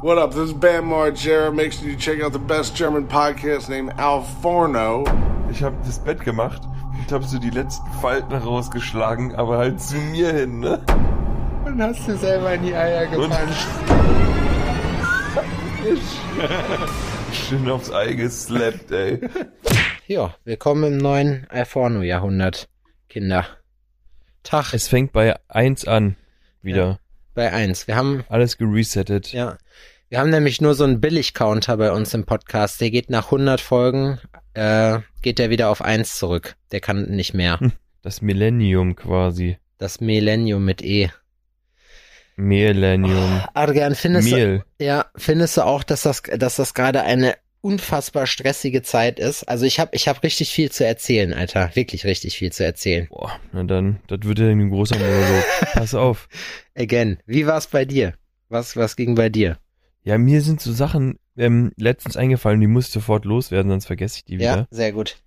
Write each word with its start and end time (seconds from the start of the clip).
What 0.00 0.16
up? 0.16 0.30
This 0.30 0.50
is 0.50 0.52
Bam 0.52 0.84
Margera. 0.90 1.52
Make 1.52 1.72
sure 1.72 1.88
you 1.88 1.96
check 1.96 2.20
out 2.20 2.32
the 2.32 2.38
best 2.38 2.76
German 2.76 3.08
podcast 3.08 3.68
named 3.68 3.94
Al 3.98 4.22
Forno. 4.40 5.04
Ich 5.50 5.60
habe 5.60 5.76
das 5.84 5.98
Bett 5.98 6.20
gemacht 6.20 6.62
und 6.92 7.10
habe 7.10 7.24
so 7.24 7.36
die 7.40 7.50
letzten 7.50 7.90
Falten 8.00 8.32
rausgeschlagen, 8.32 9.34
aber 9.34 9.58
halt 9.58 9.80
zu 9.80 9.96
mir 9.96 10.32
hin, 10.32 10.60
ne? 10.60 10.80
Und 11.64 11.82
hast 11.82 12.06
du 12.06 12.16
selber 12.16 12.54
in 12.54 12.62
die 12.62 12.74
Eier 12.74 13.06
gepanscht. 13.06 13.66
Schön 17.32 17.68
aufs 17.68 17.90
Ei 17.90 18.12
geslappt, 18.12 18.92
ey. 18.92 19.20
Ja, 20.06 20.32
willkommen 20.44 20.92
im 20.92 20.98
neuen 20.98 21.48
Alforno-Jahrhundert, 21.50 22.68
Kinder. 23.08 23.46
Tag 24.44 24.74
Es 24.74 24.86
fängt 24.86 25.12
bei 25.12 25.34
1 25.48 25.88
an. 25.88 26.14
Wieder. 26.62 27.00
Bei 27.38 27.52
eins. 27.52 27.86
Wir 27.86 27.94
haben, 27.94 28.24
Alles 28.28 28.58
geresettet. 28.58 29.32
ja, 29.32 29.58
wir 30.08 30.18
haben 30.18 30.30
nämlich 30.30 30.60
nur 30.60 30.74
so 30.74 30.82
einen 30.82 31.00
Billig-Counter 31.00 31.76
bei 31.76 31.92
uns 31.92 32.12
im 32.12 32.24
Podcast. 32.26 32.80
Der 32.80 32.90
geht 32.90 33.10
nach 33.10 33.26
100 33.26 33.60
Folgen, 33.60 34.18
äh, 34.54 34.98
geht 35.22 35.38
der 35.38 35.48
wieder 35.48 35.70
auf 35.70 35.80
eins 35.80 36.18
zurück. 36.18 36.56
Der 36.72 36.80
kann 36.80 37.04
nicht 37.04 37.34
mehr. 37.34 37.60
Das 38.02 38.22
Millennium 38.22 38.96
quasi. 38.96 39.58
Das 39.78 40.00
Millennium 40.00 40.64
mit 40.64 40.82
E. 40.82 41.10
Millennium. 42.34 43.42
Adrian, 43.54 43.94
findest 43.94 44.30
Mehl. 44.32 44.64
du, 44.78 44.84
ja, 44.84 45.06
findest 45.14 45.58
du 45.58 45.62
auch, 45.62 45.84
dass 45.84 46.02
das, 46.02 46.22
dass 46.22 46.56
das 46.56 46.74
gerade 46.74 47.02
eine 47.02 47.36
unfassbar 47.60 48.26
stressige 48.26 48.82
Zeit 48.82 49.18
ist? 49.18 49.44
Also 49.44 49.64
ich 49.66 49.80
habe, 49.80 49.90
ich 49.94 50.08
habe 50.08 50.22
richtig 50.22 50.50
viel 50.50 50.70
zu 50.70 50.86
erzählen, 50.86 51.32
Alter. 51.32 51.70
Wirklich 51.74 52.04
richtig 52.04 52.36
viel 52.38 52.52
zu 52.52 52.64
erzählen. 52.64 53.06
Boah, 53.08 53.32
na 53.52 53.64
dann, 53.64 54.00
das 54.06 54.20
wird 54.22 54.38
ja 54.38 54.48
ein 54.48 54.70
großer 54.70 54.96
Monolog. 54.98 55.44
Pass 55.72 55.94
auf. 55.94 56.28
Again, 56.76 57.18
wie 57.26 57.46
war's 57.46 57.66
bei 57.66 57.84
dir? 57.84 58.14
Was, 58.48 58.76
was 58.76 58.96
ging 58.96 59.14
bei 59.14 59.28
dir? 59.28 59.58
Ja, 60.04 60.16
mir 60.18 60.40
sind 60.42 60.60
so 60.60 60.72
Sachen 60.72 61.18
ähm, 61.36 61.72
letztens 61.76 62.16
eingefallen, 62.16 62.60
die 62.60 62.66
muss 62.66 62.86
ich 62.86 62.92
sofort 62.92 63.24
loswerden, 63.24 63.70
sonst 63.70 63.86
vergesse 63.86 64.18
ich 64.18 64.24
die 64.24 64.34
wieder. 64.38 64.56
Ja, 64.56 64.66
sehr 64.70 64.92
gut. 64.92 65.22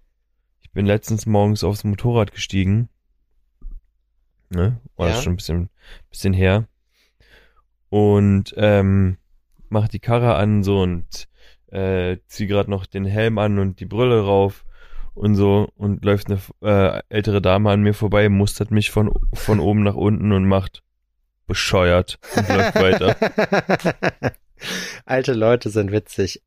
Ich 0.62 0.72
bin 0.72 0.86
letztens 0.86 1.26
morgens 1.26 1.64
aufs 1.64 1.84
Motorrad 1.84 2.32
gestiegen. 2.32 2.90
Ne? 4.50 4.80
War 4.96 5.08
Ja. 5.10 5.14
das 5.16 5.24
schon 5.24 5.34
ein 5.34 5.38
bisschen, 5.38 5.70
bisschen 6.10 6.34
her. 6.34 6.68
Und 7.90 8.54
ähm, 8.58 9.18
mach 9.70 9.88
die 9.88 10.00
Karre 10.00 10.36
an 10.36 10.64
so 10.64 10.82
und 10.82 11.28
äh, 11.72 12.18
zieh 12.28 12.48
grad 12.48 12.68
noch 12.68 12.86
den 12.86 13.06
Helm 13.06 13.38
an 13.38 13.60
und 13.60 13.80
die 13.80 13.86
Brille 13.86 14.22
rauf 14.22 14.66
und 15.14 15.36
so 15.36 15.70
und 15.76 16.06
läuft 16.06 16.28
eine 16.28 16.40
äh, 16.62 17.02
ältere 17.10 17.42
Dame 17.42 17.72
an 17.72 17.82
mir 17.82 17.94
vorbei, 17.94 18.30
mustert 18.30 18.72
mich 18.72 18.92
von, 18.92 19.12
von 19.34 19.60
oben 19.62 19.84
nach 19.84 19.96
unten 19.96 20.32
und 20.32 20.46
macht 20.46 20.84
bescheuert 21.48 22.20
und 22.36 22.48
läuft 22.48 22.76
weiter. 22.76 23.16
Alte 25.06 25.34
Leute 25.34 25.70
sind 25.70 25.92
witzig. 25.92 26.42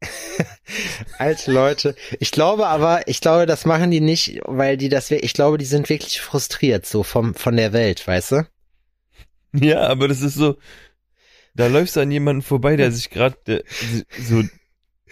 Alte 1.18 1.50
Leute. 1.50 1.96
Ich 2.20 2.30
glaube 2.30 2.68
aber, 2.68 3.06
ich 3.08 3.20
glaube, 3.20 3.44
das 3.46 3.66
machen 3.66 3.90
die 3.90 4.00
nicht, 4.00 4.40
weil 4.44 4.76
die 4.76 4.88
das, 4.88 5.10
ich 5.10 5.34
glaube, 5.34 5.58
die 5.58 5.64
sind 5.64 5.88
wirklich 5.88 6.20
frustriert 6.20 6.86
so 6.86 7.02
vom, 7.02 7.34
von 7.34 7.56
der 7.56 7.72
Welt, 7.72 8.06
weißt 8.06 8.32
du? 8.32 8.46
Ja, 9.52 9.82
aber 9.88 10.08
das 10.08 10.20
ist 10.20 10.34
so, 10.34 10.56
da 11.54 11.66
läufst 11.66 11.96
du 11.96 12.00
an 12.00 12.10
jemanden 12.10 12.42
vorbei, 12.42 12.76
der 12.76 12.92
sich 12.92 13.10
gerade 13.10 13.64
so, 14.18 14.42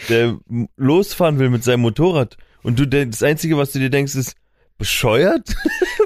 der 0.08 0.38
losfahren 0.76 1.38
will 1.38 1.50
mit 1.50 1.64
seinem 1.64 1.80
Motorrad 1.80 2.36
und 2.62 2.78
du, 2.78 2.86
das 2.86 3.22
Einzige, 3.22 3.56
was 3.56 3.72
du 3.72 3.78
dir 3.78 3.90
denkst, 3.90 4.14
ist, 4.14 4.34
bescheuert? 4.78 5.54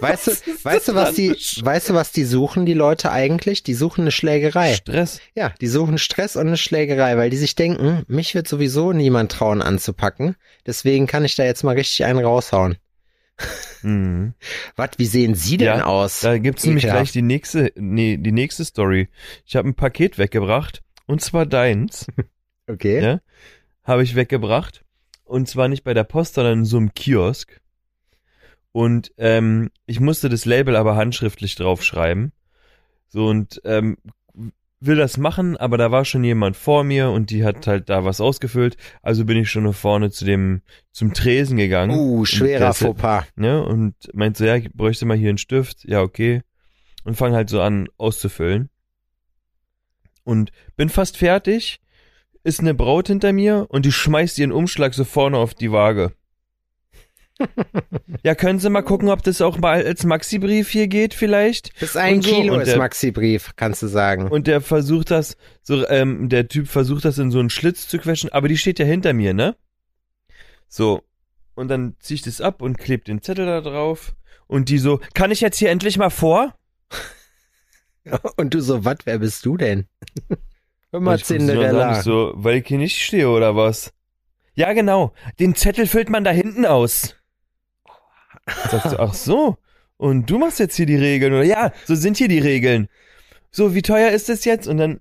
Weißt 0.00 0.26
du, 0.46 0.64
weißt 0.64 0.88
du, 0.88 0.94
was 0.94 1.14
die, 1.14 1.30
weißt 1.30 1.90
du, 1.90 1.94
was 1.94 2.12
die 2.12 2.24
suchen, 2.24 2.66
die 2.66 2.74
Leute 2.74 3.10
eigentlich? 3.10 3.62
Die 3.62 3.74
suchen 3.74 4.02
eine 4.02 4.10
Schlägerei. 4.10 4.74
Stress. 4.74 5.20
Ja, 5.34 5.54
die 5.60 5.66
suchen 5.68 5.96
Stress 5.98 6.36
und 6.36 6.46
eine 6.48 6.56
Schlägerei, 6.58 7.16
weil 7.16 7.30
die 7.30 7.36
sich 7.38 7.54
denken, 7.54 8.02
mich 8.08 8.34
wird 8.34 8.48
sowieso 8.48 8.92
niemand 8.92 9.32
trauen 9.32 9.62
anzupacken. 9.62 10.36
Deswegen 10.66 11.06
kann 11.06 11.24
ich 11.24 11.36
da 11.36 11.44
jetzt 11.44 11.62
mal 11.64 11.74
richtig 11.74 12.04
einen 12.04 12.18
raushauen. 12.24 12.76
Mhm. 13.82 14.34
Was, 14.76 14.90
wie 14.98 15.06
sehen 15.06 15.34
Sie 15.34 15.56
denn 15.56 15.68
Ja, 15.78 15.84
aus? 15.84 16.20
Da 16.20 16.38
gibt's 16.38 16.64
nämlich 16.64 16.84
Ekelhaft. 16.84 17.04
gleich 17.04 17.12
die 17.12 17.22
nächste, 17.22 17.72
nee, 17.76 18.16
die 18.16 18.32
nächste 18.32 18.64
Story. 18.64 19.08
Ich 19.46 19.56
habe 19.56 19.68
ein 19.68 19.74
Paket 19.74 20.18
weggebracht 20.18 20.82
und 21.06 21.20
zwar 21.22 21.46
deins, 21.46 22.06
Okay. 22.68 23.00
ja, 23.02 23.20
habe 23.86 24.02
ich 24.02 24.14
weggebracht 24.14 24.84
und 25.24 25.48
zwar 25.48 25.68
nicht 25.68 25.84
bei 25.84 25.94
der 25.94 26.04
Post, 26.04 26.34
sondern 26.34 26.60
in 26.60 26.64
so 26.64 26.76
einem 26.76 26.92
Kiosk. 26.94 27.60
Und 28.72 29.12
ähm, 29.16 29.70
ich 29.86 30.00
musste 30.00 30.28
das 30.28 30.44
Label 30.44 30.76
aber 30.76 30.96
handschriftlich 30.96 31.54
draufschreiben. 31.54 32.32
So 33.08 33.26
und 33.26 33.60
ähm, 33.64 33.96
will 34.80 34.96
das 34.96 35.16
machen, 35.16 35.56
aber 35.56 35.78
da 35.78 35.90
war 35.90 36.04
schon 36.04 36.24
jemand 36.24 36.56
vor 36.56 36.84
mir 36.84 37.10
und 37.10 37.30
die 37.30 37.44
hat 37.44 37.66
halt 37.66 37.88
da 37.88 38.04
was 38.04 38.20
ausgefüllt. 38.20 38.76
Also 39.02 39.24
bin 39.24 39.38
ich 39.38 39.50
schon 39.50 39.64
nach 39.64 39.74
vorne 39.74 40.10
zu 40.10 40.24
dem 40.24 40.62
zum 40.92 41.14
Tresen 41.14 41.56
gegangen. 41.56 41.96
Uh, 41.98 42.24
schwerer 42.24 42.74
Fauxpas. 42.74 43.24
ne, 43.36 43.62
und 43.64 43.94
meint 44.12 44.36
so, 44.36 44.44
ja, 44.44 44.56
ich 44.56 44.70
bräuchte 44.72 45.06
mal 45.06 45.16
hier 45.16 45.30
einen 45.30 45.38
Stift, 45.38 45.84
ja, 45.84 46.02
okay. 46.02 46.42
Und 47.04 47.16
fang 47.16 47.34
halt 47.34 47.48
so 47.48 47.60
an 47.60 47.88
auszufüllen. 47.96 48.68
Und 50.24 50.50
bin 50.76 50.88
fast 50.88 51.16
fertig, 51.16 51.80
ist 52.46 52.60
eine 52.60 52.74
Braut 52.74 53.08
hinter 53.08 53.32
mir 53.32 53.66
und 53.68 53.84
die 53.84 53.92
schmeißt 53.92 54.38
ihren 54.38 54.52
Umschlag 54.52 54.94
so 54.94 55.04
vorne 55.04 55.36
auf 55.36 55.54
die 55.54 55.72
Waage. 55.72 56.12
ja, 58.22 58.34
können 58.34 58.58
Sie 58.58 58.70
mal 58.70 58.82
gucken, 58.82 59.10
ob 59.10 59.22
das 59.22 59.42
auch 59.42 59.58
mal 59.58 59.84
als 59.84 60.04
Maxi-Brief 60.04 60.70
hier 60.70 60.88
geht 60.88 61.12
vielleicht? 61.12 61.78
Bis 61.78 61.96
ein 61.96 62.22
so, 62.22 62.30
Kilo 62.30 62.54
und 62.54 62.60
ist 62.60 62.68
der- 62.68 62.78
Maxi-Brief, 62.78 63.52
kannst 63.56 63.82
du 63.82 63.88
sagen. 63.88 64.28
Und 64.28 64.46
der 64.46 64.60
versucht 64.60 65.10
das, 65.10 65.36
so, 65.62 65.86
ähm, 65.88 66.28
der 66.28 66.48
Typ 66.48 66.68
versucht 66.68 67.04
das 67.04 67.18
in 67.18 67.30
so 67.30 67.38
einen 67.38 67.50
Schlitz 67.50 67.88
zu 67.88 67.98
quetschen, 67.98 68.32
aber 68.32 68.48
die 68.48 68.56
steht 68.56 68.78
ja 68.78 68.86
hinter 68.86 69.12
mir, 69.12 69.34
ne? 69.34 69.56
So. 70.68 71.02
Und 71.54 71.68
dann 71.68 71.96
zieh 71.98 72.14
ich 72.14 72.22
das 72.22 72.40
ab 72.40 72.62
und 72.62 72.78
kleb 72.78 73.04
den 73.04 73.22
Zettel 73.22 73.46
da 73.46 73.60
drauf. 73.60 74.14
Und 74.46 74.68
die 74.68 74.78
so, 74.78 75.00
kann 75.14 75.30
ich 75.30 75.40
jetzt 75.40 75.58
hier 75.58 75.70
endlich 75.70 75.98
mal 75.98 76.10
vor? 76.10 76.54
Und 78.36 78.54
du 78.54 78.60
so, 78.60 78.84
was, 78.84 78.98
wer 79.04 79.18
bist 79.18 79.44
du 79.44 79.56
denn? 79.56 79.86
Hör 80.96 81.02
mal, 81.02 81.18
Cinderella. 81.18 82.00
so, 82.00 82.32
weil 82.36 82.56
ich 82.56 82.68
hier 82.68 82.78
nicht 82.78 83.04
stehe 83.04 83.28
oder 83.28 83.54
was? 83.54 83.92
Ja, 84.54 84.72
genau. 84.72 85.12
Den 85.38 85.54
Zettel 85.54 85.86
füllt 85.86 86.08
man 86.08 86.24
da 86.24 86.30
hinten 86.30 86.64
aus. 86.64 87.16
Sagst 88.70 88.94
du, 88.94 88.98
ach 88.98 89.12
so. 89.12 89.58
Und 89.98 90.30
du 90.30 90.38
machst 90.38 90.58
jetzt 90.58 90.74
hier 90.74 90.86
die 90.86 90.96
Regeln, 90.96 91.34
oder? 91.34 91.42
Ja, 91.42 91.74
so 91.84 91.94
sind 91.94 92.16
hier 92.16 92.28
die 92.28 92.38
Regeln. 92.38 92.88
So, 93.50 93.74
wie 93.74 93.82
teuer 93.82 94.10
ist 94.10 94.30
das 94.30 94.46
jetzt? 94.46 94.66
Und 94.66 94.78
dann, 94.78 95.00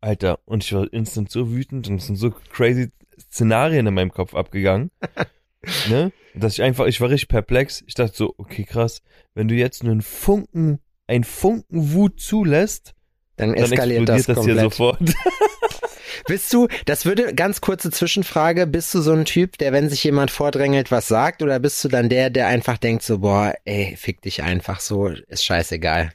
Alter, 0.00 0.38
und 0.46 0.64
ich 0.64 0.72
war 0.72 0.90
instant 0.90 1.30
so 1.30 1.52
wütend 1.52 1.86
und 1.88 1.96
es 1.96 2.06
sind 2.06 2.16
so 2.16 2.30
crazy 2.30 2.90
Szenarien 3.20 3.86
in 3.86 3.92
meinem 3.92 4.12
Kopf 4.12 4.34
abgegangen. 4.34 4.90
ne? 5.90 6.12
Dass 6.34 6.54
ich 6.54 6.62
einfach, 6.62 6.86
ich 6.86 6.98
war 7.02 7.10
richtig 7.10 7.28
perplex. 7.28 7.84
Ich 7.86 7.92
dachte 7.92 8.16
so, 8.16 8.34
okay, 8.38 8.64
krass, 8.64 9.02
wenn 9.34 9.48
du 9.48 9.54
jetzt 9.54 9.84
nur 9.84 9.92
einen 9.92 10.00
Funken, 10.00 10.80
einen 11.06 11.24
Funken 11.24 11.92
Wut 11.92 12.20
zulässt, 12.20 12.94
Dann 13.40 13.54
dann 13.54 13.72
eskaliert 13.72 14.08
explodiert 14.08 14.08
das 14.08 14.26
das, 14.26 14.44
hier 14.44 14.54
komplett. 14.54 14.60
sofort. 14.60 15.00
Bist 16.26 16.52
du, 16.52 16.68
das 16.84 17.06
würde, 17.06 17.34
ganz 17.34 17.60
kurze 17.60 17.90
Zwischenfrage, 17.90 18.66
bist 18.66 18.94
du 18.94 19.00
so 19.00 19.12
ein 19.12 19.24
Typ, 19.24 19.56
der, 19.58 19.72
wenn 19.72 19.88
sich 19.88 20.04
jemand 20.04 20.30
vordrängelt, 20.30 20.90
was 20.90 21.08
sagt, 21.08 21.42
oder 21.42 21.58
bist 21.58 21.82
du 21.82 21.88
dann 21.88 22.08
der, 22.08 22.28
der 22.30 22.46
einfach 22.46 22.78
denkt 22.78 23.02
so, 23.02 23.20
boah, 23.20 23.54
ey, 23.64 23.96
fick 23.96 24.20
dich 24.20 24.42
einfach 24.42 24.80
so, 24.80 25.08
ist 25.08 25.44
scheißegal. 25.44 26.12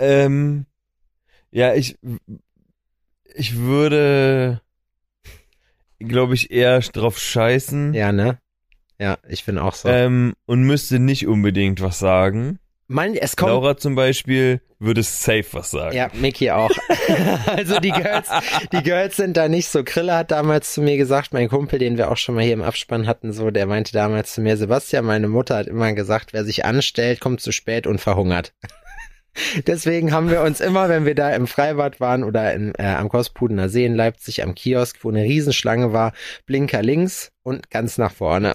Ähm, 0.00 0.66
ja, 1.50 1.74
ich, 1.74 1.96
ich 3.34 3.56
würde, 3.56 4.60
glaube 5.98 6.34
ich, 6.34 6.50
eher 6.50 6.80
drauf 6.80 7.18
scheißen. 7.18 7.94
Ja, 7.94 8.10
ne? 8.10 8.38
Ja, 8.98 9.18
ich 9.28 9.44
bin 9.44 9.58
auch 9.58 9.74
so. 9.74 9.88
Ähm, 9.88 10.34
und 10.46 10.64
müsste 10.64 10.98
nicht 10.98 11.26
unbedingt 11.26 11.80
was 11.80 11.98
sagen. 11.98 12.58
Mann, 12.92 13.14
es 13.14 13.36
kommt, 13.36 13.50
Laura 13.50 13.76
zum 13.76 13.94
Beispiel 13.94 14.60
würde 14.78 15.02
safe 15.02 15.46
was 15.52 15.70
sagen. 15.70 15.96
Ja, 15.96 16.10
Mickey 16.14 16.50
auch. 16.50 16.70
also 17.46 17.78
die 17.78 17.90
Girls, 17.90 18.28
die 18.72 18.82
Girls 18.82 19.16
sind 19.16 19.36
da 19.36 19.48
nicht 19.48 19.68
so. 19.68 19.84
Krille 19.84 20.14
hat 20.14 20.30
damals 20.30 20.72
zu 20.74 20.82
mir 20.82 20.96
gesagt, 20.96 21.32
mein 21.32 21.48
Kumpel, 21.48 21.78
den 21.78 21.96
wir 21.96 22.10
auch 22.10 22.16
schon 22.16 22.34
mal 22.34 22.44
hier 22.44 22.52
im 22.52 22.62
Abspann 22.62 23.06
hatten, 23.06 23.32
so, 23.32 23.50
der 23.50 23.66
meinte 23.66 23.92
damals 23.92 24.34
zu 24.34 24.40
mir, 24.40 24.56
Sebastian, 24.56 25.04
meine 25.04 25.28
Mutter 25.28 25.56
hat 25.56 25.66
immer 25.68 25.92
gesagt, 25.92 26.32
wer 26.32 26.44
sich 26.44 26.64
anstellt, 26.64 27.20
kommt 27.20 27.40
zu 27.40 27.52
spät 27.52 27.86
und 27.86 28.00
verhungert. 28.00 28.52
Deswegen 29.66 30.12
haben 30.12 30.30
wir 30.30 30.42
uns 30.42 30.60
immer, 30.60 30.88
wenn 30.88 31.06
wir 31.06 31.14
da 31.14 31.30
im 31.30 31.46
Freibad 31.46 32.00
waren 32.00 32.22
oder 32.22 32.52
in, 32.52 32.74
äh, 32.76 32.84
am 32.84 33.08
Kospudener 33.08 33.68
See 33.68 33.86
in 33.86 33.94
Leipzig 33.94 34.42
am 34.42 34.54
Kiosk, 34.54 34.98
wo 35.02 35.10
eine 35.10 35.22
Riesenschlange 35.22 35.92
war, 35.92 36.12
Blinker 36.44 36.82
links 36.82 37.30
und 37.42 37.70
ganz 37.70 37.96
nach 37.96 38.12
vorne. 38.12 38.54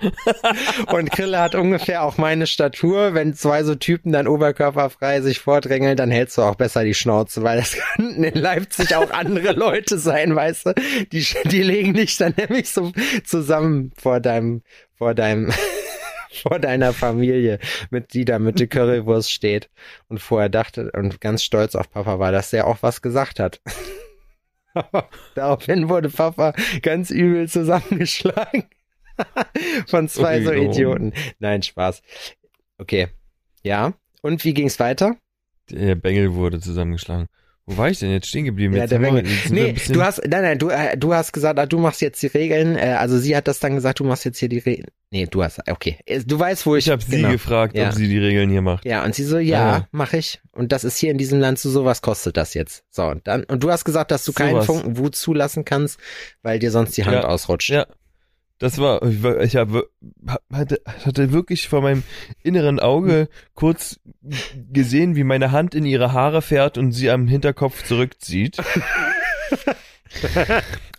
Und 0.92 1.10
Krille 1.10 1.38
hat 1.38 1.54
ungefähr 1.54 2.02
auch 2.02 2.18
meine 2.18 2.46
Statur. 2.46 3.14
Wenn 3.14 3.34
zwei 3.34 3.64
so 3.64 3.74
Typen 3.74 4.12
dann 4.12 4.26
oberkörperfrei 4.26 5.20
sich 5.20 5.40
vordrängeln, 5.40 5.96
dann 5.96 6.10
hältst 6.10 6.38
du 6.38 6.42
auch 6.42 6.54
besser 6.54 6.84
die 6.84 6.94
Schnauze, 6.94 7.42
weil 7.42 7.58
das 7.58 7.76
könnten 7.76 8.24
in 8.24 8.34
Leipzig 8.34 8.94
auch 8.94 9.10
andere 9.10 9.52
Leute 9.52 9.98
sein, 9.98 10.34
weißt 10.34 10.66
du? 10.66 10.74
Die, 11.12 11.26
die 11.44 11.62
legen 11.62 11.94
dich 11.94 12.16
dann 12.16 12.34
nämlich 12.36 12.70
so 12.70 12.92
zusammen 13.24 13.92
vor 13.96 14.20
deinem, 14.20 14.62
vor 14.94 15.14
deinem, 15.14 15.52
vor 16.42 16.58
deiner 16.58 16.92
Familie, 16.92 17.58
mit 17.90 18.14
die 18.14 18.24
da 18.24 18.38
mit 18.38 18.60
der 18.60 18.68
Currywurst 18.68 19.30
steht 19.30 19.68
und 20.08 20.18
vorher 20.18 20.48
dachte 20.48 20.90
und 20.92 21.20
ganz 21.20 21.42
stolz 21.42 21.74
auf 21.74 21.90
Papa 21.90 22.18
war, 22.18 22.32
dass 22.32 22.50
der 22.50 22.66
auch 22.66 22.78
was 22.82 23.02
gesagt 23.02 23.40
hat. 23.40 23.60
Daraufhin 25.34 25.88
wurde 25.88 26.08
Papa 26.08 26.54
ganz 26.82 27.10
übel 27.10 27.48
zusammengeschlagen. 27.48 28.64
Von 29.86 30.08
zwei 30.08 30.42
so 30.42 30.50
Okay, 30.50 30.66
oh. 30.66 30.70
Idioten. 30.70 31.12
Nein, 31.38 31.62
Spaß. 31.62 32.02
Okay. 32.78 33.08
Ja. 33.62 33.92
Und 34.22 34.44
wie 34.44 34.54
ging's 34.54 34.78
weiter? 34.80 35.16
Der 35.70 35.94
Bengel 35.94 36.34
wurde 36.34 36.60
zusammengeschlagen. 36.60 37.26
Wo 37.66 37.76
war 37.76 37.88
ich 37.88 38.00
denn 38.00 38.10
jetzt 38.10 38.26
stehen 38.26 38.46
geblieben? 38.46 38.74
Ja, 38.74 38.80
Jetzt 38.82 38.90
der 38.90 38.98
Bengel. 38.98 39.24
Nee, 39.50 39.74
du 39.90 40.02
hast, 40.02 40.18
nein, 40.26 40.42
nein, 40.42 40.58
du, 40.58 40.70
äh, 40.70 40.96
du 40.96 41.14
hast 41.14 41.30
gesagt, 41.32 41.56
ah, 41.60 41.66
du 41.66 41.78
machst 41.78 42.00
jetzt 42.00 42.20
die 42.20 42.26
Regeln. 42.26 42.76
Äh, 42.76 42.96
also 42.98 43.16
sie 43.16 43.36
hat 43.36 43.46
das 43.46 43.60
dann 43.60 43.76
gesagt, 43.76 44.00
du 44.00 44.04
machst 44.04 44.24
jetzt 44.24 44.38
hier 44.40 44.48
die 44.48 44.58
Regeln. 44.58 44.88
Nee, 45.12 45.26
du 45.30 45.44
hast, 45.44 45.60
okay. 45.70 45.96
Äh, 46.06 46.20
Du 46.26 46.36
weißt, 46.36 46.66
wo 46.66 46.74
ich. 46.74 46.86
ich 46.86 46.90
habe 46.90 47.02
sie 47.02 47.18
genau. 47.18 47.30
gefragt, 47.30 47.76
Ja. 47.76 47.88
ob 47.88 47.94
sie 47.94 48.08
die 48.08 48.18
Regeln 48.18 48.50
hier 48.50 48.62
macht. 48.62 48.84
Ja, 48.84 49.04
und 49.04 49.14
sie 49.14 49.22
so, 49.24 49.38
ja, 49.38 49.76
Ah. 49.76 49.88
mach 49.92 50.14
ich. 50.14 50.40
Und 50.50 50.72
das 50.72 50.82
ist 50.82 50.98
hier 50.98 51.12
in 51.12 51.18
diesem 51.18 51.38
Land 51.38 51.60
so, 51.60 51.70
sowas 51.70 52.02
kostet 52.02 52.36
das 52.36 52.54
jetzt. 52.54 52.82
So, 52.90 53.04
und 53.04 53.28
dann, 53.28 53.44
und 53.44 53.62
du 53.62 53.70
hast 53.70 53.84
gesagt, 53.84 54.10
dass 54.10 54.24
du 54.24 54.32
keinen 54.32 54.52
Sowas. 54.62 54.66
Funken 54.66 54.96
Wut 54.98 55.14
zulassen 55.14 55.64
kannst, 55.64 56.00
weil 56.42 56.58
dir 56.58 56.72
sonst 56.72 56.96
die 56.96 57.04
Hand 57.04 57.14
Ja. 57.14 57.24
ausrutscht. 57.28 57.68
Ja. 57.70 57.86
Das 58.60 58.76
war, 58.76 59.02
ich, 59.02 59.56
habe, 59.56 59.88
hatte, 60.52 60.82
hatte 60.84 61.32
wirklich 61.32 61.66
vor 61.66 61.80
meinem 61.80 62.02
inneren 62.42 62.78
Auge 62.78 63.30
kurz 63.54 63.98
gesehen, 64.70 65.16
wie 65.16 65.24
meine 65.24 65.50
Hand 65.50 65.74
in 65.74 65.86
ihre 65.86 66.12
Haare 66.12 66.42
fährt 66.42 66.76
und 66.76 66.92
sie 66.92 67.10
am 67.10 67.26
Hinterkopf 67.26 67.82
zurückzieht. 67.84 68.58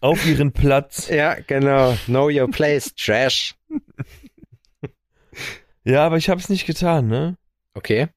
Auf 0.01 0.25
ihren 0.25 0.53
Platz. 0.53 1.07
Ja, 1.07 1.35
genau. 1.35 1.95
Know 2.07 2.31
your 2.31 2.49
place, 2.49 2.95
Trash. 2.95 3.53
Ja, 5.83 6.03
aber 6.03 6.17
ich 6.17 6.29
habe 6.29 6.41
es 6.41 6.49
nicht 6.49 6.65
getan, 6.65 7.07
ne? 7.07 7.37
Okay. 7.75 8.07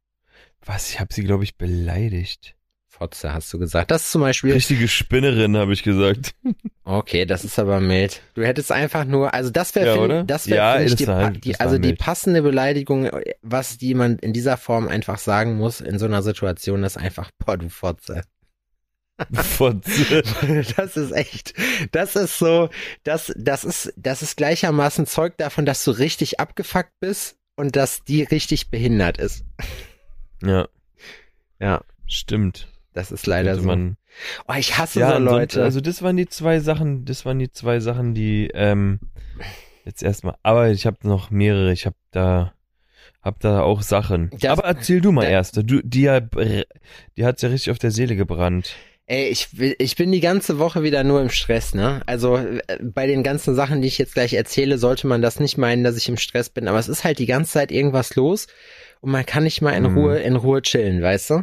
Was? 0.65 0.89
Ich 0.89 1.01
habe 1.01 1.13
sie, 1.13 1.23
glaube 1.23 1.45
ich, 1.45 1.59
beleidigt. 1.59 2.57
Fotze, 2.99 3.33
hast 3.33 3.53
du 3.53 3.59
gesagt. 3.59 3.91
Das 3.91 4.05
ist 4.05 4.13
zum 4.13 4.21
Beispiel. 4.21 4.53
Richtige 4.53 4.87
Spinnerin, 4.89 5.57
habe 5.57 5.73
ich 5.73 5.83
gesagt. 5.83 6.35
Okay, 6.85 7.27
das 7.27 7.45
ist 7.45 7.59
aber 7.59 7.81
mild. 7.81 8.23
Du 8.35 8.45
hättest 8.45 8.71
einfach 8.71 9.05
nur, 9.05 9.35
also 9.35 9.51
das 9.51 9.75
wäre, 9.75 9.87
Ja, 9.97 10.17
find- 10.19 10.31
das 10.31 10.47
wäre 10.49 10.57
Ja, 10.57 10.81
ich, 10.81 10.95
die, 10.95 11.07
halt- 11.09 11.45
die, 11.45 11.59
also 11.59 11.77
die 11.79 11.89
mild. 11.89 11.99
passende 11.99 12.43
Beleidigung, 12.43 13.11
was 13.43 13.81
jemand 13.81 14.23
in 14.23 14.33
dieser 14.33 14.57
Form 14.57 14.87
einfach 14.89 15.19
sagen 15.19 15.57
muss 15.57 15.81
in 15.81 15.99
so 15.99 16.05
einer 16.07 16.23
Situation, 16.23 16.85
ist 16.85 16.97
einfach, 16.97 17.31
boah, 17.45 17.57
du 17.57 17.69
Fotze. 17.69 18.23
Fotze. 19.33 20.23
Das 20.77 20.97
ist 20.97 21.13
echt, 21.13 21.55
das 21.93 22.17
ist 22.17 22.39
so, 22.39 22.69
das, 23.05 23.33
das 23.37 23.65
ist, 23.65 23.93
das 23.97 24.23
ist 24.23 24.37
gleichermaßen 24.37 25.07
Zeug 25.07 25.37
davon, 25.39 25.67
dass 25.67 25.85
du 25.85 25.93
richtig 25.93 26.41
abgefuckt 26.41 26.93
bist 27.01 27.37
und 27.57 27.77
dass 27.77 28.03
die 28.05 28.23
richtig 28.25 28.71
behindert 28.71 29.19
ist. 29.19 29.45
ja, 30.43 30.67
Ja, 31.61 31.81
stimmt. 32.07 32.69
Das 32.95 33.13
ist 33.13 33.27
leider 33.27 33.57
so. 33.57 33.63
man, 33.63 33.97
oh, 34.49 34.55
ich 34.59 34.79
hasse 34.79 35.01
ja, 35.01 35.13
so 35.13 35.19
Leute. 35.19 35.63
also 35.63 35.81
das 35.83 36.01
waren 36.03 36.17
die 36.17 36.27
zwei 36.29 36.61
Sachen, 36.61 37.05
das 37.05 37.27
waren 37.27 37.39
die 37.39 37.51
zwei 37.51 37.81
Sachen, 37.81 38.15
die 38.15 38.49
ähm, 38.55 39.01
jetzt 39.85 40.03
erstmal, 40.03 40.37
aber 40.43 40.71
ich 40.71 40.87
habe 40.87 40.97
noch 41.03 41.31
mehrere, 41.31 41.73
ich 41.73 41.85
habe 41.87 41.97
da 42.11 42.55
hab 43.23 43.41
da 43.41 43.61
auch 43.63 43.83
Sachen. 43.83 44.31
Das- 44.41 44.51
aber 44.51 44.65
erzähl 44.65 45.01
du 45.01 45.13
mal 45.13 45.25
erst, 45.25 45.57
du 45.59 45.63
die 45.83 46.03
ja 46.03 46.21
die 46.21 47.25
hat's 47.25 47.43
ja 47.43 47.49
richtig 47.51 47.71
auf 47.73 47.79
der 47.79 47.91
Seele 47.91 48.17
gebrannt. 48.17 48.75
Ey, 49.07 49.29
ich, 49.29 49.49
ich 49.61 49.97
bin 49.97 50.11
die 50.13 50.21
ganze 50.21 50.59
Woche 50.59 50.83
wieder 50.83 51.05
nur 51.05 51.21
im 51.21 51.29
Stress, 51.29 51.75
ne? 51.75 52.01
Also 52.07 52.39
äh, 52.39 52.63
bei 52.83 53.07
den 53.07 53.23
ganzen 53.23 53.55
Sachen, 53.55 53.83
die 53.83 53.89
ich 53.89 53.99
jetzt 53.99 54.15
gleich 54.15 54.33
erzähle, 54.33 54.79
sollte 54.79 55.07
man 55.07 55.21
das 55.21 55.41
nicht 55.41 55.59
meinen, 55.59 55.85
dass 55.85 55.99
ich 55.99 56.09
im 56.09 56.17
Stress 56.17 56.49
bin. 56.49 56.69
Aber 56.69 56.79
es 56.79 56.89
ist 56.89 57.05
halt 57.05 57.19
die 57.19 57.27
ganze 57.27 57.53
Zeit 57.53 57.71
irgendwas 57.71 58.17
los 58.17 58.47
und 59.03 59.11
man 59.11 59.27
kann 59.27 59.43
nicht 59.45 59.61
mal 59.61 59.73
in 59.73 59.83
Mhm. 59.83 59.99
Ruhe, 59.99 60.19
in 60.21 60.37
Ruhe 60.37 60.63
chillen, 60.63 61.03
weißt 61.03 61.29
du? 61.31 61.43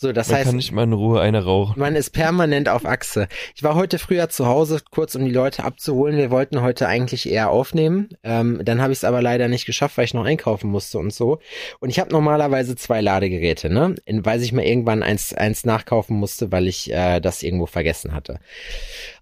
So, 0.00 0.12
das 0.12 0.28
Man 0.28 0.36
heißt, 0.36 0.46
kann 0.46 0.56
nicht 0.56 0.70
mal 0.70 0.84
in 0.84 0.92
Ruhe 0.92 1.20
eine 1.20 1.42
rauchen. 1.42 1.74
man 1.76 1.96
ist 1.96 2.10
permanent 2.10 2.68
auf 2.68 2.86
Achse. 2.86 3.26
Ich 3.56 3.64
war 3.64 3.74
heute 3.74 3.98
früher 3.98 4.28
zu 4.28 4.46
Hause, 4.46 4.80
kurz 4.92 5.16
um 5.16 5.24
die 5.24 5.32
Leute 5.32 5.64
abzuholen. 5.64 6.16
Wir 6.16 6.30
wollten 6.30 6.62
heute 6.62 6.86
eigentlich 6.86 7.28
eher 7.28 7.50
aufnehmen. 7.50 8.10
Ähm, 8.22 8.60
dann 8.62 8.80
habe 8.80 8.92
ich 8.92 9.00
es 9.00 9.04
aber 9.04 9.20
leider 9.22 9.48
nicht 9.48 9.66
geschafft, 9.66 9.98
weil 9.98 10.04
ich 10.04 10.14
noch 10.14 10.24
einkaufen 10.24 10.70
musste 10.70 11.00
und 11.00 11.12
so. 11.12 11.40
Und 11.80 11.90
ich 11.90 11.98
habe 11.98 12.12
normalerweise 12.12 12.76
zwei 12.76 13.00
Ladegeräte, 13.00 13.70
ne? 13.70 13.96
In, 14.04 14.24
weil 14.24 14.40
ich 14.40 14.52
mal 14.52 14.62
irgendwann 14.62 15.02
eins, 15.02 15.34
eins 15.34 15.64
nachkaufen 15.64 16.16
musste, 16.16 16.52
weil 16.52 16.68
ich 16.68 16.92
äh, 16.92 17.18
das 17.18 17.42
irgendwo 17.42 17.66
vergessen 17.66 18.14
hatte. 18.14 18.38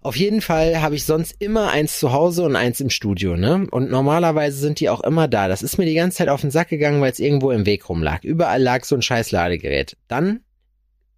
Auf 0.03 0.15
jeden 0.15 0.41
Fall 0.41 0.79
habe 0.79 0.93
ich 0.93 1.05
sonst 1.05 1.37
immer 1.39 1.71
eins 1.71 1.97
zu 1.97 2.13
Hause 2.13 2.43
und 2.43 2.55
eins 2.55 2.79
im 2.81 2.91
Studio, 2.91 3.35
ne? 3.35 3.65
Und 3.71 3.89
normalerweise 3.89 4.57
sind 4.57 4.79
die 4.79 4.89
auch 4.89 5.01
immer 5.01 5.27
da. 5.27 5.47
Das 5.47 5.63
ist 5.63 5.79
mir 5.79 5.85
die 5.85 5.95
ganze 5.95 6.19
Zeit 6.19 6.29
auf 6.29 6.41
den 6.41 6.51
Sack 6.51 6.69
gegangen, 6.69 7.01
weil 7.01 7.11
es 7.11 7.19
irgendwo 7.19 7.49
im 7.49 7.65
Weg 7.65 7.89
rumlag. 7.89 8.23
Überall 8.23 8.61
lag 8.61 8.83
so 8.85 8.93
ein 8.93 9.01
scheiß 9.01 9.31
Ladegerät. 9.31 9.97
Dann 10.07 10.41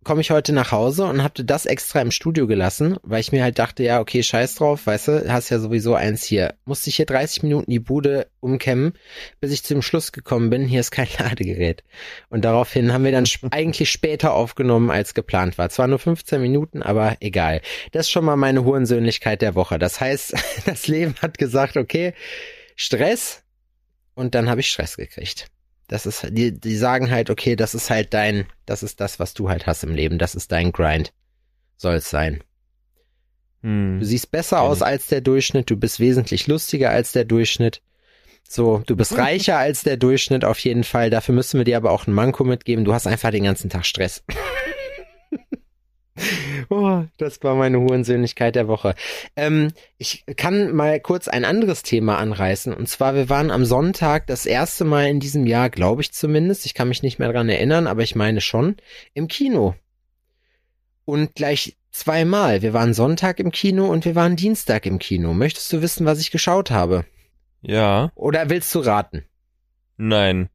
komme 0.03 0.21
ich 0.21 0.31
heute 0.31 0.53
nach 0.53 0.71
Hause 0.71 1.05
und 1.05 1.23
habe 1.23 1.43
das 1.43 1.65
extra 1.65 2.01
im 2.01 2.11
Studio 2.11 2.47
gelassen, 2.47 2.97
weil 3.03 3.19
ich 3.19 3.31
mir 3.31 3.43
halt 3.43 3.59
dachte, 3.59 3.83
ja, 3.83 3.99
okay, 3.99 4.23
scheiß 4.23 4.55
drauf, 4.55 4.87
weißt 4.87 5.07
du, 5.09 5.33
hast 5.33 5.49
ja 5.49 5.59
sowieso 5.59 5.95
eins 5.95 6.23
hier. 6.23 6.55
Musste 6.65 6.89
ich 6.89 6.95
hier 6.95 7.05
30 7.05 7.43
Minuten 7.43 7.69
die 7.69 7.79
Bude 7.79 8.27
umkämmen, 8.39 8.93
bis 9.41 9.51
ich 9.51 9.63
zum 9.63 9.81
Schluss 9.81 10.11
gekommen 10.11 10.49
bin, 10.49 10.65
hier 10.65 10.79
ist 10.79 10.91
kein 10.91 11.07
Ladegerät. 11.19 11.83
Und 12.29 12.45
daraufhin 12.45 12.93
haben 12.93 13.03
wir 13.03 13.11
dann 13.11 13.27
eigentlich 13.51 13.91
später 13.91 14.33
aufgenommen, 14.33 14.89
als 14.89 15.13
geplant 15.13 15.57
war. 15.57 15.69
Zwar 15.69 15.87
nur 15.87 15.99
15 15.99 16.41
Minuten, 16.41 16.81
aber 16.81 17.17
egal. 17.19 17.61
Das 17.91 18.07
ist 18.07 18.11
schon 18.11 18.25
mal 18.25 18.37
meine 18.37 18.63
Hurensöhnlichkeit 18.63 19.41
der 19.41 19.55
Woche. 19.55 19.79
Das 19.79 19.99
heißt, 19.99 20.33
das 20.65 20.87
Leben 20.87 21.15
hat 21.21 21.37
gesagt, 21.37 21.75
okay, 21.75 22.13
Stress 22.75 23.43
und 24.15 24.33
dann 24.35 24.49
habe 24.49 24.61
ich 24.61 24.69
Stress 24.69 24.95
gekriegt. 24.95 25.47
Das 25.89 26.05
ist, 26.05 26.27
die, 26.29 26.57
die 26.57 26.77
sagen 26.77 27.09
halt, 27.09 27.31
okay, 27.31 27.55
das 27.55 27.73
ist 27.73 27.89
halt 27.89 28.13
dein, 28.13 28.45
das 28.65 28.83
ist 28.83 29.01
das, 29.01 29.19
was 29.19 29.33
du 29.33 29.49
halt 29.49 29.65
hast 29.65 29.83
im 29.83 29.95
Leben, 29.95 30.19
das 30.19 30.35
ist 30.35 30.51
dein 30.51 30.71
Grind. 30.71 31.11
Soll 31.77 31.95
es 31.95 32.09
sein. 32.09 32.43
Hm. 33.63 33.99
Du 33.99 34.05
siehst 34.05 34.31
besser 34.31 34.61
aus 34.61 34.83
als 34.83 35.07
der 35.07 35.21
Durchschnitt, 35.21 35.69
du 35.69 35.75
bist 35.75 35.99
wesentlich 35.99 36.47
lustiger 36.47 36.91
als 36.91 37.11
der 37.11 37.25
Durchschnitt. 37.25 37.81
So, 38.47 38.83
du 38.85 38.95
bist 38.95 39.17
reicher 39.17 39.57
als 39.57 39.81
der 39.81 39.97
Durchschnitt 39.97 40.45
auf 40.45 40.59
jeden 40.59 40.83
Fall. 40.83 41.09
Dafür 41.09 41.33
müssen 41.33 41.57
wir 41.57 41.65
dir 41.65 41.77
aber 41.77 41.91
auch 41.91 42.05
ein 42.05 42.13
Manko 42.13 42.43
mitgeben. 42.43 42.85
Du 42.85 42.93
hast 42.93 43.07
einfach 43.07 43.31
den 43.31 43.43
ganzen 43.43 43.69
Tag 43.69 43.85
Stress. 43.85 44.23
oh, 46.69 47.03
das 47.17 47.41
war 47.43 47.55
meine 47.55 47.79
Hurensöhnlichkeit 47.79 48.55
der 48.55 48.67
Woche. 48.67 48.95
Ähm, 49.35 49.71
ich 49.97 50.25
kann 50.37 50.75
mal 50.75 50.99
kurz 50.99 51.27
ein 51.27 51.45
anderes 51.45 51.83
Thema 51.83 52.17
anreißen. 52.17 52.73
Und 52.73 52.87
zwar, 52.87 53.15
wir 53.15 53.29
waren 53.29 53.51
am 53.51 53.65
Sonntag 53.65 54.27
das 54.27 54.45
erste 54.45 54.85
Mal 54.85 55.07
in 55.07 55.19
diesem 55.19 55.45
Jahr, 55.45 55.69
glaube 55.69 56.01
ich 56.01 56.11
zumindest, 56.11 56.65
ich 56.65 56.73
kann 56.73 56.89
mich 56.89 57.03
nicht 57.03 57.19
mehr 57.19 57.31
dran 57.31 57.49
erinnern, 57.49 57.87
aber 57.87 58.03
ich 58.03 58.15
meine 58.15 58.41
schon, 58.41 58.75
im 59.13 59.27
Kino. 59.27 59.75
Und 61.05 61.35
gleich 61.35 61.75
zweimal. 61.91 62.61
Wir 62.61 62.73
waren 62.73 62.93
Sonntag 62.93 63.39
im 63.39 63.51
Kino 63.51 63.87
und 63.87 64.05
wir 64.05 64.15
waren 64.15 64.35
Dienstag 64.35 64.85
im 64.85 64.99
Kino. 64.99 65.33
Möchtest 65.33 65.71
du 65.73 65.81
wissen, 65.81 66.05
was 66.05 66.19
ich 66.19 66.31
geschaut 66.31 66.71
habe? 66.71 67.05
Ja, 67.61 68.11
Oder 68.15 68.49
willst 68.49 68.73
du 68.75 68.79
raten? 68.79 69.25
nein. 69.97 70.49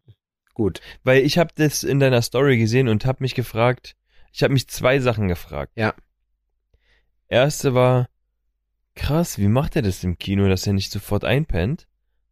Gut. 0.54 0.80
Weil 1.02 1.24
ich 1.24 1.36
habe 1.36 1.50
das 1.56 1.82
in 1.82 1.98
deiner 1.98 2.22
Story 2.22 2.56
gesehen 2.58 2.88
und 2.88 3.04
habe 3.04 3.24
mich 3.24 3.34
gefragt, 3.34 3.96
ich 4.34 4.42
habe 4.42 4.52
mich 4.52 4.68
zwei 4.68 4.98
Sachen 4.98 5.28
gefragt. 5.28 5.72
Ja. 5.76 5.94
Erste 7.28 7.72
war, 7.72 8.08
krass, 8.96 9.38
wie 9.38 9.46
macht 9.46 9.76
er 9.76 9.82
das 9.82 10.02
im 10.02 10.18
Kino, 10.18 10.48
dass 10.48 10.66
er 10.66 10.72
nicht 10.72 10.90
sofort 10.90 11.24
einpennt? 11.24 11.86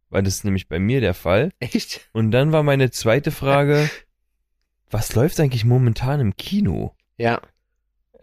Weil 0.09 0.21
das 0.21 0.35
ist 0.35 0.43
nämlich 0.43 0.67
bei 0.67 0.79
mir 0.79 0.99
der 0.99 1.13
Fall. 1.13 1.53
Echt? 1.59 2.09
Und 2.11 2.31
dann 2.31 2.51
war 2.51 2.61
meine 2.61 2.91
zweite 2.91 3.31
Frage, 3.31 3.89
was 4.91 5.15
läuft 5.15 5.39
eigentlich 5.39 5.63
momentan 5.63 6.19
im 6.19 6.35
Kino? 6.35 6.93
Ja. 7.15 7.41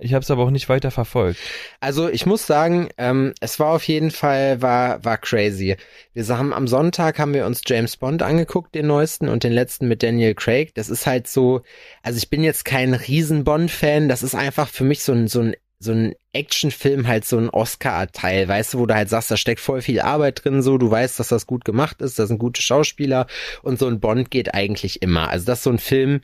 Ich 0.00 0.14
habe 0.14 0.22
es 0.22 0.30
aber 0.30 0.44
auch 0.44 0.50
nicht 0.50 0.68
weiter 0.68 0.90
verfolgt. 0.90 1.38
Also 1.80 2.08
ich 2.08 2.26
muss 2.26 2.46
sagen, 2.46 2.88
ähm, 2.98 3.34
es 3.40 3.58
war 3.60 3.74
auf 3.74 3.84
jeden 3.84 4.10
Fall 4.10 4.62
war 4.62 5.04
war 5.04 5.18
crazy. 5.18 5.76
Wir 6.14 6.26
haben 6.28 6.52
am 6.52 6.66
Sonntag 6.66 7.18
haben 7.18 7.34
wir 7.34 7.46
uns 7.46 7.62
James 7.66 7.96
Bond 7.96 8.22
angeguckt, 8.22 8.74
den 8.74 8.86
neuesten 8.86 9.28
und 9.28 9.44
den 9.44 9.52
letzten 9.52 9.88
mit 9.88 10.02
Daniel 10.02 10.34
Craig. 10.34 10.74
Das 10.74 10.88
ist 10.88 11.06
halt 11.06 11.28
so, 11.28 11.62
also 12.02 12.16
ich 12.18 12.30
bin 12.30 12.42
jetzt 12.42 12.64
kein 12.64 12.94
riesen 12.94 13.44
Bond-Fan. 13.44 14.08
Das 14.08 14.22
ist 14.22 14.34
einfach 14.34 14.68
für 14.68 14.84
mich 14.84 15.02
so 15.02 15.12
ein 15.12 15.28
so 15.28 15.40
ein 15.40 15.54
so 15.82 15.92
ein 15.92 16.14
Actionfilm 16.32 17.08
halt 17.08 17.24
so 17.24 17.38
ein 17.38 17.48
Oscar-Teil, 17.48 18.46
weißt 18.46 18.74
du, 18.74 18.78
wo 18.80 18.86
du 18.86 18.94
halt 18.94 19.08
sagst, 19.08 19.30
da 19.30 19.38
steckt 19.38 19.60
voll 19.60 19.80
viel 19.80 20.00
Arbeit 20.00 20.44
drin, 20.44 20.62
so, 20.62 20.76
du 20.76 20.90
weißt, 20.90 21.18
dass 21.18 21.28
das 21.28 21.46
gut 21.46 21.64
gemacht 21.64 22.02
ist, 22.02 22.18
das 22.18 22.28
sind 22.28 22.38
gute 22.38 22.60
Schauspieler 22.60 23.26
und 23.62 23.78
so 23.78 23.86
ein 23.86 23.98
Bond 23.98 24.30
geht 24.30 24.54
eigentlich 24.54 25.00
immer. 25.00 25.30
Also 25.30 25.46
das 25.46 25.60
ist 25.60 25.64
so 25.64 25.70
ein 25.70 25.78
Film, 25.78 26.20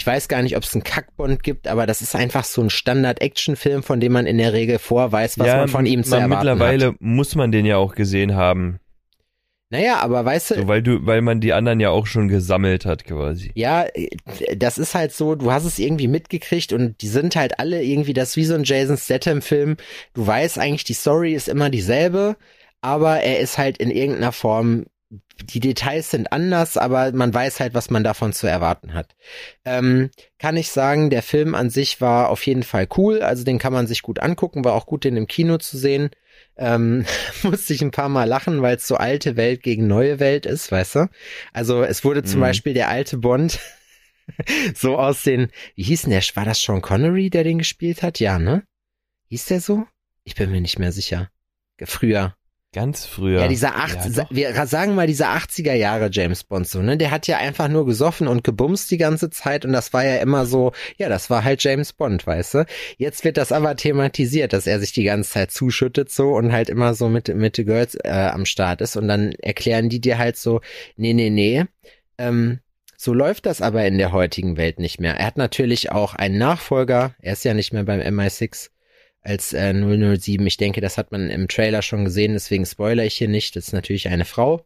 ich 0.00 0.06
weiß 0.06 0.28
gar 0.28 0.40
nicht, 0.40 0.56
ob 0.56 0.62
es 0.62 0.72
einen 0.72 0.82
Kackbond 0.82 1.42
gibt, 1.42 1.68
aber 1.68 1.86
das 1.86 2.00
ist 2.00 2.16
einfach 2.16 2.44
so 2.44 2.62
ein 2.62 2.70
Standard-Action-Film, 2.70 3.82
von 3.82 4.00
dem 4.00 4.12
man 4.12 4.24
in 4.24 4.38
der 4.38 4.54
Regel 4.54 4.78
vorweis, 4.78 5.38
was 5.38 5.46
man 5.46 5.68
von 5.68 5.84
ihm 5.84 6.04
zu 6.04 6.12
man, 6.12 6.22
erwarten 6.22 6.46
mittlerweile 6.48 6.86
hat. 6.86 6.94
muss 7.00 7.34
man 7.34 7.52
den 7.52 7.66
ja 7.66 7.76
auch 7.76 7.94
gesehen 7.94 8.34
haben. 8.34 8.78
Naja, 9.68 9.98
aber 9.98 10.24
weißt 10.24 10.52
du, 10.52 10.54
So, 10.54 10.68
weil 10.68 10.82
du, 10.82 11.04
weil 11.04 11.20
man 11.20 11.42
die 11.42 11.52
anderen 11.52 11.80
ja 11.80 11.90
auch 11.90 12.06
schon 12.06 12.28
gesammelt 12.28 12.86
hat, 12.86 13.04
quasi. 13.04 13.52
ja, 13.54 13.84
das 14.56 14.78
ist 14.78 14.94
halt 14.94 15.12
so, 15.12 15.34
du 15.34 15.52
hast 15.52 15.64
es 15.66 15.78
irgendwie 15.78 16.08
mitgekriegt 16.08 16.72
und 16.72 17.02
die 17.02 17.08
sind 17.08 17.36
halt 17.36 17.58
alle 17.58 17.82
irgendwie, 17.82 18.14
das 18.14 18.36
wie 18.36 18.46
so 18.46 18.54
ein 18.54 18.64
Jason 18.64 18.96
Statham-Film. 18.96 19.76
Du 20.14 20.26
weißt 20.26 20.58
eigentlich, 20.58 20.84
die 20.84 20.94
Story 20.94 21.34
ist 21.34 21.46
immer 21.46 21.68
dieselbe, 21.68 22.36
aber 22.80 23.20
er 23.20 23.38
ist 23.40 23.58
halt 23.58 23.76
in 23.76 23.90
irgendeiner 23.90 24.32
Form 24.32 24.86
die 25.44 25.60
Details 25.60 26.10
sind 26.10 26.32
anders, 26.32 26.76
aber 26.76 27.10
man 27.12 27.34
weiß 27.34 27.60
halt, 27.60 27.74
was 27.74 27.90
man 27.90 28.04
davon 28.04 28.32
zu 28.32 28.46
erwarten 28.46 28.94
hat. 28.94 29.16
Ähm, 29.64 30.10
kann 30.38 30.56
ich 30.56 30.70
sagen, 30.70 31.10
der 31.10 31.22
Film 31.22 31.54
an 31.54 31.70
sich 31.70 32.00
war 32.00 32.28
auf 32.28 32.46
jeden 32.46 32.62
Fall 32.62 32.86
cool, 32.96 33.20
also 33.22 33.42
den 33.44 33.58
kann 33.58 33.72
man 33.72 33.86
sich 33.86 34.02
gut 34.02 34.20
angucken, 34.20 34.64
war 34.64 34.74
auch 34.74 34.86
gut, 34.86 35.04
den 35.04 35.16
im 35.16 35.26
Kino 35.26 35.58
zu 35.58 35.78
sehen. 35.78 36.10
Ähm, 36.56 37.04
musste 37.42 37.74
ich 37.74 37.82
ein 37.82 37.90
paar 37.90 38.08
Mal 38.08 38.24
lachen, 38.28 38.62
weil 38.62 38.76
es 38.76 38.86
so 38.86 38.96
alte 38.96 39.36
Welt 39.36 39.62
gegen 39.62 39.86
neue 39.86 40.20
Welt 40.20 40.46
ist, 40.46 40.70
weißt 40.70 40.94
du? 40.96 41.08
Also 41.52 41.82
es 41.82 42.04
wurde 42.04 42.22
zum 42.22 42.40
Mhm. 42.40 42.44
Beispiel 42.44 42.74
der 42.74 42.88
alte 42.88 43.16
Bond 43.18 43.58
so 44.74 44.96
aus 44.96 45.22
den, 45.22 45.48
wie 45.74 45.82
hieß 45.82 46.02
denn 46.02 46.10
der, 46.10 46.22
war 46.34 46.44
das 46.44 46.60
Sean 46.60 46.82
Connery, 46.82 47.30
der 47.30 47.44
den 47.44 47.58
gespielt 47.58 48.02
hat? 48.02 48.20
Ja, 48.20 48.38
ne? 48.38 48.62
Hieß 49.28 49.46
der 49.46 49.60
so? 49.60 49.86
Ich 50.24 50.34
bin 50.34 50.50
mir 50.50 50.60
nicht 50.60 50.78
mehr 50.78 50.92
sicher. 50.92 51.30
Früher. 51.82 52.36
Ganz 52.72 53.04
früher. 53.04 53.40
Ja, 53.40 53.48
dieser 53.48 53.74
acht, 53.74 53.96
Ja, 53.96 54.10
sa- 54.10 54.22
doch. 54.22 54.30
wir 54.30 54.66
sagen 54.66 54.94
mal 54.94 55.08
dieser 55.08 55.30
80er 55.34 55.72
Jahre 55.74 56.08
James 56.12 56.44
Bond 56.44 56.68
so, 56.68 56.80
ne? 56.80 56.96
Der 56.96 57.10
hat 57.10 57.26
ja 57.26 57.38
einfach 57.38 57.66
nur 57.66 57.84
gesoffen 57.84 58.28
und 58.28 58.44
gebumst 58.44 58.88
die 58.92 58.96
ganze 58.96 59.28
Zeit 59.28 59.64
und 59.64 59.72
das 59.72 59.92
war 59.92 60.04
ja 60.04 60.18
immer 60.18 60.46
so, 60.46 60.70
ja, 60.96 61.08
das 61.08 61.30
war 61.30 61.42
halt 61.42 61.64
James 61.64 61.92
Bond, 61.92 62.24
weißt 62.28 62.54
du? 62.54 62.66
Jetzt 62.96 63.24
wird 63.24 63.38
das 63.38 63.50
aber 63.50 63.74
thematisiert, 63.74 64.52
dass 64.52 64.68
er 64.68 64.78
sich 64.78 64.92
die 64.92 65.02
ganze 65.02 65.30
Zeit 65.30 65.50
zuschüttet 65.50 66.12
so 66.12 66.28
und 66.36 66.52
halt 66.52 66.68
immer 66.68 66.94
so 66.94 67.08
mit 67.08 67.26
mit 67.34 67.56
the 67.56 67.64
Girls 67.64 67.96
äh, 67.96 68.08
am 68.08 68.46
Start 68.46 68.80
ist 68.82 68.96
und 68.96 69.08
dann 69.08 69.32
erklären 69.40 69.88
die 69.88 70.00
dir 70.00 70.18
halt 70.18 70.36
so, 70.36 70.60
nee, 70.96 71.12
nee, 71.12 71.30
nee, 71.30 71.64
ähm, 72.18 72.60
so 72.96 73.12
läuft 73.12 73.46
das 73.46 73.62
aber 73.62 73.84
in 73.84 73.98
der 73.98 74.12
heutigen 74.12 74.56
Welt 74.56 74.78
nicht 74.78 75.00
mehr. 75.00 75.16
Er 75.16 75.26
hat 75.26 75.38
natürlich 75.38 75.90
auch 75.90 76.14
einen 76.14 76.38
Nachfolger, 76.38 77.16
er 77.20 77.32
ist 77.32 77.44
ja 77.44 77.52
nicht 77.54 77.72
mehr 77.72 77.82
beim 77.82 77.98
MI6 78.00 78.68
als 79.22 79.52
äh, 79.52 79.72
007. 79.74 80.46
Ich 80.46 80.56
denke, 80.56 80.80
das 80.80 80.96
hat 80.98 81.12
man 81.12 81.30
im 81.30 81.48
Trailer 81.48 81.82
schon 81.82 82.04
gesehen, 82.04 82.32
deswegen 82.32 82.64
spoiler 82.66 83.04
ich 83.04 83.14
hier 83.16 83.28
nicht. 83.28 83.56
Das 83.56 83.68
ist 83.68 83.72
natürlich 83.72 84.08
eine 84.08 84.24
Frau. 84.24 84.64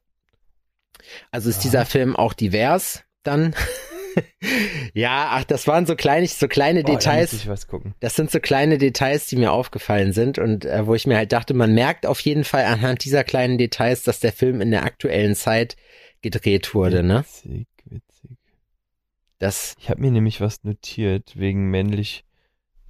Also 1.31 1.51
ist 1.51 1.57
Ja. 1.59 1.63
dieser 1.63 1.87
Film 1.87 2.17
auch 2.17 2.33
divers 2.33 3.05
dann. 3.23 3.55
ja, 4.95 5.29
ach, 5.33 5.45
das 5.45 5.67
waren 5.67 5.87
so 5.87 5.97
kleine, 5.97 6.27
so 6.29 6.47
kleine 6.47 6.83
Boah, 6.83 6.93
Details. 6.93 7.47
Das 8.01 8.15
sind 8.15 8.31
so 8.31 8.39
kleine 8.41 8.79
Details, 8.79 9.27
die 9.27 9.37
mir 9.37 9.51
aufgefallen 9.53 10.13
sind 10.13 10.39
und 10.39 10.65
äh, 10.65 10.87
wo 10.87 10.95
ich 10.95 11.07
mir 11.07 11.17
halt 11.17 11.33
dachte, 11.33 11.53
man 11.55 11.75
merkt 11.75 12.07
auf 12.07 12.21
jeden 12.21 12.45
Fall 12.45 12.65
anhand 12.65 13.05
dieser 13.05 13.25
kleinen 13.25 13.59
Details, 13.59 14.03
dass 14.05 14.21
der 14.21 14.33
Film 14.33 14.61
in 14.61 14.71
der 14.71 14.85
aktuellen 14.85 15.35
Zeit 15.35 15.77
gedreht 16.23 16.75
wurde, 16.75 17.03
ne? 17.03 17.25
Witzig, 17.43 17.67
witzig. 17.87 18.31
Das, 19.39 19.75
Ich 19.81 19.91
habe 19.91 20.01
mir 20.01 20.11
nämlich 20.13 20.41
was 20.41 20.63
notiert 20.65 21.33
wegen 21.37 21.69
männlich, 21.71 22.25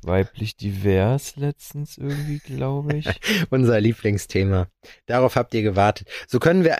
weiblich 0.06 0.56
divers 0.56 1.36
letztens 1.36 1.98
irgendwie, 1.98 2.38
glaube 2.38 2.96
ich. 2.96 3.08
unser 3.50 3.80
Lieblingsthema. 3.80 4.68
Darauf 5.06 5.36
habt 5.36 5.54
ihr 5.54 5.62
gewartet. 5.62 6.08
So 6.26 6.38
können 6.38 6.64
wir 6.64 6.78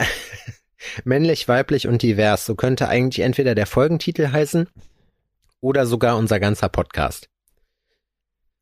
männlich, 1.05 1.49
weiblich 1.49 1.87
und 1.87 2.03
divers. 2.03 2.47
So 2.47 2.55
könnte 2.55 2.89
eigentlich 2.89 3.25
entweder 3.25 3.55
der 3.55 3.67
Folgentitel 3.67 4.29
heißen 4.33 4.69
oder 5.61 5.87
sogar 5.87 6.17
unser 6.17 6.41
ganzer 6.41 6.69
Podcast. 6.69 7.29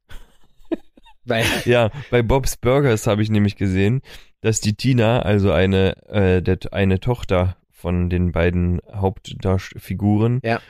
Weil, 1.25 1.45
Ja, 1.65 1.91
bei 2.11 2.23
Bob's 2.23 2.57
Burgers 2.57 3.07
habe 3.07 3.23
ich 3.23 3.31
nämlich 3.31 3.57
gesehen, 3.57 4.03
dass 4.41 4.61
die 4.61 4.75
Tina, 4.75 5.21
also 5.23 5.53
eine, 5.53 5.97
äh, 6.09 6.43
der, 6.43 6.59
eine 6.73 6.99
Tochter 7.01 7.57
von 7.71 8.11
den 8.11 8.33
beiden 8.33 8.81
Hauptfiguren, 8.93 10.41
Ja. 10.45 10.61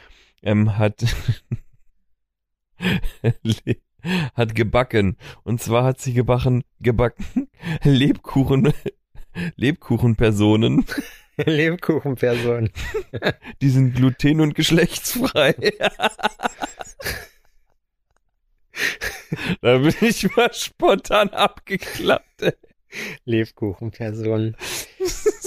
ähm, 0.43 0.77
hat, 0.79 1.05
hat 4.35 4.55
gebacken. 4.55 5.17
Und 5.45 5.61
zwar 5.63 5.85
hat 5.85 6.01
sie 6.01 6.13
gebacken, 6.13 6.65
gebacken 6.81 7.49
Lebkuchen, 7.85 8.73
Lebkuchenpersonen, 9.57 10.85
Lebkuchenperson. 11.37 12.71
die 13.61 13.71
sind 13.71 13.95
gluten- 13.95 14.41
und 14.41 14.55
geschlechtsfrei. 14.55 15.55
da 19.63 19.79
bin 19.79 19.95
ich 20.01 20.37
mal 20.37 20.53
spontan 20.53 21.31
abgeklappt. 21.31 22.43
ey. 22.43 22.53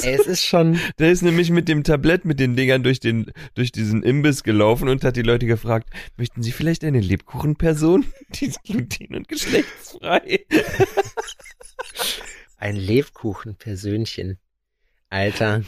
Es 0.19 0.27
ist 0.27 0.45
schon, 0.45 0.79
Der 0.99 1.11
ist 1.11 1.21
nämlich 1.21 1.49
mit 1.49 1.67
dem 1.67 1.83
Tablett 1.83 2.25
mit 2.25 2.39
den 2.39 2.55
Dingern 2.55 2.83
durch 2.83 2.99
den 2.99 3.31
durch 3.53 3.71
diesen 3.71 4.03
Imbiss 4.03 4.43
gelaufen 4.43 4.87
und 4.87 5.03
hat 5.03 5.15
die 5.15 5.21
Leute 5.21 5.45
gefragt, 5.45 5.89
möchten 6.17 6.43
Sie 6.43 6.51
vielleicht 6.51 6.83
eine 6.83 6.99
Lebkuchenperson? 6.99 8.05
Die 8.35 8.45
ist 8.45 8.63
gluten- 8.63 9.15
und 9.15 9.27
geschlechtsfrei. 9.27 10.45
Ein 12.57 12.75
Lebkuchenpersönchen. 12.75 14.39
Alter. 15.09 15.63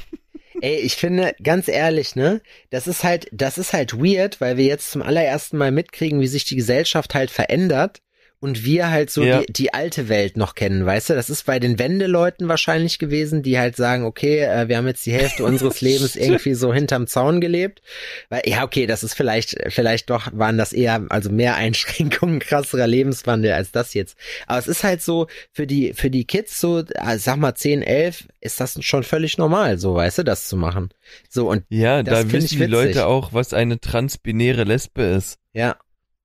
Ey, 0.61 0.79
ich 0.79 0.95
finde, 0.95 1.35
ganz 1.43 1.67
ehrlich, 1.67 2.15
ne, 2.15 2.41
das 2.71 2.87
ist 2.87 3.03
halt, 3.03 3.27
das 3.31 3.59
ist 3.59 3.73
halt 3.73 3.93
weird, 3.93 4.41
weil 4.41 4.57
wir 4.57 4.65
jetzt 4.65 4.89
zum 4.89 5.03
allerersten 5.03 5.57
Mal 5.57 5.71
mitkriegen, 5.71 6.19
wie 6.19 6.27
sich 6.27 6.45
die 6.45 6.55
Gesellschaft 6.55 7.13
halt 7.13 7.29
verändert 7.29 8.01
und 8.39 8.63
wir 8.63 8.91
halt 8.91 9.09
so 9.09 9.23
Ja. 9.23 9.39
die, 9.41 9.51
die 9.51 9.73
alte 9.73 10.09
Welt 10.09 10.37
noch 10.37 10.53
kennen, 10.53 10.85
weißt 10.85 11.09
du? 11.09 11.13
Das 11.15 11.29
ist 11.29 11.45
bei 11.45 11.59
den 11.59 11.79
Wendeleuten 11.79 12.47
wahrscheinlich 12.47 12.99
gewesen, 12.99 13.41
die 13.41 13.57
halt 13.57 13.75
sagen, 13.75 14.03
okay, 14.05 14.41
äh, 14.41 14.67
wir 14.67 14.77
haben 14.77 14.85
jetzt 14.87 15.05
die 15.07 15.11
Hälfte 15.13 15.43
unseres 15.43 15.81
Lebens 15.81 16.15
irgendwie 16.15 16.53
so 16.53 16.73
hinterm 16.73 17.07
Zaun 17.07 17.41
gelebt. 17.41 17.81
Weil, 18.29 18.43
ja, 18.45 18.63
okay, 18.63 18.85
das 18.85 19.03
ist 19.03 19.15
vielleicht, 19.15 19.55
vielleicht 19.69 20.09
doch, 20.11 20.27
waren 20.33 20.57
das 20.57 20.71
eher, 20.73 21.05
also 21.09 21.31
mehr 21.31 21.55
Einschränkungen, 21.57 22.39
krasserer 22.39 22.85
Lebenswandel 22.87 23.53
als 23.53 23.71
das 23.71 23.93
jetzt. 23.95 24.15
Aber 24.45 24.59
es 24.59 24.67
ist 24.67 24.83
halt 24.83 25.01
so, 25.01 25.27
für 25.51 25.65
die, 25.65 25.93
für 25.93 26.09
die 26.11 26.25
Kids 26.25 26.59
so, 26.59 26.79
äh, 26.79 27.17
sag 27.17 27.37
mal 27.37 27.55
10, 27.55 27.81
11, 27.81 28.27
ist 28.39 28.59
das 28.59 28.77
schon 28.83 29.03
völlig 29.03 29.37
normal, 29.37 29.79
so, 29.79 29.95
weißt 29.95 30.19
du, 30.19 30.23
das 30.23 30.47
zu 30.47 30.57
machen. 30.57 30.89
So, 31.29 31.49
und 31.49 31.63
Ja, 31.69 32.03
Das 32.03 32.21
da 32.25 32.31
wissen 32.31 32.59
die. 32.59 32.65
Leute 32.65 33.07
auch, 33.07 33.33
was 33.33 33.53
eine 33.53 33.79
transbinäre 33.79 34.63
Lesbe 34.63 35.01
ist. 35.03 35.37
ja. 35.53 35.75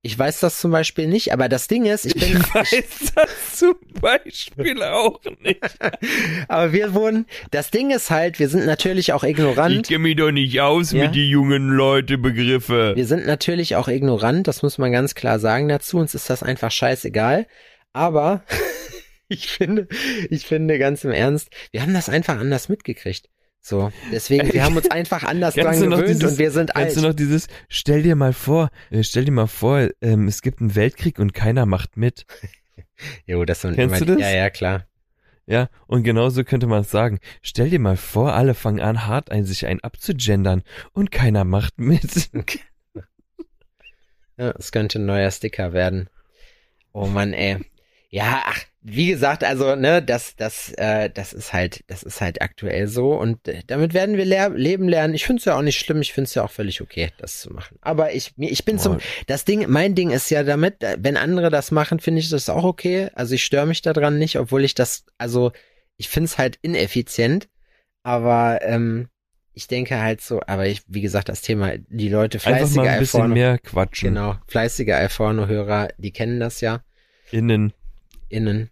Ich 0.05 0.19
weiß 0.19 0.41
das 0.41 0.59
zum 0.59 0.71
Beispiel 0.71 1.07
nicht, 1.07 1.31
aber 1.31 1.47
das 1.47 1.69
Ding 1.69 1.85
ist, 1.85 2.05
ich 2.05 2.13
bin, 2.15 2.23
Ich 2.41 2.53
weiß 2.53 3.13
das 3.15 3.55
zum 3.57 3.75
Beispiel 4.01 4.83
auch 4.83 5.21
nicht. 5.39 5.61
aber 6.49 6.73
wir 6.73 6.93
wurden, 6.93 7.25
das 7.51 7.71
Ding 7.71 7.89
ist 7.89 8.09
halt, 8.11 8.37
wir 8.37 8.49
sind 8.49 8.65
natürlich 8.65 9.13
auch 9.13 9.23
Ich 9.23 9.29
ignorant. 9.31 9.87
kenne 9.87 9.99
mich 9.99 10.17
doch 10.17 10.31
nicht 10.31 10.59
aus 10.59 10.91
Ja. 10.91 11.05
mit 11.05 11.15
die 11.15 11.29
jungen 11.29 11.69
Leute 11.69 12.17
Begriffe. 12.17 12.91
Wir 12.97 13.07
sind 13.07 13.25
natürlich 13.25 13.77
auch 13.77 13.87
ignorant, 13.87 14.45
das 14.49 14.61
muss 14.61 14.77
man 14.77 14.91
ganz 14.91 15.15
klar 15.15 15.39
sagen 15.39 15.69
dazu. 15.69 15.97
Uns 15.97 16.13
ist 16.13 16.29
das 16.29 16.43
einfach 16.43 16.71
scheißegal. 16.71 17.47
Aber 17.93 18.43
ich 19.29 19.47
finde, 19.47 19.87
ich 20.29 20.45
finde 20.45 20.79
ganz 20.79 21.05
im 21.05 21.11
Ernst, 21.11 21.47
wir 21.71 21.81
haben 21.81 21.93
das 21.93 22.09
einfach 22.09 22.37
anders 22.39 22.67
mitgekriegt. 22.67 23.29
So, 23.65 23.93
deswegen, 24.11 24.51
wir 24.51 24.65
haben 24.65 24.75
uns 24.75 24.91
einfach 24.91 25.23
anders 25.23 25.55
dran 25.55 25.79
gewöhnt 25.79 26.09
dieses- 26.09 26.33
und 26.33 26.37
wir 26.37 26.51
sind 26.51 26.75
alt. 26.75 26.87
Kennst 26.87 26.97
du 26.97 27.07
noch 27.07 27.13
dieses, 27.13 27.47
stell 27.69 28.03
dir 28.03 28.17
mal 28.17 28.33
vor, 28.33 28.69
äh, 28.91 29.03
stell 29.03 29.23
dir 29.23 29.31
mal 29.31 29.47
vor, 29.47 29.87
ähm, 30.01 30.27
es 30.27 30.41
gibt 30.41 30.59
einen 30.59 30.75
Weltkrieg 30.75 31.17
und 31.17 31.33
keiner 31.33 31.65
macht 31.65 31.95
mit. 31.95 32.25
jo, 33.25 33.45
das 33.45 33.61
sind 33.61 33.75
Kennst 33.75 33.95
immer, 33.95 34.05
du 34.05 34.13
das? 34.15 34.21
Ja, 34.21 34.35
ja, 34.35 34.49
klar. 34.49 34.85
Ja, 35.45 35.69
und 35.87 36.03
genauso 36.03 36.43
könnte 36.43 36.67
man 36.67 36.81
es 36.81 36.91
sagen. 36.91 37.19
Stell 37.41 37.69
dir 37.69 37.79
mal 37.79 37.95
vor, 37.95 38.33
alle 38.33 38.53
fangen 38.53 38.81
an, 38.81 39.07
hart 39.07 39.31
ein, 39.31 39.45
sich 39.45 39.65
ein 39.65 39.79
abzugendern 39.81 40.63
und 40.91 41.11
keiner 41.11 41.45
macht 41.45 41.79
mit. 41.79 42.29
Ja, 44.35 44.49
es 44.57 44.71
könnte 44.71 44.97
ein 44.97 45.05
neuer 45.05 45.29
Sticker 45.29 45.73
werden. 45.73 46.09
Oh 46.91 47.05
Mann, 47.05 47.33
ey. 47.33 47.59
Ja, 48.13 48.43
ach, 48.45 48.59
wie 48.83 49.07
gesagt, 49.07 49.43
also, 49.43 49.75
ne, 49.75 50.03
das, 50.03 50.35
das, 50.35 50.71
äh, 50.77 51.09
das 51.09 51.33
ist 51.33 51.51
halt, 51.51 51.83
das 51.87 52.03
ist 52.03 52.21
halt 52.21 52.43
aktuell 52.43 52.85
so 52.85 53.15
und 53.15 53.47
äh, 53.47 53.63
damit 53.65 53.95
werden 53.95 54.17
wir 54.17 54.25
leer, 54.25 54.51
leben 54.51 54.87
lernen. 54.87 55.15
Ich 55.15 55.25
finde 55.25 55.39
es 55.39 55.45
ja 55.45 55.57
auch 55.57 55.63
nicht 55.63 55.79
schlimm, 55.79 55.99
ich 55.99 56.13
finde 56.13 56.27
es 56.27 56.35
ja 56.35 56.43
auch 56.43 56.51
völlig 56.51 56.79
okay, 56.81 57.09
das 57.17 57.39
zu 57.41 57.51
machen. 57.51 57.79
Aber 57.81 58.13
ich, 58.13 58.37
mir- 58.37 58.51
ich 58.51 58.65
bin 58.65 58.77
zum, 58.77 58.97
Boah. 58.97 59.01
das 59.25 59.45
Ding, 59.45 59.65
mein 59.67 59.95
Ding 59.95 60.11
ist 60.11 60.29
ja 60.29 60.43
damit, 60.43 60.83
äh, 60.83 60.97
wenn 60.99 61.17
andere 61.17 61.49
das 61.49 61.71
machen, 61.71 61.99
finde 61.99 62.19
ich 62.19 62.29
das 62.29 62.49
auch 62.49 62.63
okay. 62.65 63.09
Also 63.15 63.33
ich 63.33 63.43
störe 63.43 63.65
mich 63.65 63.81
daran 63.81 64.19
nicht, 64.19 64.37
obwohl 64.37 64.63
ich 64.63 64.75
das, 64.75 65.05
also 65.17 65.51
ich 65.97 66.07
finde 66.07 66.25
es 66.25 66.37
halt 66.37 66.59
ineffizient, 66.61 67.49
aber 68.03 68.59
ähm, 68.61 69.07
ich 69.53 69.67
denke 69.67 69.99
halt 69.99 70.21
so, 70.21 70.39
aber 70.45 70.67
ich, 70.67 70.83
wie 70.87 71.01
gesagt, 71.01 71.29
das 71.29 71.41
Thema, 71.41 71.71
die 71.87 72.09
Leute 72.09 72.37
Einfach 72.37 72.49
fleißige 72.49 72.75
mal 72.75 72.87
ein 72.89 72.99
bisschen 72.99 73.29
mehr 73.33 73.57
quatschen. 73.57 74.09
genau, 74.13 74.35
fleißige 74.47 74.89
iPhone-Hörer, 74.89 75.87
die 75.97 76.11
kennen 76.11 76.39
das 76.39 76.61
ja, 76.61 76.83
Innen, 77.31 77.73
innen, 78.33 78.69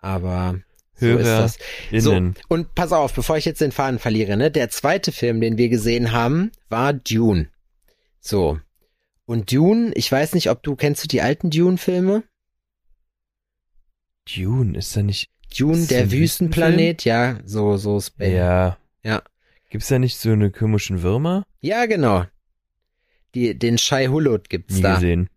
aber 0.00 0.60
so 0.94 1.06
Hörer, 1.06 1.44
ist 1.44 1.58
das. 1.92 2.02
So, 2.02 2.12
innen. 2.12 2.34
und 2.48 2.74
pass 2.74 2.92
auf, 2.92 3.14
bevor 3.14 3.36
ich 3.36 3.44
jetzt 3.44 3.60
den 3.60 3.72
Faden 3.72 3.98
verliere, 3.98 4.36
ne, 4.36 4.50
der 4.50 4.70
zweite 4.70 5.12
Film, 5.12 5.40
den 5.40 5.58
wir 5.58 5.68
gesehen 5.68 6.12
haben, 6.12 6.50
war 6.68 6.92
Dune. 6.92 7.48
So. 8.20 8.58
Und 9.26 9.52
Dune, 9.52 9.92
ich 9.94 10.10
weiß 10.10 10.34
nicht, 10.34 10.50
ob 10.50 10.62
du, 10.62 10.74
kennst 10.74 11.04
du 11.04 11.08
die 11.08 11.22
alten 11.22 11.50
Dune-Filme? 11.50 12.24
Dune, 14.34 14.76
ist 14.76 14.96
da 14.96 15.02
nicht, 15.02 15.30
Dune, 15.56 15.86
der 15.86 16.10
Wüstenplanet, 16.10 17.04
ja, 17.04 17.38
so, 17.44 17.76
so 17.76 18.00
Space. 18.00 18.32
ja. 18.32 18.78
Ja. 19.04 19.22
Gibt's 19.70 19.88
da 19.88 19.98
nicht 19.98 20.16
so 20.18 20.30
eine 20.30 20.50
komischen 20.50 21.02
Würmer? 21.02 21.44
Ja, 21.60 21.86
genau. 21.86 22.24
Die, 23.34 23.56
den 23.58 23.78
Shai 23.78 24.06
Hulud 24.06 24.48
gibt's 24.48 24.76
Nie 24.76 24.82
da. 24.82 24.94
gesehen. 24.94 25.28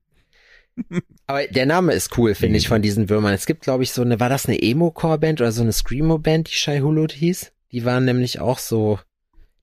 Aber 1.32 1.48
der 1.48 1.66
Name 1.66 1.94
ist 1.94 2.18
cool, 2.18 2.36
finde 2.36 2.52
Nie 2.54 2.58
ich, 2.58 2.68
von 2.68 2.82
diesen 2.82 3.08
Würmern. 3.08 3.34
Es 3.34 3.46
gibt, 3.46 3.62
glaube 3.62 3.84
ich, 3.84 3.94
so 3.94 4.02
eine, 4.02 4.20
war 4.20 4.28
das 4.28 4.48
eine 4.48 4.62
Emo-Core-Band 4.62 5.40
oder 5.40 5.54
so 5.54 5.62
eine 5.62 5.72
Screamo-Band, 5.72 6.50
die 6.50 6.56
Shai 6.56 6.80
Hulud 6.82 7.14
hieß? 7.14 7.54
Die 7.72 7.86
waren 7.86 8.04
nämlich 8.04 8.42
auch 8.42 8.60
so, 8.60 9.00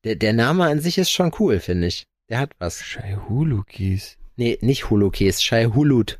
Der, 0.03 0.17
der 0.17 0.33
Name 0.33 0.65
an 0.65 0.81
sich 0.81 0.97
ist 0.97 1.11
schon 1.11 1.31
cool, 1.39 1.61
finde 1.61 1.89
ich. 1.89 2.07
Der 2.31 2.39
hat 2.39 2.53
was. 2.59 2.83
Shai 2.83 3.19
Hulukis. 3.29 4.17
Nee, 4.37 4.57
nicht 4.63 4.89
Hulukäs, 4.89 5.43
Shai 5.43 5.67
Hulut. 5.67 6.19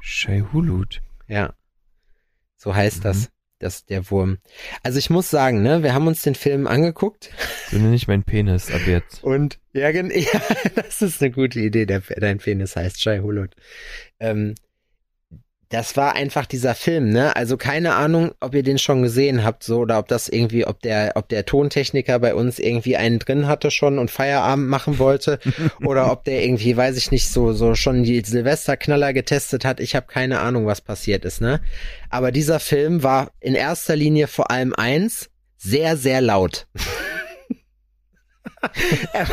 Shai 0.00 0.42
Hulut. 0.52 1.00
Ja. 1.28 1.54
So 2.56 2.74
heißt 2.74 2.98
Mhm. 2.98 3.02
das. 3.04 3.28
Das 3.62 3.86
der 3.86 4.10
Wurm. 4.10 4.38
Also 4.82 4.98
ich 4.98 5.08
muss 5.08 5.30
sagen, 5.30 5.62
ne, 5.62 5.82
wir 5.84 5.94
haben 5.94 6.08
uns 6.08 6.22
den 6.22 6.34
Film 6.34 6.66
angeguckt 6.66 7.30
nenne 7.70 7.94
ich 7.94 8.08
meinen 8.08 8.24
Penis 8.24 8.70
ab 8.70 8.82
jetzt. 8.86 9.22
und 9.24 9.58
ja, 9.72 9.90
ja 9.90 10.40
das 10.74 11.02
ist 11.02 11.22
eine 11.22 11.30
gute 11.30 11.60
Idee. 11.60 11.86
Der, 11.86 12.00
dein 12.00 12.38
Penis 12.38 12.76
heißt 12.76 13.00
Shai 13.00 13.20
Hulut. 13.20 13.54
Ähm, 14.20 14.54
das 15.72 15.96
war 15.96 16.14
einfach 16.14 16.44
dieser 16.44 16.74
Film, 16.74 17.08
ne? 17.08 17.34
Also 17.34 17.56
keine 17.56 17.94
Ahnung, 17.94 18.32
ob 18.40 18.54
ihr 18.54 18.62
den 18.62 18.78
schon 18.78 19.02
gesehen 19.02 19.42
habt, 19.42 19.64
so 19.64 19.78
oder 19.78 19.98
ob 19.98 20.06
das 20.06 20.28
irgendwie, 20.28 20.66
ob 20.66 20.82
der, 20.82 21.12
ob 21.14 21.30
der 21.30 21.46
Tontechniker 21.46 22.18
bei 22.18 22.34
uns 22.34 22.58
irgendwie 22.58 22.98
einen 22.98 23.18
drin 23.18 23.48
hatte 23.48 23.70
schon 23.70 23.98
und 23.98 24.10
Feierabend 24.10 24.68
machen 24.68 24.98
wollte 24.98 25.38
oder 25.82 26.12
ob 26.12 26.24
der 26.24 26.44
irgendwie, 26.44 26.76
weiß 26.76 26.98
ich 26.98 27.10
nicht, 27.10 27.30
so 27.30 27.54
so 27.54 27.74
schon 27.74 28.02
die 28.02 28.20
Silvesterknaller 28.20 29.14
getestet 29.14 29.64
hat. 29.64 29.80
Ich 29.80 29.96
habe 29.96 30.06
keine 30.06 30.40
Ahnung, 30.40 30.66
was 30.66 30.82
passiert 30.82 31.24
ist, 31.24 31.40
ne? 31.40 31.62
Aber 32.10 32.32
dieser 32.32 32.60
Film 32.60 33.02
war 33.02 33.32
in 33.40 33.54
erster 33.54 33.96
Linie 33.96 34.26
vor 34.26 34.50
allem 34.50 34.74
eins 34.74 35.30
sehr 35.56 35.96
sehr 35.96 36.20
laut. 36.20 36.66
er, 39.12 39.26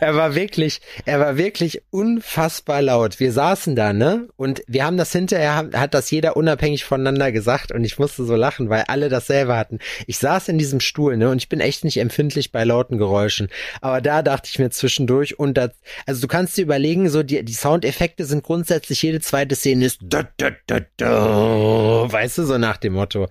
er 0.00 0.14
war 0.14 0.34
wirklich, 0.34 0.80
er 1.04 1.20
war 1.20 1.36
wirklich 1.36 1.82
unfassbar 1.90 2.82
laut. 2.82 3.18
Wir 3.20 3.32
saßen 3.32 3.74
da, 3.74 3.92
ne? 3.92 4.28
Und 4.36 4.62
wir 4.66 4.84
haben 4.84 4.96
das 4.96 5.12
hinterher, 5.12 5.70
hat 5.74 5.94
das 5.94 6.10
jeder 6.10 6.36
unabhängig 6.36 6.84
voneinander 6.84 7.32
gesagt 7.32 7.72
und 7.72 7.84
ich 7.84 7.98
musste 7.98 8.24
so 8.24 8.36
lachen, 8.36 8.68
weil 8.68 8.84
alle 8.88 9.08
dasselbe 9.08 9.56
hatten. 9.56 9.78
Ich 10.06 10.18
saß 10.18 10.48
in 10.48 10.58
diesem 10.58 10.80
Stuhl, 10.80 11.16
ne? 11.16 11.30
Und 11.30 11.38
ich 11.38 11.48
bin 11.48 11.60
echt 11.60 11.84
nicht 11.84 11.96
empfindlich 11.98 12.52
bei 12.52 12.64
lauten 12.64 12.98
Geräuschen. 12.98 13.48
Aber 13.80 14.00
da 14.00 14.22
dachte 14.22 14.48
ich 14.52 14.58
mir 14.58 14.70
zwischendurch 14.70 15.38
und 15.38 15.54
das, 15.56 15.70
also 16.06 16.20
du 16.20 16.28
kannst 16.28 16.56
dir 16.56 16.62
überlegen, 16.62 17.08
so 17.08 17.22
die, 17.22 17.44
die 17.44 17.54
Soundeffekte 17.54 18.24
sind 18.24 18.42
grundsätzlich 18.42 19.02
jede 19.02 19.20
zweite 19.20 19.56
Szene 19.56 19.86
ist 19.86 20.00
da, 20.02 20.28
da, 20.36 20.50
da, 20.66 20.80
da, 20.96 22.12
weißt 22.12 22.38
du, 22.38 22.44
so 22.44 22.58
nach 22.58 22.76
dem 22.76 22.94
Motto. 22.94 23.28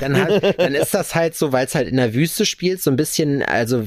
Dann 0.00 0.22
halt, 0.22 0.58
dann 0.58 0.74
ist 0.74 0.94
das 0.94 1.14
halt 1.14 1.36
so, 1.36 1.52
weil 1.52 1.66
es 1.66 1.74
halt 1.74 1.88
in 1.88 1.96
der 1.96 2.14
Wüste 2.14 2.44
spielt, 2.44 2.82
so 2.82 2.90
ein 2.90 2.96
bisschen, 2.96 3.42
also 3.42 3.84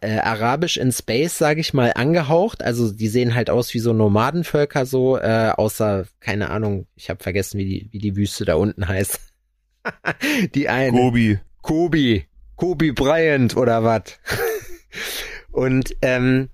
äh, 0.00 0.18
arabisch 0.18 0.51
in 0.76 0.92
Space, 0.92 1.38
sage 1.38 1.60
ich 1.60 1.74
mal, 1.74 1.92
angehaucht. 1.94 2.62
Also 2.62 2.92
die 2.92 3.08
sehen 3.08 3.34
halt 3.34 3.50
aus 3.50 3.72
wie 3.74 3.78
so 3.78 3.92
Nomadenvölker 3.92 4.86
so, 4.86 5.18
äh, 5.18 5.52
außer, 5.56 6.06
keine 6.20 6.50
Ahnung, 6.50 6.86
ich 6.96 7.10
habe 7.10 7.22
vergessen, 7.22 7.58
wie 7.58 7.64
die, 7.64 7.88
wie 7.90 7.98
die 7.98 8.16
Wüste 8.16 8.44
da 8.44 8.54
unten 8.54 8.88
heißt. 8.88 9.20
die 10.54 10.68
eine. 10.68 10.96
Gobi. 10.96 11.38
Kobe, 11.62 12.24
Kobe 12.56 12.92
Bryant 12.92 13.56
oder 13.56 13.84
was. 13.84 14.18
Und 15.52 15.94
ähm, 16.02 16.48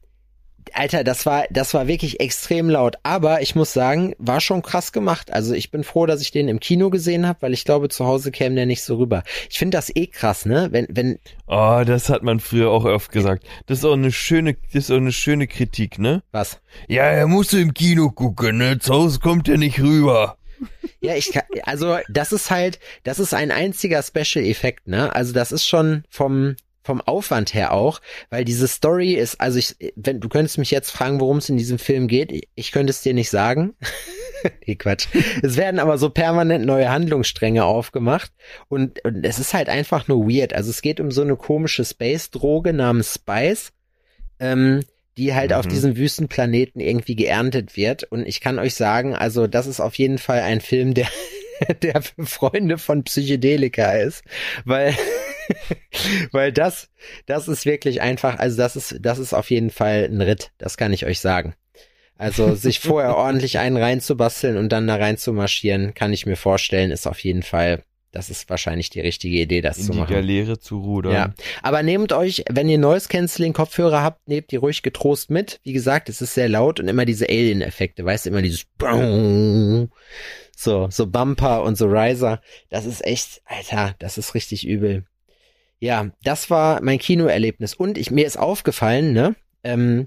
Alter, 0.74 1.04
das 1.04 1.26
war 1.26 1.44
das 1.50 1.74
war 1.74 1.86
wirklich 1.86 2.20
extrem 2.20 2.70
laut, 2.70 2.96
aber 3.02 3.42
ich 3.42 3.54
muss 3.54 3.72
sagen, 3.72 4.14
war 4.18 4.40
schon 4.40 4.62
krass 4.62 4.92
gemacht. 4.92 5.32
Also 5.32 5.54
ich 5.54 5.70
bin 5.70 5.84
froh, 5.84 6.06
dass 6.06 6.20
ich 6.20 6.30
den 6.30 6.48
im 6.48 6.60
Kino 6.60 6.90
gesehen 6.90 7.26
habe, 7.26 7.42
weil 7.42 7.52
ich 7.52 7.64
glaube, 7.64 7.88
zu 7.88 8.06
Hause 8.06 8.30
käme 8.30 8.54
der 8.54 8.66
nicht 8.66 8.82
so 8.82 8.96
rüber. 8.96 9.22
Ich 9.50 9.58
finde 9.58 9.76
das 9.76 9.94
eh 9.94 10.06
krass, 10.06 10.46
ne? 10.46 10.68
Wenn 10.70 10.86
wenn 10.90 11.18
Oh, 11.46 11.82
das 11.86 12.08
hat 12.08 12.22
man 12.22 12.40
früher 12.40 12.70
auch 12.70 12.84
oft 12.84 13.12
gesagt. 13.12 13.44
Das 13.66 13.78
ist 13.78 13.84
auch 13.84 13.94
eine 13.94 14.12
schöne, 14.12 14.54
das 14.72 14.84
ist 14.84 14.90
auch 14.90 14.96
eine 14.96 15.12
schöne 15.12 15.46
Kritik, 15.46 15.98
ne? 15.98 16.22
was? 16.32 16.60
Ja, 16.88 17.04
er 17.04 17.26
muss 17.26 17.52
im 17.52 17.74
Kino 17.74 18.10
gucken, 18.10 18.58
ne? 18.58 18.78
Zu 18.78 18.94
Hause 18.94 19.18
kommt 19.20 19.48
er 19.48 19.58
nicht 19.58 19.80
rüber. 19.80 20.36
Ja, 21.00 21.14
ich 21.14 21.30
kann, 21.30 21.44
also 21.62 21.98
das 22.08 22.32
ist 22.32 22.50
halt, 22.50 22.80
das 23.04 23.20
ist 23.20 23.32
ein 23.32 23.52
einziger 23.52 24.02
Special 24.02 24.44
Effekt, 24.44 24.88
ne? 24.88 25.14
Also 25.14 25.32
das 25.32 25.52
ist 25.52 25.64
schon 25.64 26.02
vom 26.10 26.56
vom 26.88 27.02
Aufwand 27.02 27.52
her 27.52 27.74
auch, 27.74 28.00
weil 28.30 28.46
diese 28.46 28.66
Story 28.66 29.12
ist, 29.12 29.38
also 29.42 29.58
ich, 29.58 29.76
wenn 29.94 30.20
du 30.20 30.30
könntest 30.30 30.56
mich 30.56 30.70
jetzt 30.70 30.90
fragen, 30.90 31.20
worum 31.20 31.36
es 31.36 31.50
in 31.50 31.58
diesem 31.58 31.78
Film 31.78 32.08
geht, 32.08 32.32
ich 32.54 32.72
könnte 32.72 32.92
es 32.92 33.02
dir 33.02 33.12
nicht 33.12 33.28
sagen. 33.28 33.74
nee, 34.66 34.76
Quatsch. 34.76 35.06
Es 35.42 35.58
werden 35.58 35.80
aber 35.80 35.98
so 35.98 36.08
permanent 36.08 36.64
neue 36.64 36.88
Handlungsstränge 36.90 37.66
aufgemacht 37.66 38.32
und, 38.68 39.04
und 39.04 39.22
es 39.22 39.38
ist 39.38 39.52
halt 39.52 39.68
einfach 39.68 40.08
nur 40.08 40.26
weird. 40.26 40.54
Also 40.54 40.70
es 40.70 40.80
geht 40.80 40.98
um 40.98 41.10
so 41.10 41.20
eine 41.20 41.36
komische 41.36 41.84
Space-Droge 41.84 42.72
namens 42.72 43.16
Spice, 43.16 43.72
ähm, 44.40 44.80
die 45.18 45.34
halt 45.34 45.52
auf 45.52 45.66
Mhm. 45.66 45.70
diesem 45.70 45.96
Wüstenplaneten 45.98 46.80
irgendwie 46.80 47.16
geerntet 47.16 47.76
wird. 47.76 48.04
Und 48.04 48.26
ich 48.26 48.40
kann 48.40 48.58
euch 48.58 48.74
sagen, 48.74 49.14
also 49.14 49.46
das 49.46 49.66
ist 49.66 49.80
auf 49.80 49.96
jeden 49.96 50.16
Fall 50.16 50.40
ein 50.40 50.62
Film, 50.62 50.94
der, 50.94 51.08
der 51.82 52.02
für 52.02 52.26
Freunde 52.26 52.78
von 52.78 53.04
Psychedelika 53.04 53.92
ist, 53.92 54.22
weil, 54.64 54.94
weil 56.32 56.52
das, 56.52 56.90
das 57.26 57.48
ist 57.48 57.66
wirklich 57.66 58.00
einfach, 58.00 58.38
also 58.38 58.56
das 58.56 58.76
ist, 58.76 58.96
das 59.00 59.18
ist 59.18 59.34
auf 59.34 59.50
jeden 59.50 59.70
Fall 59.70 60.08
ein 60.10 60.20
Ritt, 60.20 60.52
das 60.58 60.76
kann 60.76 60.92
ich 60.92 61.06
euch 61.06 61.20
sagen. 61.20 61.54
Also 62.16 62.54
sich 62.54 62.80
vorher 62.80 63.16
ordentlich 63.16 63.58
einen 63.58 63.76
reinzubasteln 63.76 64.56
und 64.56 64.70
dann 64.70 64.86
da 64.86 64.96
rein 64.96 65.16
zu 65.16 65.32
marschieren, 65.32 65.94
kann 65.94 66.12
ich 66.12 66.26
mir 66.26 66.36
vorstellen, 66.36 66.90
ist 66.90 67.06
auf 67.06 67.20
jeden 67.20 67.42
Fall, 67.42 67.84
das 68.10 68.30
ist 68.30 68.48
wahrscheinlich 68.48 68.90
die 68.90 69.00
richtige 69.00 69.38
Idee, 69.38 69.60
das 69.60 69.78
In 69.78 69.84
zu 69.84 69.92
die 69.92 69.98
machen. 69.98 70.14
Galeere 70.14 70.58
zu 70.58 70.78
rudern. 70.78 71.12
Ja, 71.12 71.34
aber 71.62 71.82
nehmt 71.82 72.12
euch, 72.12 72.44
wenn 72.50 72.68
ihr 72.68 72.78
Noise 72.78 73.08
Canceling 73.08 73.52
Kopfhörer 73.52 74.02
habt, 74.02 74.28
nehmt 74.28 74.50
die 74.50 74.56
ruhig 74.56 74.82
getrost 74.82 75.30
mit. 75.30 75.60
Wie 75.62 75.72
gesagt, 75.72 76.08
es 76.08 76.22
ist 76.22 76.34
sehr 76.34 76.48
laut 76.48 76.80
und 76.80 76.88
immer 76.88 77.04
diese 77.04 77.28
Alien 77.28 77.60
Effekte, 77.60 78.04
weißt 78.04 78.26
du, 78.26 78.30
immer 78.30 78.42
dieses 78.42 78.66
so, 80.56 80.88
so 80.90 81.06
Bumper 81.06 81.62
und 81.62 81.76
so 81.76 81.86
Riser. 81.86 82.40
Das 82.70 82.86
ist 82.86 83.04
echt, 83.04 83.42
Alter, 83.44 83.94
das 83.98 84.18
ist 84.18 84.34
richtig 84.34 84.66
übel. 84.66 85.04
Ja, 85.78 86.10
das 86.24 86.50
war 86.50 86.82
mein 86.82 86.98
Kinoerlebnis 86.98 87.74
und 87.74 87.98
ich, 87.98 88.10
mir 88.10 88.26
ist 88.26 88.38
aufgefallen, 88.38 89.12
ne, 89.12 89.36
ähm, 89.62 90.06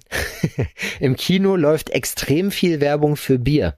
im 1.00 1.16
Kino 1.16 1.56
läuft 1.56 1.92
extrem 1.92 2.52
viel 2.52 2.82
Werbung 2.82 3.16
für 3.16 3.40
Bier. 3.40 3.78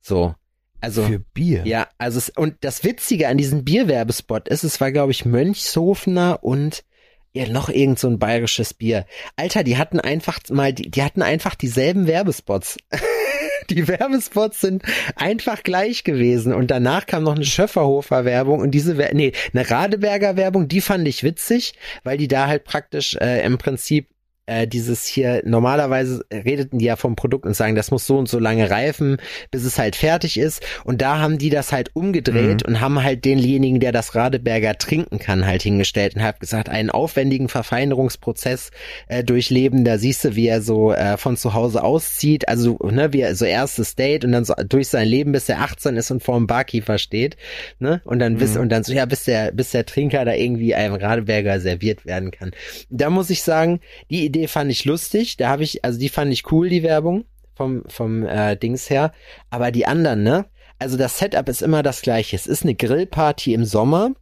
So. 0.00 0.34
Also. 0.82 1.04
Für 1.04 1.20
Bier. 1.20 1.62
Ja, 1.64 1.88
also 1.96 2.18
es, 2.18 2.28
und 2.28 2.56
das 2.60 2.84
Witzige 2.84 3.28
an 3.28 3.38
diesem 3.38 3.64
Bierwerbespot 3.64 4.48
ist, 4.48 4.64
es 4.64 4.80
war, 4.80 4.92
glaube 4.92 5.12
ich, 5.12 5.24
Mönchshofener 5.24 6.40
und 6.42 6.84
ja, 7.32 7.48
noch 7.48 7.70
irgend 7.70 7.98
so 7.98 8.08
ein 8.08 8.18
bayerisches 8.18 8.74
Bier. 8.74 9.06
Alter, 9.36 9.64
die 9.64 9.78
hatten 9.78 10.00
einfach 10.00 10.40
mal, 10.50 10.72
die, 10.74 10.90
die 10.90 11.02
hatten 11.02 11.22
einfach 11.22 11.54
dieselben 11.54 12.06
Werbespots. 12.06 12.76
die 13.70 13.88
Werbespots 13.88 14.60
sind 14.60 14.82
einfach 15.16 15.62
gleich 15.62 16.04
gewesen 16.04 16.52
und 16.52 16.70
danach 16.70 17.06
kam 17.06 17.22
noch 17.22 17.36
eine 17.36 17.44
Schöfferhofer 17.44 18.24
Werbung 18.24 18.60
und 18.60 18.72
diese, 18.72 18.94
nee, 19.12 19.32
eine 19.54 19.70
Radeberger 19.70 20.36
Werbung, 20.36 20.68
die 20.68 20.80
fand 20.80 21.06
ich 21.08 21.22
witzig, 21.22 21.74
weil 22.04 22.18
die 22.18 22.28
da 22.28 22.48
halt 22.48 22.64
praktisch 22.64 23.16
äh, 23.16 23.44
im 23.44 23.56
Prinzip 23.56 24.08
äh, 24.46 24.66
dieses 24.66 25.06
hier, 25.06 25.42
normalerweise 25.44 26.24
redeten 26.32 26.78
die 26.78 26.86
ja 26.86 26.96
vom 26.96 27.14
Produkt 27.14 27.46
und 27.46 27.54
sagen, 27.54 27.76
das 27.76 27.90
muss 27.90 28.06
so 28.06 28.18
und 28.18 28.28
so 28.28 28.38
lange 28.38 28.70
reifen, 28.70 29.18
bis 29.50 29.64
es 29.64 29.78
halt 29.78 29.94
fertig 29.94 30.38
ist. 30.38 30.64
Und 30.84 31.00
da 31.00 31.18
haben 31.18 31.38
die 31.38 31.50
das 31.50 31.70
halt 31.70 31.94
umgedreht 31.94 32.64
und 32.66 32.80
haben 32.80 33.02
halt 33.02 33.24
denjenigen, 33.24 33.78
der 33.78 33.92
das 33.92 34.14
Radeberger 34.14 34.76
trinken 34.78 35.18
kann, 35.18 35.46
halt 35.46 35.62
hingestellt 35.62 36.16
und 36.16 36.22
hat 36.22 36.40
gesagt, 36.40 36.68
einen 36.68 36.90
aufwendigen 36.90 37.48
Verfeinerungsprozess 37.48 38.72
äh, 39.06 39.22
durchleben. 39.22 39.84
Da 39.84 39.98
siehst 39.98 40.24
du, 40.24 40.34
wie 40.34 40.48
er 40.48 40.60
so 40.60 40.92
äh, 40.92 41.16
von 41.16 41.36
zu 41.36 41.54
Hause 41.54 41.84
auszieht, 41.84 42.48
also 42.48 42.78
ne, 42.82 43.12
wie 43.12 43.20
er 43.20 43.36
so 43.36 43.44
erstes 43.44 43.94
Date 43.94 44.24
und 44.24 44.32
dann 44.32 44.44
so 44.44 44.54
durch 44.68 44.88
sein 44.88 45.06
Leben, 45.06 45.30
bis 45.30 45.48
er 45.48 45.60
18 45.60 45.96
ist 45.96 46.10
und 46.10 46.22
vor 46.22 46.36
dem 46.36 46.48
Barkeeper 46.48 46.98
steht, 46.98 47.36
ne? 47.78 48.00
Und 48.04 48.18
dann 48.18 48.38
bis 48.38 48.56
und 48.56 48.70
dann 48.70 48.82
so 48.82 48.92
ja, 48.92 49.06
bis 49.06 49.24
der 49.24 49.52
bis 49.52 49.70
der 49.70 49.86
Trinker 49.86 50.24
da 50.24 50.34
irgendwie 50.34 50.74
einem 50.74 50.94
Radeberger 50.94 51.60
serviert 51.60 52.04
werden 52.04 52.32
kann. 52.32 52.50
Da 52.90 53.08
muss 53.08 53.30
ich 53.30 53.42
sagen, 53.42 53.80
die 54.10 54.31
Idee 54.32 54.48
fand 54.48 54.70
ich 54.70 54.84
lustig. 54.84 55.36
Da 55.36 55.48
habe 55.48 55.62
ich, 55.62 55.84
also 55.84 55.98
die 55.98 56.08
fand 56.08 56.32
ich 56.32 56.50
cool, 56.50 56.68
die 56.68 56.82
Werbung 56.82 57.24
vom, 57.54 57.84
vom 57.88 58.26
äh, 58.26 58.56
Dings 58.56 58.90
her. 58.90 59.12
Aber 59.50 59.70
die 59.70 59.86
anderen, 59.86 60.22
ne? 60.22 60.46
Also 60.78 60.96
das 60.96 61.18
Setup 61.18 61.48
ist 61.48 61.62
immer 61.62 61.82
das 61.82 62.02
gleiche. 62.02 62.34
Es 62.34 62.46
ist 62.46 62.64
eine 62.64 62.74
Grillparty 62.74 63.54
im 63.54 63.64
Sommer. 63.64 64.12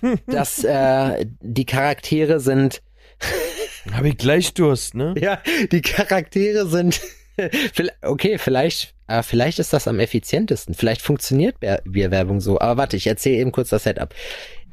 Das, 0.26 0.64
äh, 0.64 1.26
die 1.42 1.66
Charaktere 1.66 2.40
sind, 2.40 2.82
Habe 3.92 4.08
ich 4.08 4.18
gleich 4.18 4.54
Durst, 4.54 4.94
ne? 4.94 5.14
ja, 5.18 5.40
die 5.70 5.82
Charaktere 5.82 6.66
sind, 6.66 7.00
okay, 8.02 8.38
vielleicht, 8.38 8.94
äh, 9.06 9.22
vielleicht 9.22 9.58
ist 9.58 9.72
das 9.72 9.88
am 9.88 10.00
effizientesten. 10.00 10.74
Vielleicht 10.74 11.02
funktioniert 11.02 11.56
Bierwerbung 11.84 12.40
so. 12.40 12.58
Aber 12.58 12.78
warte, 12.78 12.96
ich 12.96 13.06
erzähle 13.06 13.36
eben 13.36 13.52
kurz 13.52 13.70
das 13.70 13.84
Setup. 13.84 14.14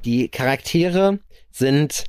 Die 0.06 0.30
Charaktere 0.30 1.20
sind 1.52 2.06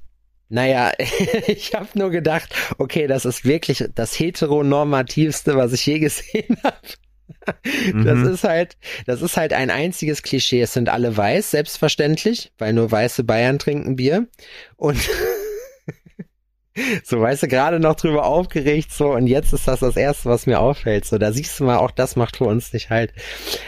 naja, 0.49 0.93
ich 1.47 1.75
habe 1.75 1.89
nur 1.95 2.11
gedacht, 2.11 2.55
okay, 2.79 3.07
das 3.07 3.25
ist 3.25 3.45
wirklich 3.45 3.85
das 3.95 4.19
heteronormativste, 4.19 5.57
was 5.57 5.73
ich 5.73 5.87
je 5.87 5.99
gesehen 5.99 6.59
habe. 6.65 6.77
Das 7.47 8.19
Mhm. 8.19 8.29
ist 8.29 8.45
halt, 8.45 8.77
das 9.07 9.23
ist 9.23 9.37
halt 9.37 9.53
ein 9.55 9.71
einziges 9.71 10.23
Klischee. 10.23 10.61
Es 10.61 10.75
sind 10.75 10.89
alle 10.91 11.17
weiß, 11.17 11.51
selbstverständlich, 11.53 12.53
weil 12.59 12.73
nur 12.75 12.91
weiße 12.91 13.25
Bayern 13.25 13.59
trinken 13.59 13.97
Bier. 13.97 14.29
Und 14.77 14.99
so, 17.05 17.21
weißt 17.21 17.45
du, 17.45 17.49
gerade 17.49 17.81
noch 17.81 17.95
drüber 17.97 18.27
aufgeregt, 18.27 18.93
so, 18.93 19.13
und 19.13 19.27
jetzt 19.27 19.53
ist 19.53 19.69
das 19.69 19.81
das 19.81 19.97
Erste, 19.97 20.29
was 20.29 20.47
mir 20.47 20.61
auffällt. 20.61 21.05
So, 21.05 21.19
da 21.19 21.33
siehst 21.33 21.59
du 21.61 21.65
mal, 21.65 21.79
auch 21.79 21.91
das 21.93 22.17
macht 22.17 22.37
für 22.37 22.45
uns 22.45 22.73
nicht 22.73 22.91
halt. 22.91 23.13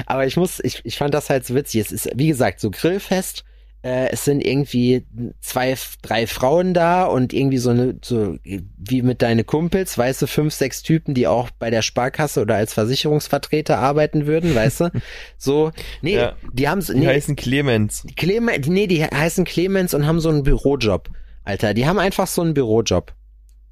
Aber 0.07 0.27
ich 0.27 0.37
muss, 0.37 0.61
ich, 0.61 0.81
ich 0.85 0.99
fand 0.99 1.15
das 1.15 1.31
halt 1.31 1.47
so 1.47 1.55
witzig. 1.55 1.81
Es 1.83 1.93
ist, 1.93 2.11
wie 2.15 2.29
gesagt, 2.29 2.61
so 2.61 2.71
grillfest. 2.71 3.45
Äh, 3.87 4.09
es 4.11 4.25
sind 4.25 4.45
irgendwie 4.45 5.07
zwei, 5.41 5.77
drei 6.03 6.27
Frauen 6.27 6.75
da 6.75 7.05
und 7.05 7.33
irgendwie 7.33 7.59
so 7.59 7.71
eine, 7.71 7.97
so 8.03 8.37
wie 8.43 9.03
mit 9.03 9.23
deine 9.23 9.45
Kumpels, 9.45 9.97
weißt 9.97 10.23
du, 10.23 10.27
fünf, 10.27 10.53
sechs 10.55 10.83
Typen, 10.83 11.15
die 11.15 11.29
auch 11.29 11.51
bei 11.51 11.71
der 11.71 11.83
Sparkasse 11.83 12.41
oder 12.43 12.57
als 12.57 12.75
Versicherungsvertreter 12.75 13.79
arbeiten 13.79 14.27
würden, 14.27 14.55
weißt 14.55 14.81
du? 14.81 14.91
So, 15.39 15.71
nee, 16.03 16.17
Ja. 16.17 16.35
die 16.53 16.69
haben 16.69 16.81
Die 16.81 16.95
nee, 16.95 17.07
heißen 17.07 17.37
Clemens. 17.37 18.05
Clemens, 18.17 18.67
nee, 18.67 18.87
die 18.89 19.05
heißen 19.05 19.45
Clemens 19.45 19.95
und 19.95 20.07
haben 20.07 20.19
so 20.19 20.31
einen 20.31 20.43
Bürojob. 20.43 21.09
Alter, 21.45 21.73
die 21.75 21.87
haben 21.87 21.99
einfach 22.01 22.27
so 22.27 22.43
einen 22.43 22.55
Bürojob. 22.55 23.13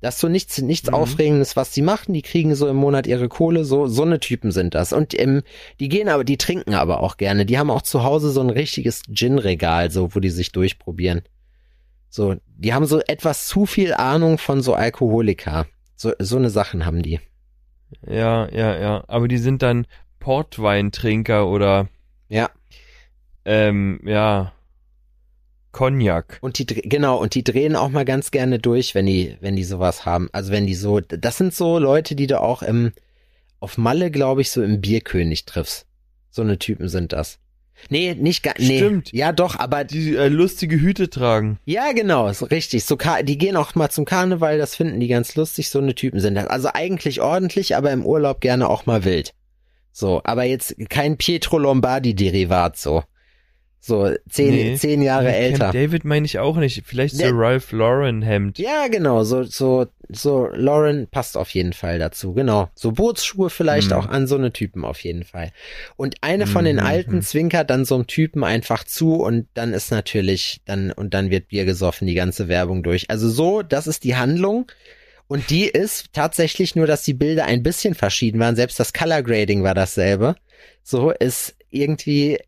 Das 0.05 0.17
ist 0.17 0.21
so 0.21 0.29
nichts, 0.29 0.61
nichts 0.61 0.89
Mhm. 0.89 0.95
Aufregendes, 0.95 1.57
was 1.57 1.71
die 1.73 1.81
machen. 1.81 2.13
Die 2.13 2.21
kriegen 2.21 2.55
so 2.55 2.69
im 2.69 2.77
Monat 2.77 3.07
ihre 3.07 3.29
Kohle. 3.29 3.65
So, 3.65 3.87
so 3.87 4.03
eine 4.03 4.21
Typen 4.21 4.53
sind 4.53 4.75
das. 4.75 4.93
Und 4.93 5.19
ähm, 5.19 5.43
die 5.81 5.89
gehen 5.89 6.11
aber, 6.11 6.25
die 6.25 6.37
trinken 6.37 6.75
aber 6.75 7.01
auch 7.01 7.17
gerne. 7.17 7.47
Die 7.47 7.59
haben 7.59 7.71
auch 7.71 7.81
zu 7.81 8.05
Hause 8.05 8.31
so 8.31 8.41
ein 8.43 8.51
richtiges 8.51 9.03
Gin-Regal, 9.11 9.91
so, 9.91 10.15
wo 10.15 10.21
die 10.21 10.29
sich 10.29 10.53
durchprobieren. 10.53 11.23
So, 12.11 12.37
die 12.59 12.75
haben 12.75 12.85
so 12.85 13.01
etwas 13.01 13.47
zu 13.47 13.65
viel 13.65 13.95
Ahnung 13.95 14.37
von 14.37 14.61
so 14.61 14.75
Alkoholika. 14.75 15.67
So, 15.97 16.13
so 16.19 16.37
eine 16.37 16.51
Sachen 16.51 16.85
haben 16.85 17.03
die. 17.03 17.19
Ja, 18.07 18.49
ja, 18.51 18.79
ja. 18.79 19.05
Aber 19.09 19.27
die 19.27 19.39
sind 19.39 19.63
dann 19.63 19.87
Portweintrinker 20.21 21.49
oder, 21.49 21.89
Ja. 22.29 22.51
ähm, 23.47 24.01
ja, 24.05 24.53
Cognac. 25.75 26.39
Und 26.41 26.59
die, 26.59 26.65
genau, 26.67 27.19
und 27.19 27.35
die 27.35 27.45
drehen 27.45 27.77
auch 27.77 27.91
mal 27.91 28.07
ganz 28.07 28.31
gerne 28.31 28.59
durch, 28.59 28.95
wenn 28.95 29.05
die, 29.07 29.37
wenn 29.41 29.57
die 29.57 29.65
sowas 29.65 30.07
haben. 30.07 30.31
Also 30.33 30.51
wenn 30.53 30.67
die 30.67 30.75
so, 30.75 31.01
das 31.01 31.37
sind 31.37 31.53
so 31.53 31.79
Leute, 31.79 32.15
die 32.15 32.27
du 32.27 32.41
auch 32.41 32.63
im, 32.63 32.93
auf 33.61 33.77
Malle, 33.77 34.11
glaube 34.11 34.41
ich, 34.41 34.51
so 34.51 34.63
im 34.63 34.81
Bierkönig 34.81 35.45
triffst. 35.45 35.87
So 36.31 36.43
eine 36.43 36.59
Typen 36.59 36.89
sind 36.89 37.13
das. 37.13 37.39
Nee, 37.91 38.15
nicht 38.15 38.43
gar, 38.43 38.55
nee. 38.59 38.79
Stimmt. 38.79 39.13
Ja, 39.13 39.33
doch, 39.33 39.59
aber, 39.59 39.85
Die 39.85 40.15
äh, 40.17 40.29
lustige 40.29 40.81
Hüte 40.81 41.11
tragen. 41.11 41.59
ja, 41.65 41.93
genau, 41.93 42.33
so 42.33 42.47
richtig. 42.47 42.85
So, 42.85 42.97
die 43.23 43.39
gehen 43.39 43.57
auch 43.57 43.75
mal 43.75 43.91
zum 43.91 44.05
Karneval, 44.05 44.59
das 44.59 44.75
finden 44.77 45.01
die 45.01 45.09
ganz 45.09 45.35
lustig, 45.35 45.69
so 45.69 45.81
eine 45.81 45.95
Typen 45.95 46.21
sind 46.21 46.37
das. 46.37 46.47
Also 46.47 46.69
eigentlich 46.73 47.21
ordentlich, 47.21 47.77
aber 47.77 47.91
im 47.91 48.07
Urlaub 48.07 48.41
gerne 48.41 48.69
auch 48.69 48.87
mal 48.87 49.05
wild. 49.05 49.35
So, 49.93 50.21
aber 50.25 50.45
jetzt 50.45 50.75
kein 50.89 51.17
Pietro 51.17 51.59
Lombardi-Derivat, 51.59 52.77
so. 52.77 53.03
So, 53.87 54.11
zehn, 54.31 54.51
Nee. 54.55 54.77
zehn 54.77 55.03
Jahre 55.03 55.27
Camp 55.27 55.37
älter. 55.37 55.71
David 55.71 56.07
meine 56.07 56.25
ich 56.25 56.39
auch 56.39 56.57
nicht. 56.57 56.85
Vielleicht 56.87 57.17
so 57.17 57.23
Der- 57.23 57.33
Ralph 57.35 57.71
Lauren 57.71 58.23
Hemd. 58.23 58.59
Ja, 58.59 58.89
genau, 58.89 59.25
so, 59.25 59.43
so, 59.43 59.85
so, 60.09 60.49
Lauren 60.55 61.07
passt 61.11 61.37
auf 61.37 61.51
jeden 61.51 61.75
Fall 61.75 61.99
dazu, 61.99 62.33
genau. 62.33 62.71
So 62.75 62.93
Bootsschuhe 62.93 63.51
vielleicht 63.51 63.91
Mhm. 63.91 63.97
auch 63.97 64.07
an 64.07 64.27
so 64.27 64.37
eine 64.37 64.55
Typen 64.55 64.87
auf 64.87 65.01
jeden 65.05 65.23
Fall. 65.25 65.51
Und 65.97 66.15
eine 66.23 66.47
von 66.47 66.65
den 66.65 66.77
Mhm, 66.77 66.83
Alten 66.83 67.15
mhm. 67.17 67.23
zwinkert 67.23 67.69
dann 67.69 67.85
so 67.85 67.95
einem 67.97 68.07
Typen 68.07 68.43
einfach 68.43 68.85
zu 68.85 69.17
und 69.17 69.49
dann 69.53 69.75
ist 69.75 69.91
natürlich, 69.91 70.63
dann, 70.65 70.91
und 70.91 71.13
dann 71.13 71.29
wird 71.29 71.49
Bier 71.49 71.67
gesoffen, 71.67 72.07
die 72.07 72.15
ganze 72.15 72.49
Werbung 72.49 72.83
durch. 72.83 73.11
Also 73.11 73.29
so, 73.29 73.61
das 73.61 73.87
ist 73.87 74.03
die 74.05 74.17
Handlung. 74.17 74.65
Und 75.27 75.51
die 75.51 75.65
ist 75.67 76.07
tatsächlich 76.15 76.75
nur, 76.75 76.87
dass 76.87 77.03
die 77.03 77.13
Bilder 77.15 77.45
ein 77.45 77.63
bisschen 77.63 77.95
verschieden 77.95 78.41
waren. 78.41 78.57
Selbst 78.57 78.81
das 78.81 78.95
Color 78.95 79.23
Grading 79.23 79.63
war 79.63 79.75
dasselbe. 79.75 80.37
So 80.83 81.11
ist 81.11 81.55
irgendwie, 81.71 82.39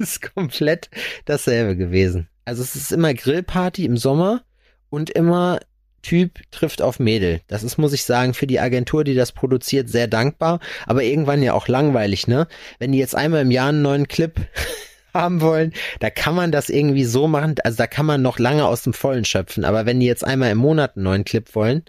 ist 0.08 0.34
komplett 0.34 0.90
dasselbe 1.26 1.76
gewesen. 1.76 2.28
Also 2.44 2.62
es 2.62 2.74
ist 2.74 2.92
immer 2.92 3.14
Grillparty 3.14 3.84
im 3.84 3.96
Sommer 3.96 4.42
und 4.88 5.10
immer 5.10 5.60
Typ 6.02 6.40
trifft 6.50 6.80
auf 6.80 6.98
Mädel. 6.98 7.42
Das 7.46 7.62
ist, 7.62 7.76
muss 7.76 7.92
ich 7.92 8.04
sagen, 8.04 8.32
für 8.32 8.46
die 8.46 8.58
Agentur, 8.58 9.04
die 9.04 9.14
das 9.14 9.32
produziert, 9.32 9.90
sehr 9.90 10.08
dankbar, 10.08 10.60
aber 10.86 11.02
irgendwann 11.02 11.42
ja 11.42 11.52
auch 11.52 11.68
langweilig, 11.68 12.26
ne? 12.26 12.48
Wenn 12.78 12.92
die 12.92 12.98
jetzt 12.98 13.14
einmal 13.14 13.42
im 13.42 13.50
Jahr 13.50 13.68
einen 13.68 13.82
neuen 13.82 14.08
Clip 14.08 14.40
haben 15.14 15.42
wollen, 15.42 15.74
da 15.98 16.08
kann 16.08 16.34
man 16.34 16.52
das 16.52 16.70
irgendwie 16.70 17.04
so 17.04 17.28
machen, 17.28 17.56
also 17.64 17.76
da 17.76 17.86
kann 17.86 18.06
man 18.06 18.22
noch 18.22 18.38
lange 18.38 18.64
aus 18.64 18.82
dem 18.82 18.94
Vollen 18.94 19.26
schöpfen, 19.26 19.64
aber 19.66 19.84
wenn 19.84 20.00
die 20.00 20.06
jetzt 20.06 20.24
einmal 20.24 20.50
im 20.50 20.58
Monat 20.58 20.96
einen 20.96 21.04
neuen 21.04 21.24
Clip 21.24 21.54
wollen, 21.54 21.84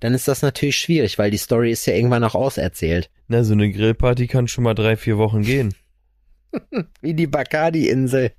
dann 0.00 0.14
ist 0.14 0.26
das 0.26 0.42
natürlich 0.42 0.78
schwierig, 0.78 1.16
weil 1.18 1.30
die 1.30 1.36
Story 1.36 1.70
ist 1.70 1.86
ja 1.86 1.94
irgendwann 1.94 2.24
auch 2.24 2.34
auserzählt. 2.34 3.08
Na, 3.28 3.44
so 3.44 3.52
eine 3.52 3.70
Grillparty 3.70 4.26
kann 4.26 4.48
schon 4.48 4.64
mal 4.64 4.74
drei, 4.74 4.96
vier 4.96 5.18
Wochen 5.18 5.42
gehen. 5.42 5.72
Wie 7.00 7.14
die 7.14 7.26
Bacardi-Insel. 7.26 8.32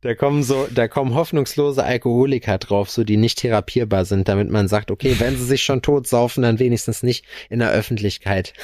Da 0.00 0.14
kommen 0.14 0.42
so, 0.42 0.66
da 0.74 0.88
kommen 0.88 1.14
hoffnungslose 1.14 1.84
Alkoholiker 1.84 2.58
drauf, 2.58 2.90
so 2.90 3.04
die 3.04 3.16
nicht 3.16 3.38
therapierbar 3.38 4.04
sind, 4.04 4.28
damit 4.28 4.50
man 4.50 4.66
sagt, 4.66 4.90
okay, 4.90 5.14
wenn 5.18 5.36
sie 5.36 5.44
sich 5.44 5.62
schon 5.62 5.82
tot 5.82 6.08
saufen, 6.08 6.42
dann 6.42 6.58
wenigstens 6.58 7.02
nicht 7.04 7.24
in 7.48 7.60
der 7.60 7.70
Öffentlichkeit. 7.70 8.54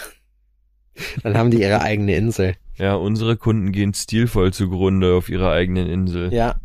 Dann 1.23 1.39
haben 1.39 1.53
die 1.53 1.61
ihre 1.61 1.83
eigene 1.83 2.17
Insel. 2.17 2.57
Ja, 2.77 2.95
unsere 2.95 3.37
Kunden 3.37 3.71
gehen 3.71 3.95
stilvoll 3.95 4.53
zugrunde 4.53 5.15
auf 5.15 5.29
ihrer 5.29 5.53
eigenen 5.53 5.87
Insel. 5.87 6.33
Ja. 6.33 6.61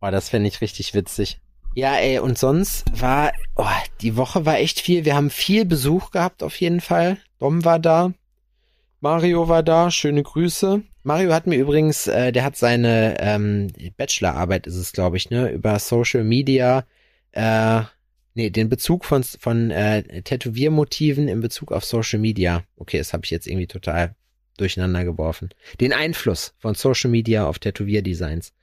Oh, 0.00 0.10
das 0.10 0.28
fände 0.28 0.48
ich 0.48 0.60
richtig 0.60 0.94
witzig. 0.94 1.40
Ja, 1.74 1.94
ey, 1.96 2.18
und 2.18 2.38
sonst 2.38 2.84
war, 3.00 3.32
oh, 3.56 3.64
die 4.00 4.16
Woche 4.16 4.44
war 4.44 4.58
echt 4.58 4.80
viel. 4.80 5.04
Wir 5.04 5.16
haben 5.16 5.30
viel 5.30 5.64
Besuch 5.64 6.10
gehabt 6.10 6.42
auf 6.42 6.60
jeden 6.60 6.80
Fall. 6.80 7.18
Dom 7.38 7.64
war 7.64 7.78
da. 7.78 8.12
Mario 9.02 9.48
war 9.48 9.64
da. 9.64 9.90
Schöne 9.90 10.22
Grüße. 10.22 10.80
Mario 11.02 11.32
hat 11.32 11.48
mir 11.48 11.58
übrigens, 11.58 12.06
äh, 12.06 12.30
der 12.30 12.44
hat 12.44 12.56
seine 12.56 13.16
ähm, 13.18 13.72
Bachelorarbeit, 13.96 14.68
ist 14.68 14.76
es, 14.76 14.92
glaube 14.92 15.16
ich, 15.16 15.28
ne, 15.28 15.50
über 15.50 15.76
Social 15.80 16.22
Media, 16.22 16.86
äh, 17.32 17.80
nee, 18.34 18.50
den 18.50 18.68
Bezug 18.68 19.04
von, 19.04 19.24
von 19.24 19.72
äh, 19.72 20.22
Tätowiermotiven 20.22 21.26
in 21.26 21.40
Bezug 21.40 21.72
auf 21.72 21.84
Social 21.84 22.20
Media. 22.20 22.62
Okay, 22.76 22.98
das 22.98 23.12
habe 23.12 23.24
ich 23.24 23.32
jetzt 23.32 23.48
irgendwie 23.48 23.66
total 23.66 24.14
durcheinander 24.56 25.04
geworfen. 25.04 25.50
Den 25.80 25.92
Einfluss 25.92 26.54
von 26.60 26.76
Social 26.76 27.10
Media 27.10 27.44
auf 27.44 27.58
Tätowierdesigns. 27.58 28.54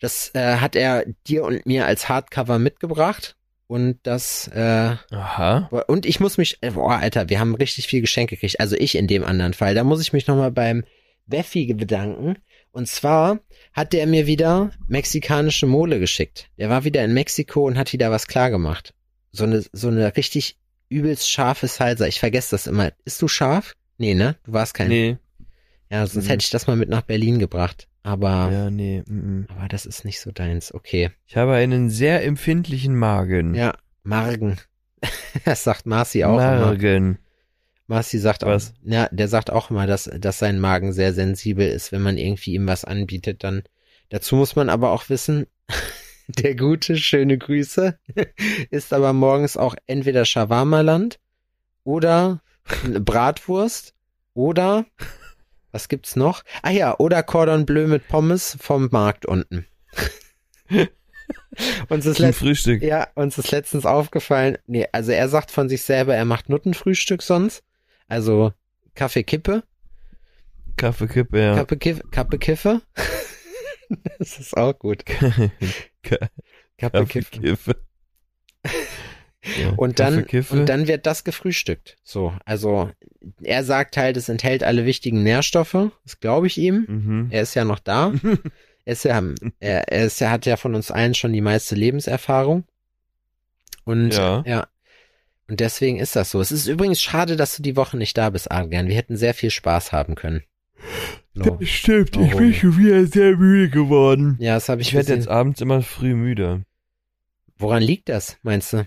Das 0.00 0.30
äh, 0.34 0.56
hat 0.56 0.74
er 0.74 1.04
dir 1.26 1.44
und 1.44 1.66
mir 1.66 1.84
als 1.84 2.08
Hardcover 2.08 2.58
mitgebracht. 2.58 3.36
Und 3.70 4.00
das, 4.02 4.48
äh, 4.48 4.96
Aha. 5.12 5.68
und 5.86 6.04
ich 6.04 6.18
muss 6.18 6.38
mich, 6.38 6.58
boah, 6.74 6.96
Alter, 6.98 7.28
wir 7.28 7.38
haben 7.38 7.54
richtig 7.54 7.86
viel 7.86 8.00
Geschenke 8.00 8.34
gekriegt. 8.34 8.58
Also 8.58 8.74
ich 8.74 8.96
in 8.96 9.06
dem 9.06 9.22
anderen 9.22 9.54
Fall. 9.54 9.76
Da 9.76 9.84
muss 9.84 10.00
ich 10.02 10.12
mich 10.12 10.26
nochmal 10.26 10.50
beim 10.50 10.82
Weffi 11.26 11.72
bedanken. 11.72 12.34
Und 12.72 12.88
zwar 12.88 13.38
hat 13.72 13.92
der 13.92 14.08
mir 14.08 14.26
wieder 14.26 14.72
mexikanische 14.88 15.66
Mole 15.68 16.00
geschickt. 16.00 16.48
Der 16.58 16.68
war 16.68 16.82
wieder 16.82 17.04
in 17.04 17.14
Mexiko 17.14 17.64
und 17.64 17.78
hat 17.78 17.92
wieder 17.92 18.10
was 18.10 18.26
klar 18.26 18.50
gemacht. 18.50 18.92
So 19.30 19.44
eine, 19.44 19.62
so 19.70 19.86
eine 19.86 20.16
richtig 20.16 20.56
übelst 20.88 21.30
scharfe 21.30 21.68
Salsa. 21.68 22.08
Ich 22.08 22.18
vergesse 22.18 22.50
das 22.50 22.66
immer. 22.66 22.90
Ist 23.04 23.22
du 23.22 23.28
scharf? 23.28 23.76
Nee, 23.98 24.14
ne? 24.14 24.34
Du 24.46 24.52
warst 24.52 24.74
kein. 24.74 24.88
Nee. 24.88 25.16
Ja, 25.90 26.04
sonst 26.08 26.24
Mhm. 26.24 26.30
hätte 26.30 26.42
ich 26.44 26.50
das 26.50 26.66
mal 26.66 26.74
mit 26.74 26.88
nach 26.88 27.02
Berlin 27.02 27.38
gebracht. 27.38 27.86
Aber, 28.02 28.50
Ja, 28.50 28.70
nee. 28.70 29.02
mm, 29.06 29.40
mm. 29.40 29.46
aber 29.50 29.68
das 29.68 29.86
ist 29.86 30.04
nicht 30.04 30.20
so 30.20 30.30
deins. 30.30 30.72
Okay. 30.72 31.10
Ich 31.26 31.36
habe 31.36 31.54
einen 31.54 31.90
sehr 31.90 32.24
empfindlichen 32.24 32.96
Magen. 32.96 33.54
Ja, 33.54 33.74
Margen. 34.02 34.56
das 35.44 35.64
sagt 35.64 35.86
Marci 35.86 36.24
auch 36.24 36.38
immer. 36.38 36.66
Magen. 36.66 37.18
Marci 37.86 38.18
sagt 38.18 38.42
Was? 38.46 38.70
auch, 38.70 38.74
ja, 38.84 39.08
der 39.10 39.28
sagt 39.28 39.50
auch 39.50 39.70
immer, 39.70 39.86
dass, 39.86 40.04
dass 40.18 40.38
sein 40.38 40.60
Magen 40.60 40.92
sehr 40.92 41.12
sensibel 41.12 41.68
ist, 41.68 41.90
wenn 41.90 42.02
man 42.02 42.18
irgendwie 42.18 42.54
ihm 42.54 42.68
was 42.68 42.84
anbietet, 42.84 43.42
dann, 43.42 43.64
dazu 44.10 44.36
muss 44.36 44.54
man 44.54 44.68
aber 44.70 44.92
auch 44.92 45.08
wissen, 45.08 45.46
der 46.28 46.54
gute, 46.54 46.96
schöne 46.96 47.36
Grüße, 47.36 47.98
ist 48.70 48.92
aber 48.92 49.12
morgens 49.12 49.56
auch 49.56 49.74
entweder 49.88 50.24
Shawarma-Land 50.24 51.18
oder 51.82 52.42
Bratwurst 52.84 53.94
oder, 54.34 54.86
was 55.72 55.88
gibt's 55.88 56.16
noch? 56.16 56.42
Ah 56.62 56.70
ja, 56.70 56.96
oder 56.98 57.22
Cordon 57.22 57.66
Bleu 57.66 57.86
mit 57.86 58.08
Pommes 58.08 58.56
vom 58.60 58.88
Markt 58.90 59.26
unten. 59.26 59.66
uns 61.88 62.06
ist 62.06 62.16
Zum 62.18 62.32
Frühstück. 62.32 62.82
ja, 62.82 63.08
uns 63.14 63.38
ist 63.38 63.50
letztens 63.50 63.86
aufgefallen, 63.86 64.58
nee, 64.66 64.86
also 64.92 65.12
er 65.12 65.28
sagt 65.28 65.50
von 65.50 65.68
sich 65.68 65.82
selber, 65.82 66.14
er 66.14 66.24
macht 66.24 66.48
Nuttenfrühstück 66.48 67.22
sonst. 67.22 67.62
Also 68.08 68.52
Kaffee 68.94 69.22
Kippe, 69.24 69.62
Kaffee, 70.76 71.06
Kippe, 71.08 71.40
ja. 71.40 71.54
Kappe 71.54 71.76
Kiffe, 71.76 72.02
Kappe 72.10 72.38
Kiffe. 72.40 72.82
das 74.18 74.38
ist 74.38 74.56
auch 74.56 74.78
gut. 74.78 75.04
Kappe 75.06 76.30
Kaffee, 76.78 77.04
Kiffe. 77.06 77.40
Kiffe. 77.40 77.76
Ja, 79.58 79.70
Und 79.76 79.98
dann, 80.00 80.14
Kaffee, 80.16 80.26
Kiffe. 80.28 80.54
und 80.54 80.66
dann 80.68 80.86
wird 80.86 81.06
das 81.06 81.24
gefrühstückt. 81.24 81.96
So, 82.02 82.34
also 82.44 82.90
er 83.42 83.64
sagt 83.64 83.96
halt, 83.96 84.16
es 84.16 84.28
enthält 84.28 84.62
alle 84.62 84.84
wichtigen 84.84 85.22
Nährstoffe. 85.22 85.90
Das 86.04 86.20
glaube 86.20 86.46
ich 86.46 86.58
ihm. 86.58 86.84
Mhm. 86.88 87.26
Er 87.30 87.42
ist 87.42 87.54
ja 87.54 87.64
noch 87.64 87.78
da. 87.78 88.12
er 88.84 88.92
ist 88.92 89.04
ja, 89.04 89.22
er, 89.60 89.88
er 89.88 90.04
ist, 90.06 90.20
er 90.20 90.30
hat 90.30 90.46
ja 90.46 90.56
von 90.56 90.74
uns 90.74 90.90
allen 90.90 91.14
schon 91.14 91.32
die 91.32 91.40
meiste 91.40 91.74
Lebenserfahrung. 91.74 92.64
Und 93.84 94.12
Ja. 94.14 94.42
ja. 94.46 94.66
Und 95.48 95.58
deswegen 95.60 95.98
ist 95.98 96.14
das 96.14 96.30
so. 96.30 96.40
Es 96.40 96.52
ist 96.52 96.68
übrigens 96.68 97.02
schade, 97.02 97.34
dass 97.34 97.56
du 97.56 97.62
die 97.62 97.74
Woche 97.76 97.96
nicht 97.96 98.16
da 98.16 98.30
bist, 98.30 98.52
Adrian. 98.52 98.86
Wir 98.86 98.94
hätten 98.94 99.16
sehr 99.16 99.34
viel 99.34 99.50
Spaß 99.50 99.90
haben 99.90 100.14
können. 100.14 100.44
So. 101.34 101.56
Das 101.60 101.68
stimmt, 101.68 102.16
ich 102.16 102.36
bin 102.36 102.54
schon 102.54 102.78
wieder 102.78 103.04
sehr 103.06 103.36
müde 103.36 103.68
geworden. 103.70 104.36
Ja, 104.38 104.54
das 104.54 104.68
habe 104.68 104.80
ich, 104.80 104.88
Ich 104.88 104.94
werde 104.94 105.14
jetzt 105.14 105.28
abends 105.28 105.60
immer 105.60 105.82
früh 105.82 106.14
müde. 106.14 106.64
Woran 107.58 107.82
liegt 107.82 108.08
das, 108.08 108.38
meinst 108.42 108.72
du? 108.72 108.86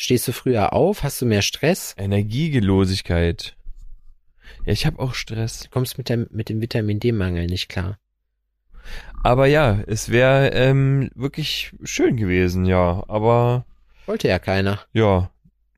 Stehst 0.00 0.26
du 0.26 0.32
früher 0.32 0.72
auf? 0.72 1.02
Hast 1.02 1.20
du 1.20 1.26
mehr 1.26 1.42
Stress? 1.42 1.94
Energiegelosigkeit. 1.98 3.54
Ja, 4.64 4.72
ich 4.72 4.86
habe 4.86 4.98
auch 4.98 5.12
Stress. 5.12 5.64
Du 5.64 5.68
kommst 5.68 5.98
mit, 5.98 6.08
der, 6.08 6.26
mit 6.30 6.48
dem 6.48 6.62
Vitamin 6.62 7.00
D-Mangel 7.00 7.44
nicht 7.44 7.68
klar. 7.68 7.98
Aber 9.22 9.44
ja, 9.44 9.84
es 9.86 10.08
wäre 10.08 10.52
ähm, 10.54 11.10
wirklich 11.14 11.72
schön 11.84 12.16
gewesen, 12.16 12.64
ja. 12.64 13.04
Aber 13.08 13.66
Wollte 14.06 14.28
ja 14.28 14.38
keiner. 14.38 14.80
ja, 14.94 15.30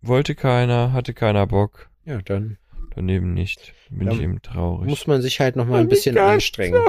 wollte 0.03 0.37
keiner, 0.37 0.93
hatte 0.93 1.15
keiner 1.15 1.49
Bock. 1.49 1.91
Ja, 2.05 2.23
dann 2.23 2.59
Daneben 2.95 3.35
nicht. 3.35 3.75
Bin 3.91 4.09
ich 4.09 4.21
eben 4.21 4.41
traurig. 4.41 4.89
muss 4.89 5.09
man 5.09 5.21
sich 5.21 5.41
halt 5.41 5.57
noch 5.57 5.67
mal 5.67 5.81
ein 5.81 5.89
bisschen 5.89 6.17
anstrengen. 6.17 6.81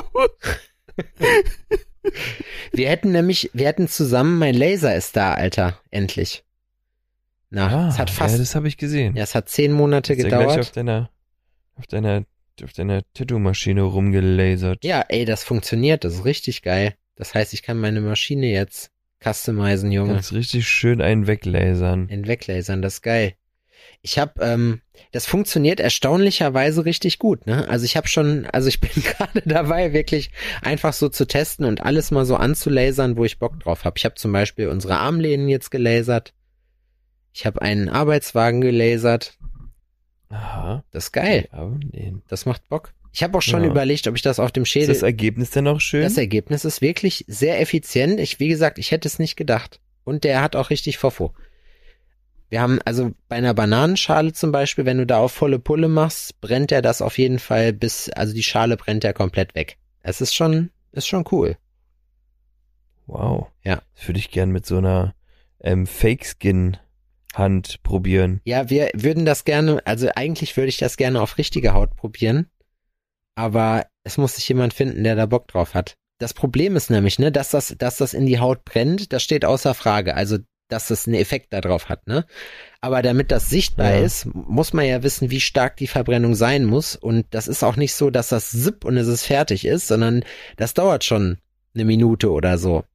Wir 2.74 2.90
hätten 2.90 3.12
nämlich, 3.12 3.50
wir 3.54 3.66
hätten 3.66 3.88
zusammen, 3.88 4.38
mein 4.38 4.54
Laser 4.54 4.96
ist 4.96 5.16
da, 5.16 5.34
Alter, 5.34 5.80
endlich. 5.90 6.44
Na, 7.56 7.68
Ah, 7.86 7.88
es 7.90 8.00
hat 8.00 8.10
fast, 8.10 8.32
Ja, 8.32 8.38
ja, 8.38 8.44
das 8.44 8.56
habe 8.56 8.68
ich 8.68 8.78
gesehen. 8.78 9.16
es 9.16 9.36
hat 9.36 9.48
zehn 9.48 9.72
Monate 9.72 10.14
Hast 10.14 10.22
ja 10.24 10.28
gleich 10.28 10.42
auf 10.48 10.72
gedauert. 10.72 10.78
deiner, 10.78 11.10
auf 11.76 11.86
deiner, 11.86 12.24
auf 12.64 12.74
deiner 12.74 13.02
Tattoo-Maschine 13.14 13.84
rumgelasert. 13.84 14.84
Ja, 14.84 15.06
ey, 15.08 15.24
das 15.26 15.44
funktioniert, 15.44 16.04
das 16.04 16.16
ist 16.16 16.26
richtig 16.26 16.64
geil. 16.64 16.96
Das 17.16 17.36
heißt, 17.36 17.54
ich 17.54 17.62
kann 17.62 17.80
meine 17.80 18.02
Maschine 18.02 18.48
jetzt 18.48 18.90
customizen, 19.24 19.92
Junge. 19.92 20.14
Kannst 20.16 20.34
richtig 20.34 20.68
schön 20.68 21.00
einen 21.00 21.28
weglasern. 21.28 22.10
In 22.10 22.26
weglasern, 22.28 22.82
das 22.82 22.96
ist 22.96 23.02
geil. 23.04 23.34
Ich 24.02 24.18
habe, 24.18 24.34
ähm, 24.42 24.82
das 25.12 25.28
funktioniert 25.28 25.80
erstaunlicherweise 25.80 26.86
richtig 26.86 27.20
gut, 27.20 27.46
ne? 27.46 27.68
Also 27.70 27.86
ich 27.86 27.96
habe 27.96 28.08
schon, 28.08 28.48
also 28.48 28.68
ich 28.68 28.80
bin 28.82 28.90
gerade 28.96 29.44
dabei, 29.46 29.94
wirklich 29.94 30.32
einfach 30.64 30.94
so 30.94 31.08
zu 31.08 31.26
testen 31.28 31.66
und 31.66 31.82
alles 31.86 32.10
mal 32.10 32.26
so 32.26 32.36
anzulasern, 32.36 33.16
wo 33.16 33.26
ich 33.26 33.38
Bock 33.38 33.60
drauf 33.60 33.86
habe. 33.86 33.94
Ich 33.98 34.06
habe 34.06 34.16
zum 34.16 34.32
Beispiel 34.32 34.70
unsere 34.70 34.98
Armlehnen 34.98 35.48
jetzt 35.50 35.70
gelasert. 35.70 36.34
Ich 37.34 37.46
habe 37.46 37.62
einen 37.62 37.90
Arbeitswagen 37.90 38.62
gelasert. 38.62 39.38
Aha. 40.30 40.84
Das 40.92 41.06
ist 41.06 41.12
geil. 41.12 41.50
Das 42.28 42.46
macht 42.46 42.68
Bock. 42.70 42.94
Ich 43.12 43.22
habe 43.24 43.38
auch 43.38 43.42
schon 43.42 43.64
Ja. 43.64 43.70
überlegt, 43.70 44.08
ob 44.08 44.16
ich 44.16 44.22
das 44.22 44.40
auf 44.40 44.52
dem 44.52 44.64
Ist 44.64 44.70
Schädel. 44.70 44.88
das 44.88 45.04
Ergebnis 45.04 45.52
denn 45.52 45.68
auch 45.68 45.80
schön? 45.80 46.02
Das 46.04 46.18
Ergebnis 46.18 46.66
ist 46.66 46.82
wirklich 46.82 47.26
sehr 47.28 47.60
effizient. 47.62 48.20
Ich, 48.20 48.40
wie 48.40 48.48
gesagt, 48.48 48.80
ich 48.80 48.92
hätte 48.92 49.08
es 49.08 49.20
nicht 49.20 49.36
gedacht. 49.36 49.80
Und 50.04 50.24
der 50.24 50.42
hat 50.42 50.56
auch 50.56 50.70
richtig 50.70 50.98
Fofo. 50.98 51.34
Wir 52.50 52.62
haben, 52.62 52.80
also 52.86 53.12
bei 53.30 53.36
einer 53.36 53.54
Bananenschale 53.54 54.34
zum 54.34 54.52
Beispiel, 54.52 54.86
wenn 54.86 54.98
du 55.00 55.06
da 55.08 55.18
auf 55.20 55.32
volle 55.32 55.60
Pulle 55.60 55.88
machst, 55.88 56.40
brennt 56.42 56.72
er 56.72 56.82
das 56.84 57.02
auf 57.02 57.18
jeden 57.18 57.40
Fall 57.40 57.74
bis, 57.74 58.10
also 58.10 58.34
die 58.34 58.44
Schale 58.44 58.78
brennt 58.78 59.04
er 59.04 59.14
komplett 59.14 59.56
weg. 59.56 59.78
Es 60.02 60.22
ist 60.22 60.36
schon, 60.36 60.70
ist 60.92 61.08
schon 61.08 61.26
cool. 61.32 61.58
wow. 63.08 63.48
Ja. 63.64 63.82
Das 63.96 64.08
würde 64.08 64.20
ich 64.20 64.32
gern 64.32 64.52
mit 64.52 64.66
so 64.66 64.78
einer 64.78 65.14
ähm, 65.62 65.88
Fake-Skin-Hand 67.34 67.84
probieren. 67.84 68.42
Ja, 68.46 68.70
wir 68.70 68.92
würden 68.94 69.26
das 69.26 69.44
gerne, 69.44 69.82
also 69.86 70.10
eigentlich 70.16 70.56
würde 70.56 70.70
ich 70.70 70.78
das 70.78 70.98
gerne 70.98 71.22
auf 71.22 71.38
richtige 71.38 71.74
Haut 71.74 71.96
probieren. 71.96 72.48
Aber 73.36 73.86
es 74.04 74.18
muss 74.18 74.36
sich 74.36 74.48
jemand 74.48 74.74
finden, 74.74 75.04
der 75.04 75.16
da 75.16 75.26
Bock 75.26 75.48
drauf 75.48 75.74
hat. 75.74 75.96
Das 76.20 76.34
Problem 76.34 76.76
ist 76.76 76.90
nämlich, 76.90 77.20
ne, 77.20 77.32
dass 77.32 77.50
das, 77.50 77.76
dass 77.78 77.98
das 77.98 78.14
in 78.14 78.26
die 78.26 78.40
Haut 78.40 78.64
brennt, 78.64 79.12
das 79.12 79.24
steht 79.24 79.44
außer 79.46 79.74
Frage. 79.74 80.16
Also, 80.16 80.38
dass 80.70 80.88
das 80.88 81.08
einen 81.08 81.16
Effekt 81.16 81.52
darauf 81.52 81.90
hat, 81.90 82.08
ne? 82.08 82.26
Aber 82.80 83.02
damit 83.02 83.32
das 83.32 83.50
sichtbar 83.50 83.94
Ja. 83.96 84.00
ist, 84.06 84.26
muss 84.34 84.74
man 84.74 84.86
ja 84.86 85.04
wissen, 85.04 85.30
wie 85.30 85.42
stark 85.42 85.78
die 85.78 85.88
Verbrennung 85.88 86.36
sein 86.36 86.66
muss. 86.66 86.96
Und 86.96 87.26
das 87.32 87.48
ist 87.48 87.64
auch 87.64 87.76
nicht 87.76 87.94
so, 87.94 88.10
dass 88.10 88.30
das 88.30 88.52
zipp 88.52 88.86
und 88.86 88.98
es 88.98 89.08
ist 89.08 89.26
fertig 89.26 89.66
ist, 89.66 89.88
sondern 89.88 90.24
das 90.56 90.74
dauert 90.74 91.04
schon 91.04 91.38
eine 91.76 91.86
Minute 91.86 92.32
oder 92.32 92.58
so. 92.58 92.86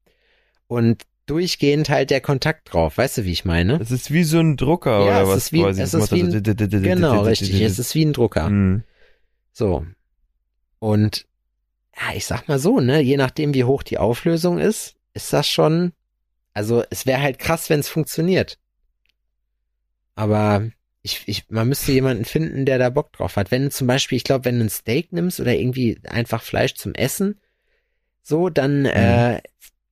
Und 0.67 1.03
durchgehend 1.29 1.89
halt 1.89 2.11
der 2.11 2.21
Kontakt 2.21 2.73
drauf. 2.73 2.99
Weißt 2.99 3.19
du, 3.19 3.25
wie 3.25 3.33
ich 3.33 3.45
meine? 3.45 3.79
Das 3.79 3.91
ist 3.91 4.11
wie 4.13 4.25
so 4.25 4.39
ein 4.41 4.57
Drucker 4.57 5.05
Ja, 5.05 5.05
oder 5.05 5.23
es 5.23 5.29
was 5.29 5.37
ist 5.37 5.53
wie- 5.53 5.61
quasi. 5.63 5.83
es 5.83 5.95
ist 5.95 6.13
wie 6.13 6.23
ein- 6.23 6.43
Genau, 6.83 7.23
richtig. 7.23 7.61
Es 7.61 7.79
ist 7.79 7.95
wie 7.95 8.05
ein 8.05 8.13
Drucker. 8.13 8.47
Hm. 8.47 8.83
So. 9.53 9.85
Und 10.79 11.27
ja, 11.97 12.15
ich 12.15 12.25
sag 12.27 12.49
mal 12.49 12.59
so, 12.59 12.81
ne, 12.81 13.01
je 13.01 13.17
nachdem 13.17 13.55
wie 13.55 13.65
hoch 13.65 13.83
die 13.83 13.99
Auflösung 13.99 14.59
ist, 14.59 14.95
ist 15.15 15.33
das 15.33 15.49
schon, 15.49 15.93
also 16.55 16.85
es 16.91 17.07
wäre 17.07 17.21
halt 17.21 17.39
krass, 17.39 17.69
wenn 17.71 17.81
es 17.81 17.89
funktioniert. 17.89 18.59
Aber 20.15 20.69
ich, 21.03 21.23
ich, 21.27 21.49
man 21.49 21.69
müsste 21.69 21.93
jemanden 21.93 22.25
finden, 22.25 22.65
der 22.67 22.79
da 22.79 22.91
Bock 22.91 23.13
drauf 23.13 23.37
hat. 23.37 23.51
Wenn 23.51 23.65
du 23.65 23.71
zum 23.71 23.87
Beispiel, 23.87 24.17
ich 24.17 24.25
glaube, 24.25 24.45
wenn 24.45 24.59
du 24.59 24.65
ein 24.67 24.71
Steak 24.71 25.13
nimmst 25.13 25.41
oder 25.41 25.55
irgendwie 25.55 25.99
einfach 26.07 26.43
Fleisch 26.43 26.75
zum 26.75 26.95
Essen, 26.95 27.41
so, 28.23 28.49
dann, 28.51 28.85
äh, 28.85 29.41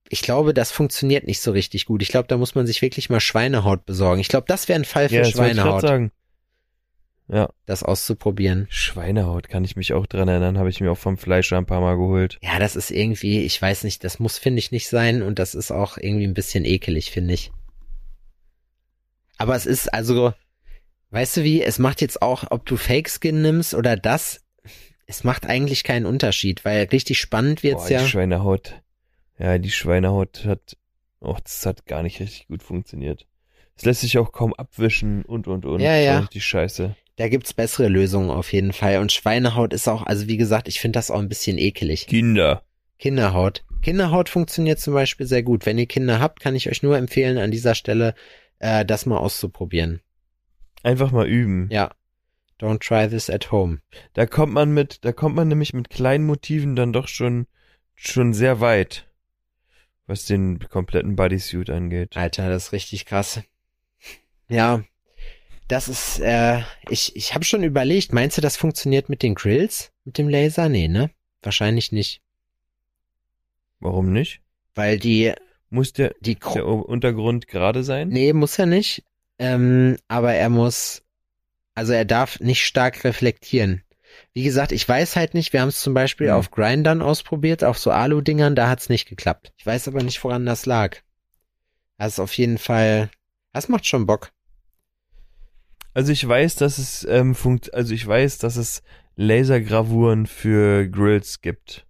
ich 0.09 0.23
glaube, 0.23 0.55
das 0.55 0.71
funktioniert 0.71 1.27
nicht 1.27 1.41
so 1.41 1.51
richtig 1.51 1.87
gut. 1.87 2.03
Ich 2.03 2.09
glaube, 2.09 2.29
da 2.29 2.37
muss 2.37 2.55
man 2.55 2.67
sich 2.67 2.83
wirklich 2.83 3.11
mal 3.11 3.21
Schweinehaut 3.21 3.85
besorgen. 3.87 4.21
Ich 4.21 4.29
glaube, 4.29 4.47
das 4.49 4.69
wäre 4.69 4.79
ein 4.79 4.85
Fall 4.85 5.09
für 5.09 5.17
Ja, 5.17 5.25
Schweinehaut, 5.25 5.83
sagen. 5.83 6.13
Ja, 7.29 7.49
das 7.67 7.83
auszuprobieren. 7.83 8.69
Schweinehaut 8.71 9.49
kann 9.49 9.65
ich 9.65 9.75
mich 9.75 9.93
auch 9.93 10.07
dran 10.07 10.29
erinnern, 10.29 10.59
habe 10.59 10.71
ich 10.71 10.81
mir 10.81 10.93
auch 10.93 10.99
vom 10.99 11.19
Fleischer 11.19 11.59
ein 11.59 11.67
paar 11.67 11.81
Mal 11.81 11.97
geholt. 11.97 12.39
Ja, 12.41 12.61
das 12.61 12.77
ist 12.77 12.93
irgendwie, 12.93 13.41
ich 13.45 13.61
weiß 13.61 13.83
nicht, 13.83 14.05
das 14.05 14.21
muss, 14.21 14.39
finde 14.39 14.61
ich, 14.61 14.71
nicht 14.71 14.89
sein 14.89 15.23
und 15.23 15.41
das 15.41 15.55
ist 15.55 15.73
auch 15.73 15.99
irgendwie 15.99 16.27
ein 16.27 16.35
bisschen 16.35 16.65
ekelig, 16.65 17.11
finde 17.11 17.35
ich. 17.35 17.51
Aber 19.39 19.57
es 19.57 19.67
ist 19.67 19.93
also, 19.93 20.35
weißt 21.11 21.39
du 21.39 21.43
wie, 21.43 21.63
es 21.63 21.81
macht 21.81 22.01
jetzt 22.01 22.23
auch, 22.23 22.45
ob 22.51 22.65
du 22.65 22.77
Fake 22.77 23.11
Skin 23.11 23.43
nimmst 23.43 23.75
oder 23.75 23.97
das, 23.97 24.41
es 25.07 25.25
macht 25.25 25.47
eigentlich 25.47 25.83
keinen 25.83 26.07
Unterschied, 26.07 26.65
weil 26.65 26.85
richtig 26.85 27.19
spannend 27.19 27.65
wird's 27.65 27.85
Boah, 27.85 27.91
ja. 27.91 28.07
Schweinehaut. 28.07 28.83
Ja, 29.39 29.59
die 29.59 29.71
Schweinehaut 29.71 30.45
hat, 30.45 30.77
oh, 31.21 31.37
das 31.43 31.67
hat 31.67 31.87
gar 31.87 32.03
nicht 32.03 32.21
richtig 32.21 32.49
gut 32.49 32.63
funktioniert. 32.63 33.27
Es 33.77 33.85
lässt 33.85 34.01
sich 34.01 34.19
auch 34.19 34.33
kaum 34.33 34.55
abwischen 34.55 35.25
und 35.25 35.49
und 35.49 35.67
und. 35.67 35.81
Ja, 35.81 35.97
ja. 35.97 36.21
Richtig 36.21 36.45
scheiße. 36.45 36.97
Da 37.17 37.29
gibt's 37.29 37.55
bessere 37.55 37.89
Lösungen 37.89 38.31
auf 38.31 38.53
jeden 38.53 38.73
Fall. 38.73 38.99
Und 38.99 39.13
Schweinehaut 39.13 39.73
ist 39.73 39.89
auch, 39.89 40.05
also 40.05 40.29
wie 40.29 40.37
gesagt, 40.37 40.69
ich 40.69 40.81
finde 40.81 40.99
das 40.99 41.11
auch 41.11 41.19
ein 41.19 41.29
bisschen 41.29 41.59
ekelig. 41.59 42.07
Kinder. 42.07 42.63
Kinderhaut. 42.99 43.65
Kinderhaut 43.83 44.29
funktioniert 44.29 44.79
zum 44.79 44.95
Beispiel 44.95 45.27
sehr 45.27 45.43
gut. 45.43 45.67
Wenn 45.67 45.79
ihr 45.79 45.87
Kinder 45.87 46.21
habt, 46.21 46.41
kann 46.41 46.55
ich 46.55 46.69
euch 46.69 46.83
nur 46.83 46.97
empfehlen, 46.97 47.39
an 47.39 47.51
dieser 47.51 47.75
Stelle 47.75 48.15
äh, 48.59 48.85
das 48.85 49.07
mal 49.07 49.19
auszuprobieren. 49.19 50.01
Einfach 50.83 51.11
mal 51.11 51.27
üben. 51.27 51.69
Ja. 51.71 51.91
Don't 52.59 52.81
try 52.81 53.09
this 53.09 53.29
at 53.29 53.53
home. 53.53 53.81
Da 54.15 54.25
kommt 54.25 54.55
man 54.55 54.73
mit, 54.73 55.05
da 55.05 55.13
kommt 55.13 55.37
man 55.37 55.49
nämlich 55.49 55.75
mit 55.75 55.91
kleinen 55.91 56.25
Motiven 56.25 56.75
dann 56.75 56.93
doch 56.93 57.09
schon, 57.09 57.47
schon 57.95 58.33
sehr 58.33 58.61
weit. 58.61 59.07
Was 60.07 60.25
den 60.25 60.61
kompletten 60.61 61.17
Bodysuit 61.17 61.71
angeht. 61.71 62.17
Alter, 62.17 62.49
das 62.49 62.67
ist 62.67 62.73
richtig 62.73 63.07
krass. 63.07 63.41
Ja, 64.49 64.85
das 65.69 65.89
ist, 65.89 66.21
äh, 66.21 66.61
ich, 66.89 67.17
ich 67.17 67.35
habe 67.35 67.45
schon 67.45 67.65
überlegt, 67.65 68.13
meinst 68.13 68.37
du, 68.37 68.41
das 68.41 68.57
funktioniert 68.57 69.09
mit 69.09 69.23
den 69.23 69.35
Grills? 69.35 69.91
Mit 70.05 70.19
dem 70.19 70.29
Laser? 70.29 70.69
Nee, 70.69 70.87
ne? 70.87 71.11
Wahrscheinlich 71.43 71.91
nicht. 71.91 72.21
Warum 73.81 74.13
nicht? 74.13 74.41
Weil 74.75 74.99
die, 74.99 75.33
Muss 75.71 75.93
der, 75.93 76.15
die, 76.21 76.37
Kro 76.37 76.55
der 76.55 76.67
Untergrund 76.67 77.49
gerade 77.49 77.83
sein? 77.83 78.09
nee, 78.09 78.33
muss 78.33 78.59
er 78.59 78.67
nicht. 78.67 79.05
Ähm, 79.39 79.97
aber 80.09 80.33
er 80.33 80.49
muss, 80.49 81.03
also 81.75 81.93
er 81.93 82.05
darf 82.05 82.41
nicht 82.41 82.65
stark 82.65 83.05
reflektieren. 83.05 83.83
Wie 84.33 84.43
gesagt, 84.43 84.73
ich 84.73 84.89
weiß 84.89 85.17
halt 85.17 85.35
nicht, 85.35 85.53
wir 85.53 85.61
haben 85.61 85.69
es 85.69 85.81
zum 85.81 85.95
Beispiel 85.95 86.29
Hm. 86.29 86.35
auf 86.35 86.51
Grindern 86.51 87.03
ausprobiert, 87.03 87.65
auf 87.65 87.79
so 87.79 87.91
Alu-Dingern, 87.91 88.55
da 88.55 88.69
hat's 88.69 88.89
nicht 88.89 89.09
geklappt. 89.09 89.53
Ich 89.57 89.67
weiß 89.67 89.89
aber 89.89 90.03
nicht, 90.03 90.23
woran 90.25 90.47
das 90.47 90.67
lag. 90.67 90.99
Das 91.99 92.15
ist 92.15 92.21
auf 92.21 92.33
jeden 92.35 92.59
Fall, 92.59 93.11
das 93.53 93.69
macht 93.69 93.87
schon 93.87 94.07
Bock. 94.07 94.33
Also 95.95 96.13
ich 96.13 96.27
weiß, 96.27 96.57
dass 96.57 96.77
es 96.79 97.07
ähm, 97.09 97.35
funkt, 97.35 97.73
also 97.73 97.95
ich 97.95 98.07
weiß, 98.07 98.39
dass 98.39 98.57
es 98.57 98.83
Lasergravuren 99.15 100.27
für 100.27 100.87
Grills 100.89 101.41
gibt. 101.41 101.87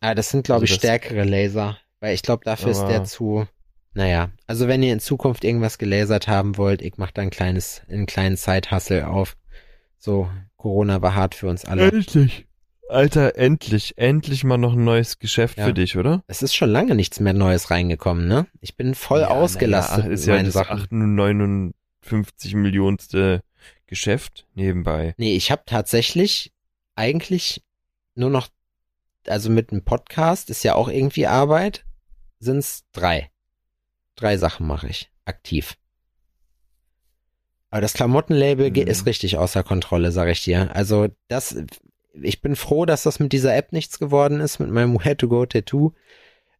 Ah, 0.00 0.14
das 0.14 0.30
sind, 0.30 0.44
glaube 0.44 0.62
Also 0.62 0.72
ich, 0.72 0.78
stärkere 0.78 1.24
Laser. 1.24 1.78
Weil 2.00 2.14
ich 2.14 2.22
glaube, 2.22 2.44
dafür 2.44 2.70
ist 2.70 2.86
der 2.86 3.04
zu. 3.04 3.46
Naja, 3.94 4.30
also 4.46 4.68
wenn 4.68 4.82
ihr 4.82 4.92
in 4.92 5.00
Zukunft 5.00 5.44
irgendwas 5.44 5.76
gelasert 5.76 6.26
haben 6.28 6.56
wollt, 6.56 6.80
ich 6.80 6.94
mach 6.96 7.10
da 7.10 7.20
ein 7.22 7.30
kleines, 7.30 7.82
einen 7.90 8.06
kleinen 8.06 8.36
Side-Hustle 8.36 9.06
auf. 9.06 9.36
So, 10.04 10.28
Corona 10.56 11.00
war 11.00 11.14
hart 11.14 11.36
für 11.36 11.46
uns 11.46 11.64
alle. 11.64 11.88
Endlich. 11.92 12.48
Alter, 12.88 13.36
endlich, 13.36 13.96
endlich 13.98 14.42
mal 14.42 14.58
noch 14.58 14.72
ein 14.72 14.82
neues 14.82 15.20
Geschäft 15.20 15.58
Ja. 15.58 15.66
für 15.66 15.72
dich, 15.72 15.96
oder? 15.96 16.24
Es 16.26 16.42
ist 16.42 16.56
schon 16.56 16.70
lange 16.70 16.96
nichts 16.96 17.20
mehr 17.20 17.32
Neues 17.34 17.70
reingekommen, 17.70 18.26
ne? 18.26 18.48
Ich 18.60 18.76
bin 18.76 18.96
voll 18.96 19.20
Ja, 19.20 19.28
ausgelastet 19.28 20.06
mit 20.06 20.14
ist 20.14 20.26
ja 20.26 20.34
meinen 20.34 20.46
das 20.46 20.54
Sachen. 20.54 20.76
58 20.76 22.54
Millionste 22.56 23.44
Geschäft 23.86 24.44
nebenbei. 24.54 25.14
Nee, 25.18 25.36
ich 25.36 25.52
habe 25.52 25.62
tatsächlich 25.66 26.52
eigentlich 26.96 27.62
nur 28.16 28.28
noch, 28.30 28.48
also 29.28 29.50
mit 29.50 29.70
einem 29.70 29.84
Podcast 29.84 30.50
ist 30.50 30.64
ja 30.64 30.74
auch 30.74 30.88
irgendwie 30.88 31.28
Arbeit, 31.28 31.84
sind's 32.40 32.82
drei. 32.90 33.30
Drei 34.16 34.36
Sachen 34.36 34.66
mache 34.66 34.88
ich 34.88 35.12
aktiv. 35.26 35.76
Aber 37.72 37.80
das 37.80 37.94
Klamottenlabel 37.94 38.70
Mhm. 38.70 38.76
ist 38.86 39.06
richtig 39.06 39.38
außer 39.38 39.64
Kontrolle, 39.64 40.12
sag 40.12 40.28
ich 40.28 40.44
dir. 40.44 40.74
Also 40.76 41.08
das, 41.28 41.56
ich 42.20 42.40
bin 42.42 42.54
froh, 42.54 42.84
dass 42.86 43.02
das 43.02 43.18
mit 43.18 43.32
dieser 43.32 43.56
App 43.56 43.72
nichts 43.72 43.98
geworden 43.98 44.40
ist, 44.40 44.60
mit 44.60 44.70
meinem 44.70 44.94
Where 45.04 45.16
to 45.16 45.26
Go 45.26 45.44
Tattoo, 45.46 45.92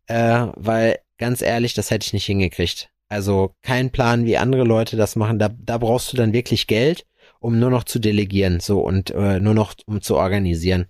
äh, 0.06 0.46
weil 0.56 0.98
ganz 1.18 1.42
ehrlich, 1.42 1.74
das 1.74 1.90
hätte 1.90 2.06
ich 2.06 2.12
nicht 2.12 2.26
hingekriegt. 2.26 2.88
Also 3.08 3.54
kein 3.62 3.90
Plan, 3.90 4.24
wie 4.24 4.38
andere 4.38 4.64
Leute 4.64 4.96
das 4.96 5.14
machen. 5.14 5.38
Da, 5.38 5.50
da 5.50 5.76
brauchst 5.78 6.12
du 6.12 6.16
dann 6.16 6.32
wirklich 6.32 6.66
Geld 6.66 7.06
um 7.40 7.58
nur 7.58 7.70
noch 7.70 7.82
zu 7.82 7.98
delegieren, 7.98 8.60
so 8.60 8.80
und 8.80 9.10
äh, 9.10 9.40
nur 9.40 9.52
noch 9.52 9.74
um 9.86 10.00
zu 10.00 10.14
organisieren. 10.16 10.86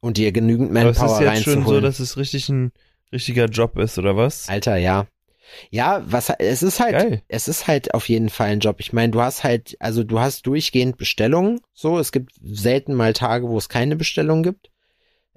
Und 0.00 0.16
dir 0.16 0.32
genügend 0.32 0.76
Aber 0.76 0.90
es 0.90 0.98
Manpower 0.98 1.20
ist 1.20 1.34
jetzt 1.36 1.44
schon 1.44 1.52
so, 1.52 1.58
reinzuholen. 1.60 1.82
dass 1.84 2.00
es 2.00 2.16
richtig 2.16 2.48
ein 2.48 2.72
richtiger 3.12 3.46
Job 3.46 3.78
ist, 3.78 3.96
oder 3.98 4.16
was? 4.16 4.48
Alter, 4.48 4.76
ja. 4.76 5.06
Ja, 5.70 6.02
was 6.06 6.30
es 6.38 6.62
ist 6.62 6.80
halt, 6.80 6.92
Geil. 6.92 7.22
es 7.28 7.48
ist 7.48 7.66
halt 7.66 7.94
auf 7.94 8.08
jeden 8.08 8.28
Fall 8.28 8.48
ein 8.48 8.60
Job. 8.60 8.76
Ich 8.80 8.92
meine, 8.92 9.12
du 9.12 9.20
hast 9.20 9.44
halt, 9.44 9.76
also 9.80 10.04
du 10.04 10.20
hast 10.20 10.46
durchgehend 10.46 10.96
Bestellungen. 10.96 11.60
So, 11.74 11.98
es 11.98 12.12
gibt 12.12 12.32
selten 12.42 12.94
mal 12.94 13.12
Tage, 13.12 13.48
wo 13.48 13.58
es 13.58 13.68
keine 13.68 13.96
Bestellung 13.96 14.42
gibt. 14.42 14.70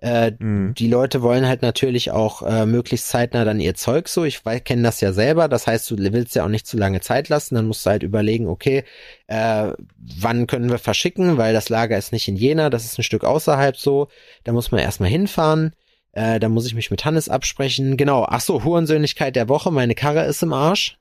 Äh, 0.04 0.32
Hm. 0.40 0.74
die 0.76 0.88
Leute 0.88 1.22
wollen 1.22 1.48
halt 1.48 1.62
natürlich 1.62 2.10
auch 2.10 2.42
äh, 2.42 2.66
möglichst 2.66 3.08
zeitnah 3.10 3.46
dann 3.46 3.60
ihr 3.60 3.76
Zeug 3.76 4.08
so. 4.08 4.24
Ich 4.26 4.42
kenne 4.64 4.82
das 4.82 5.00
ja 5.00 5.14
selber. 5.14 5.48
Das 5.48 5.68
heißt, 5.68 5.92
du 5.92 5.98
willst 6.00 6.34
ja 6.34 6.44
auch 6.44 6.50
nicht 6.50 6.66
zu 6.66 6.76
lange 6.76 7.02
Zeit 7.02 7.30
lassen. 7.30 7.54
Dann 7.54 7.68
musst 7.68 7.86
du 7.86 7.92
halt 7.92 8.02
überlegen, 8.02 8.48
okay, 8.48 8.84
äh, 9.28 9.72
wann 10.20 10.48
können 10.48 10.72
wir 10.72 10.80
verschicken, 10.80 11.38
weil 11.38 11.54
das 11.54 11.70
Lager 11.70 12.00
ist 12.00 12.14
nicht 12.14 12.28
in 12.28 12.36
Jena, 12.36 12.72
das 12.72 12.86
ist 12.86 12.98
ein 12.98 13.04
Stück 13.04 13.24
außerhalb 13.24 13.78
so. 13.78 14.08
Da 14.44 14.54
muss 14.54 14.72
man 14.72 14.82
erstmal 14.82 15.10
hinfahren. 15.10 15.74
Äh, 16.14 16.40
da 16.40 16.50
muss 16.50 16.66
ich 16.66 16.76
mich 16.76 16.92
mit 16.92 17.06
Hannes 17.06 17.30
absprechen. 17.30 17.98
Genau. 17.98 18.26
Ach 18.28 18.42
so, 18.42 18.64
Hurensöhnlichkeit 18.64 19.36
der 19.36 19.50
Woche. 19.50 19.72
Meine 19.72 19.96
Karre 19.96 20.26
ist 20.26 20.44
im 20.44 20.54
Arsch. 20.54 20.98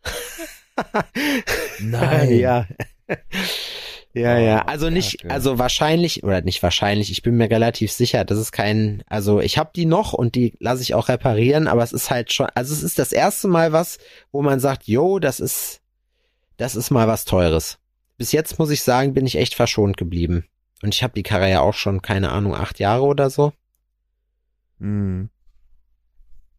Nein. 1.81 2.38
ja. 2.38 2.66
Ja, 4.12 4.38
ja. 4.38 4.62
Also 4.62 4.90
nicht, 4.90 5.31
also 5.31 5.59
wahrscheinlich, 5.59 6.25
oder 6.25 6.40
nicht 6.42 6.62
wahrscheinlich, 6.62 7.12
ich 7.12 7.23
bin 7.23 7.37
mir 7.37 7.49
relativ 7.49 7.92
sicher, 7.92 8.25
das 8.25 8.38
ist 8.38 8.51
kein, 8.51 9.05
also 9.07 9.40
ich 9.40 9.57
habe 9.57 9.70
die 9.75 9.87
noch 9.87 10.12
und 10.12 10.35
die 10.35 10.55
lasse 10.59 10.83
ich 10.83 10.94
auch 10.94 11.09
reparieren, 11.09 11.68
aber 11.68 11.85
es 11.85 11.92
ist 11.92 12.11
halt 12.11 12.33
schon, 12.33 12.49
also 12.55 12.73
es 12.75 12.83
ist 12.83 12.99
das 12.99 13.12
erste 13.12 13.46
Mal 13.46 13.73
was, 13.73 13.99
wo 14.33 14.42
man 14.42 14.59
sagt, 14.59 14.88
yo, 14.88 15.20
das 15.20 15.38
ist, 15.38 15.81
das 16.57 16.75
ist 16.75 16.90
mal 16.90 17.07
was 17.07 17.25
Teures. 17.25 17.79
Bis 18.16 18.33
jetzt 18.33 18.59
muss 18.59 18.70
ich 18.70 18.83
sagen, 18.83 19.14
bin 19.14 19.27
ich 19.27 19.37
echt 19.37 19.55
verschont 19.55 19.96
geblieben. 19.96 20.44
Und 20.83 20.94
ich 20.94 21.03
habe 21.03 21.14
die 21.14 21.23
Karre 21.23 21.49
ja 21.49 21.61
auch 21.61 21.75
schon, 21.75 22.03
keine 22.03 22.31
Ahnung, 22.33 22.55
acht 22.55 22.81
Jahre 22.81 23.05
oder 23.05 23.31
so. 23.31 23.53
Hm. 24.80 25.30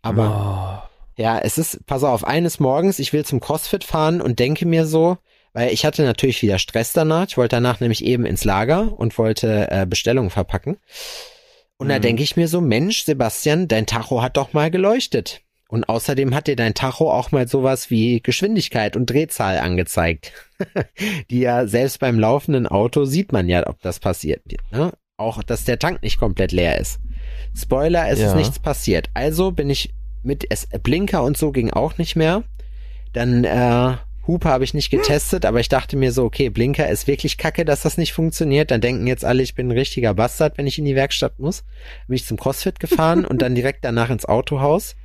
Aber 0.01 0.87
Oh. 0.87 0.87
Ja, 1.17 1.37
es 1.39 1.57
ist, 1.57 1.85
pass 1.85 2.03
auf, 2.03 2.23
eines 2.23 2.59
Morgens, 2.59 2.97
ich 2.97 3.13
will 3.13 3.25
zum 3.25 3.39
CrossFit 3.41 3.83
fahren 3.83 4.21
und 4.21 4.39
denke 4.39 4.65
mir 4.65 4.85
so, 4.87 5.17
weil 5.53 5.71
ich 5.73 5.85
hatte 5.85 6.03
natürlich 6.03 6.41
wieder 6.41 6.57
Stress 6.57 6.93
danach. 6.93 7.27
Ich 7.27 7.37
wollte 7.37 7.57
danach 7.57 7.79
nämlich 7.81 8.03
eben 8.03 8.25
ins 8.25 8.43
Lager 8.45 8.97
und 8.97 9.17
wollte 9.17 9.69
äh, 9.69 9.85
Bestellungen 9.85 10.29
verpacken. 10.31 10.77
Und 11.77 11.89
da 11.89 11.97
Mhm. 11.97 12.01
denke 12.03 12.23
ich 12.23 12.37
mir 12.37 12.47
so, 12.47 12.61
Mensch, 12.61 13.03
Sebastian, 13.03 13.67
dein 13.67 13.85
Tacho 13.85 14.21
hat 14.21 14.37
doch 14.37 14.53
mal 14.53 14.71
geleuchtet. 14.71 15.41
Und 15.67 15.87
außerdem 15.89 16.33
hat 16.33 16.47
dir 16.47 16.55
dein 16.55 16.73
Tacho 16.73 17.11
auch 17.11 17.31
mal 17.31 17.47
sowas 17.47 17.89
wie 17.89 18.21
Geschwindigkeit 18.21 18.95
und 18.95 19.09
Drehzahl 19.09 19.59
angezeigt. 19.59 20.31
Die 21.29 21.39
ja 21.41 21.67
selbst 21.67 21.99
beim 21.99 22.19
laufenden 22.19 22.67
Auto 22.67 23.05
sieht 23.05 23.31
man 23.31 23.47
ja, 23.47 23.67
ob 23.67 23.79
das 23.81 23.99
passiert. 23.99 24.41
Ne? 24.71 24.91
Auch, 25.17 25.43
dass 25.43 25.65
der 25.65 25.77
Tank 25.79 26.01
nicht 26.03 26.19
komplett 26.19 26.51
leer 26.51 26.79
ist. 26.79 26.99
Spoiler, 27.55 28.07
es 28.09 28.19
ist 28.19 28.31
Ja. 28.31 28.35
nichts 28.35 28.59
passiert. 28.59 29.09
Also 29.13 29.51
bin 29.51 29.69
ich 29.69 29.93
mit 30.23 30.45
es, 30.49 30.67
Blinker 30.83 31.23
und 31.23 31.37
so 31.37 31.51
ging 31.51 31.71
auch 31.71 31.97
nicht 31.97 32.15
mehr. 32.15 32.43
Dann 33.13 33.43
äh, 33.43 33.95
Hupe 34.27 34.47
habe 34.47 34.63
ich 34.63 34.73
nicht 34.73 34.91
getestet, 34.91 35.45
aber 35.45 35.59
ich 35.59 35.67
dachte 35.67 35.97
mir 35.97 36.11
so, 36.11 36.23
okay, 36.23 36.49
Blinker 36.49 36.87
ist 36.89 37.07
wirklich 37.07 37.37
kacke, 37.37 37.65
dass 37.65 37.81
das 37.81 37.97
nicht 37.97 38.13
funktioniert. 38.13 38.71
Dann 38.71 38.79
denken 38.81 39.07
jetzt 39.07 39.25
alle, 39.25 39.41
ich 39.43 39.55
bin 39.55 39.67
ein 39.67 39.77
richtiger 39.77 40.13
Bastard, 40.13 40.57
wenn 40.57 40.67
ich 40.67 40.77
in 40.77 40.85
die 40.85 40.95
Werkstatt 40.95 41.39
muss. 41.39 41.63
Bin 42.07 42.15
ich 42.15 42.25
zum 42.25 42.37
CrossFit 42.37 42.79
gefahren 42.79 43.25
und 43.25 43.41
dann 43.41 43.55
direkt 43.55 43.83
danach 43.83 44.09
ins 44.09 44.25
Autohaus. 44.25 44.95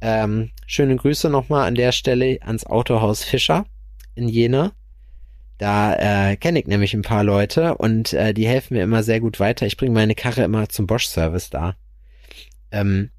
Ähm, 0.00 0.50
schöne 0.66 0.96
Grüße 0.96 1.30
nochmal 1.30 1.68
an 1.68 1.74
der 1.74 1.92
Stelle 1.92 2.38
ans 2.42 2.66
Autohaus 2.66 3.22
Fischer 3.22 3.66
in 4.14 4.28
Jena. 4.28 4.72
Da 5.58 6.30
äh, 6.30 6.36
kenne 6.36 6.58
ich 6.58 6.66
nämlich 6.66 6.94
ein 6.94 7.02
paar 7.02 7.22
Leute 7.22 7.76
und 7.76 8.12
äh, 8.12 8.34
die 8.34 8.46
helfen 8.48 8.74
mir 8.74 8.82
immer 8.82 9.02
sehr 9.02 9.20
gut 9.20 9.38
weiter. 9.40 9.66
Ich 9.66 9.76
bringe 9.76 9.92
meine 9.92 10.14
Karre 10.14 10.42
immer 10.42 10.68
zum 10.68 10.86
Bosch-Service 10.86 11.50
da. 11.50 11.76
Ähm, 12.74 13.10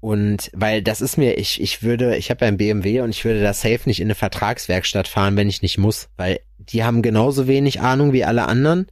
und 0.00 0.50
weil 0.52 0.82
das 0.82 1.00
ist 1.00 1.16
mir, 1.16 1.38
ich, 1.38 1.62
ich 1.62 1.82
würde, 1.82 2.16
ich 2.16 2.28
habe 2.28 2.44
ja 2.44 2.48
ein 2.48 2.58
BMW 2.58 3.00
und 3.00 3.08
ich 3.08 3.24
würde 3.24 3.42
da 3.42 3.54
safe 3.54 3.80
nicht 3.86 4.00
in 4.00 4.08
eine 4.08 4.14
Vertragswerkstatt 4.14 5.08
fahren, 5.08 5.36
wenn 5.36 5.48
ich 5.48 5.62
nicht 5.62 5.78
muss, 5.78 6.10
weil 6.18 6.40
die 6.58 6.84
haben 6.84 7.00
genauso 7.00 7.46
wenig 7.46 7.80
Ahnung 7.80 8.12
wie 8.12 8.24
alle 8.24 8.46
anderen. 8.46 8.86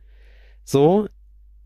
So, 0.65 1.09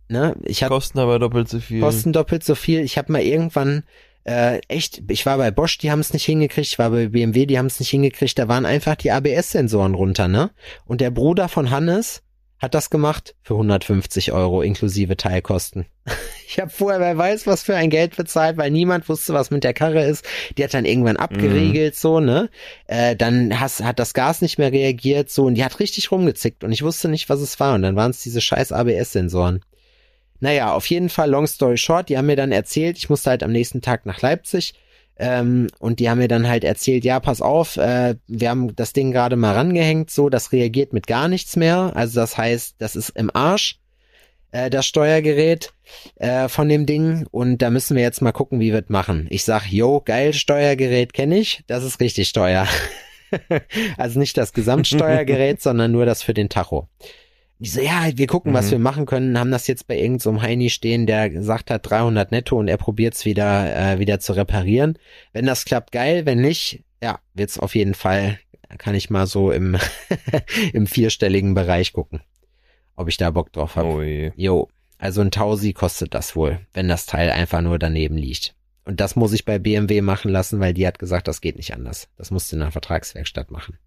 ne? 0.09 0.35
Ich 0.43 0.65
habe 0.65 0.75
Kosten 0.75 0.99
aber 0.99 1.21
doppelt 1.21 1.49
so 1.49 1.61
viel. 1.61 1.81
kosten 1.81 2.13
doppelt 2.13 2.43
so 2.43 2.57
viel. 2.57 2.81
Ich 2.81 2.99
habe 2.99 3.13
mal 3.13 3.23
irgendwann 3.23 3.85
äh, 4.25 4.59
echt, 4.67 5.05
ich 5.09 5.25
war 5.27 5.39
bei 5.39 5.53
Bosch, 5.53 5.79
die 5.79 5.93
haben 5.93 6.01
es 6.01 6.13
nicht 6.13 6.25
hingekriegt, 6.25 6.67
ich 6.67 6.79
war 6.81 6.91
bei 6.91 7.07
BMW, 7.07 7.47
die 7.47 7.59
haben 7.59 7.67
es 7.67 7.79
nicht 7.79 7.91
hingekriegt, 7.91 8.37
da 8.41 8.49
waren 8.49 8.67
einfach 8.67 8.97
die 8.97 9.13
ABS-Sensoren 9.13 9.95
runter, 9.95 10.27
ne? 10.27 10.51
Und 10.87 11.01
der 11.01 11.13
Bruder 11.13 11.49
von 11.49 11.71
Hannes 11.71 12.25
hat 12.59 12.75
das 12.75 12.91
gemacht 12.91 13.35
für 13.43 13.55
150 13.55 14.33
Euro 14.33 14.63
inklusive 14.63 15.17
Teilkosten. 15.17 15.87
Ich 16.49 16.61
habe 16.61 16.71
vorher, 16.71 17.01
wer 17.01 17.19
weiß, 17.19 17.49
was 17.49 17.65
für 17.65 17.75
ein 17.75 17.91
Geld 17.91 18.17
bezahlt, 18.17 18.57
weil 18.57 18.71
niemand 18.71 19.09
wusste, 19.09 19.35
was 19.35 19.51
mit 19.51 19.65
der 19.65 19.75
Karre 19.75 20.05
ist. 20.05 20.25
Die 20.57 20.63
hat 20.63 20.73
dann 20.75 20.85
irgendwann 20.85 21.17
abgeriegelt, 21.17 21.97
so, 21.97 22.21
ne? 22.21 22.51
Äh, 22.87 23.17
dann 23.17 23.59
has, 23.59 23.83
hat 23.83 23.99
das 23.99 24.15
Gas 24.15 24.43
nicht 24.43 24.57
mehr 24.57 24.71
reagiert, 24.71 25.29
so, 25.29 25.47
und 25.47 25.57
die 25.57 25.65
hat 25.65 25.81
richtig 25.81 26.13
rumgezickt 26.13 26.63
und 26.63 26.71
ich 26.71 26.85
wusste 26.85 27.09
nicht, 27.09 27.29
was 27.29 27.41
es 27.41 27.59
war. 27.59 27.75
Und 27.75 27.83
dann 27.83 27.97
waren 27.97 28.13
es 28.13 28.23
diese 28.23 28.41
scheiß 28.41 28.71
ABS-Sensoren. 28.71 29.61
Naja, 30.39 30.73
auf 30.73 30.87
jeden 30.87 31.09
Fall, 31.09 31.31
long 31.31 31.49
story 31.49 31.79
short, 31.79 32.09
die 32.09 32.17
haben 32.17 32.27
mir 32.27 32.37
dann 32.37 32.53
erzählt, 32.53 32.97
ich 32.97 33.11
musste 33.11 33.31
halt 33.31 33.43
am 33.43 33.51
nächsten 33.53 33.83
Tag 33.83 34.07
nach 34.07 34.23
Leipzig. 34.23 34.75
Ähm, 35.19 35.69
und 35.79 35.99
die 35.99 36.11
haben 36.11 36.19
mir 36.19 36.29
dann 36.29 36.49
halt 36.49 36.63
erzählt, 36.63 37.05
ja, 37.05 37.21
pass 37.21 37.41
auf, 37.41 37.77
äh, 37.79 38.17
wir 38.27 38.51
haben 38.51 38.77
das 38.77 38.93
Ding 38.93 39.13
gerade 39.13 39.37
mal 39.37 39.55
rangehängt, 39.55 40.11
so, 40.11 40.29
das 40.29 40.53
reagiert 40.53 40.93
mit 40.93 41.07
gar 41.07 41.29
nichts 41.29 41.57
mehr. 41.57 41.93
Also 41.95 42.21
das 42.21 42.37
heißt, 42.37 42.77
das 42.79 42.97
ist 42.97 43.11
im 43.11 43.31
Arsch, 43.35 43.79
äh, 44.53 44.69
das 44.69 44.87
Steuergerät 44.87 45.73
äh, 46.17 46.49
von 46.49 46.69
dem 46.69 46.85
Ding. 46.87 47.27
Und 47.31 47.63
da 47.63 47.71
müssen 47.71 47.97
wir 47.97 48.03
jetzt 48.03 48.21
mal 48.21 48.33
gucken, 48.33 48.61
wie 48.61 48.73
wir 48.73 48.81
es 48.81 48.89
machen. 48.89 49.27
Ich 49.31 49.45
sag, 49.45 49.67
yo, 49.71 50.03
geil, 50.05 50.35
Steuergerät 50.35 51.13
kenne 51.13 51.39
ich, 51.39 51.63
das 51.67 51.85
ist 51.85 52.01
richtig 52.01 52.29
Steuer. 52.29 52.67
also 53.97 54.19
nicht 54.19 54.37
das 54.37 54.53
Gesamtsteuergerät, 54.53 55.63
sondern 55.63 55.93
nur 55.93 56.05
das 56.07 56.23
für 56.23 56.35
den 56.35 56.49
Tacho. 56.49 56.89
Die 57.59 57.69
so, 57.69 57.81
ja, 57.81 58.07
wir 58.15 58.27
gucken, 58.27 58.53
was 58.53 58.67
Mhm. 58.67 58.71
wir 58.73 58.79
machen 58.81 59.07
können, 59.07 59.39
haben 59.39 59.51
das 59.51 59.67
jetzt 59.67 59.87
bei 59.87 59.97
irgendeinem 59.97 60.37
so 60.37 60.43
Heini 60.43 60.69
stehen, 60.71 61.07
der 61.07 61.31
gesagt 61.31 61.71
hat 61.71 61.89
300 61.89 62.31
netto 62.31 62.59
und 62.59 62.69
er 62.69 62.77
probiert's 62.77 63.25
wieder, 63.25 63.75
äh, 63.75 63.99
wieder 63.99 64.21
zu 64.21 64.35
reparieren. 64.35 64.99
Wenn 65.33 65.47
das 65.47 65.65
klappt, 65.65 65.93
geil, 65.93 66.27
wenn 66.27 66.41
nicht, 66.41 66.85
ja, 67.03 67.19
wird's 67.35 67.59
auf 67.59 67.75
jeden 67.75 67.95
Fall, 67.95 68.39
kann 68.79 68.95
ich 68.95 69.09
mal 69.11 69.27
so 69.27 69.51
im, 69.53 69.77
im 70.75 70.87
vierstelligen 70.87 71.55
Bereich 71.55 71.93
gucken, 71.95 72.21
ob 72.95 73.09
ich 73.09 73.17
da 73.17 73.31
Bock 73.31 73.53
drauf 73.53 73.77
habe. 73.77 73.89
Oh 73.89 74.03
je. 74.03 74.33
Jo, 74.37 74.69
also 74.99 75.23
ein 75.23 75.31
Tausi 75.31 75.73
kostet 75.73 76.13
das 76.15 76.37
wohl, 76.37 76.61
wenn 76.75 76.89
das 76.89 77.07
Teil 77.07 77.31
einfach 77.31 77.63
nur 77.63 77.79
daneben 77.79 78.17
liegt. 78.19 78.55
Und 78.85 79.01
das 79.01 79.17
muss 79.17 79.33
ich 79.33 79.45
bei 79.45 79.59
BMW 79.59 80.01
machen 80.03 80.31
lassen, 80.31 80.61
weil 80.61 80.75
die 80.75 80.87
hat 80.87 80.99
gesagt, 80.99 81.27
das 81.27 81.41
geht 81.41 81.57
nicht 81.57 81.73
anders. 81.75 82.09
Das 82.17 82.31
musst 82.31 82.53
du 82.53 82.57
in 82.57 82.63
einer 82.63 82.71
Vertragswerkstatt 82.71 83.51
machen. 83.51 83.79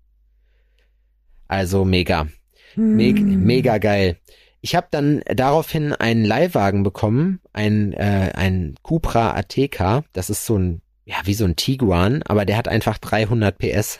Also 1.48 1.86
mega. 1.86 2.28
Mega, 2.76 3.22
mega 3.22 3.78
geil. 3.78 4.18
Ich 4.62 4.76
habe 4.76 4.88
dann 4.92 5.22
daraufhin 5.26 5.94
einen 5.94 6.26
Leihwagen 6.26 6.84
bekommen, 6.84 7.40
ein, 7.54 7.94
äh, 7.94 8.32
ein 8.36 8.76
Cupra 8.82 9.36
ATK. 9.36 10.04
Das 10.12 10.30
ist 10.30 10.46
so 10.46 10.58
ein, 10.58 10.82
ja, 11.06 11.16
wie 11.24 11.34
so 11.34 11.46
ein 11.46 11.56
Tiguan, 11.56 12.24
aber 12.24 12.46
der 12.46 12.58
hat 12.58 12.68
einfach 12.68 12.98
300 12.98 13.58
PS. 13.58 14.00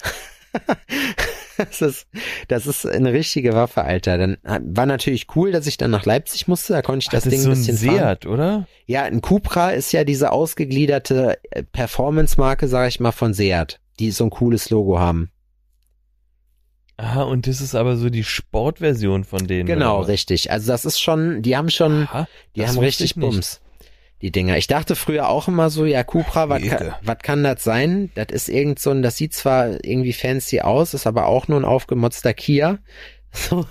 das, 1.58 1.82
ist, 1.82 2.08
das 2.50 2.68
ist 2.68 2.86
eine 2.86 3.14
richtige 3.14 3.54
Waffe, 3.54 3.84
Alter. 3.84 4.18
Dann 4.18 4.38
war 4.44 4.86
natürlich 4.86 5.28
cool, 5.36 5.52
dass 5.52 5.66
ich 5.66 5.78
dann 5.78 5.92
nach 5.92 6.06
Leipzig 6.06 6.48
musste. 6.48 6.74
Da 6.74 6.82
konnte 6.82 7.04
ich 7.04 7.10
das, 7.10 7.24
das 7.24 7.32
Ding 7.32 7.40
ist 7.40 7.46
so 7.46 7.52
ein 7.52 7.56
bisschen 7.56 7.78
fahren. 7.78 7.98
Seat, 7.98 8.26
oder? 8.26 8.68
Ja, 8.86 9.04
ein 9.04 9.22
Cupra 9.22 9.72
ist 9.72 9.94
ja 9.94 10.04
diese 10.04 10.32
ausgegliederte 10.32 11.38
Performance-Marke, 11.72 12.68
sag 12.68 12.90
ich 12.90 13.00
mal, 13.00 13.12
von 13.12 13.34
Seat, 13.34 13.80
die 14.00 14.12
so 14.12 14.26
ein 14.26 14.30
cooles 14.30 14.70
Logo 14.70 15.00
haben. 15.00 15.32
Aha, 17.00 17.24
und 17.24 17.48
das 17.48 17.62
ist 17.62 17.76
aber 17.76 17.96
so 17.96 18.10
die 18.10 18.26
Sportversion 18.26 19.24
von 19.24 19.48
denen. 19.48 19.68
Genau, 19.68 20.00
oder 20.00 20.10
richtig. 20.10 20.52
Also 20.52 20.70
das 20.70 20.84
ist 20.84 21.00
schon, 21.00 21.42
die 21.42 21.56
haben 21.56 21.70
schon, 21.70 22.04
Aha, 22.04 22.28
die 22.58 22.68
haben 22.68 22.78
richtig. 22.78 23.16
Bums. 23.16 23.62
Die 24.22 24.32
Dinger. 24.32 24.58
Ich 24.58 24.68
dachte 24.68 24.98
früher 24.98 25.30
auch 25.30 25.48
immer 25.48 25.70
so, 25.70 25.86
ja, 25.86 26.04
Cupra, 26.04 26.50
was 26.50 26.62
kann, 26.62 26.94
was 27.02 27.18
kann 27.20 27.44
das 27.46 27.64
sein? 27.64 28.12
Das 28.16 28.28
ist 28.32 28.50
irgend 28.50 28.80
so 28.80 28.90
ein, 28.90 29.02
das 29.02 29.16
sieht 29.16 29.34
zwar 29.34 29.82
irgendwie 29.86 30.12
fancy 30.12 30.60
aus, 30.60 30.94
ist 30.94 31.08
aber 31.08 31.28
auch 31.28 31.48
nur 31.48 31.58
ein 31.58 31.66
aufgemotzter 31.66 32.34
Kia. 32.34 32.80
So. 33.32 33.68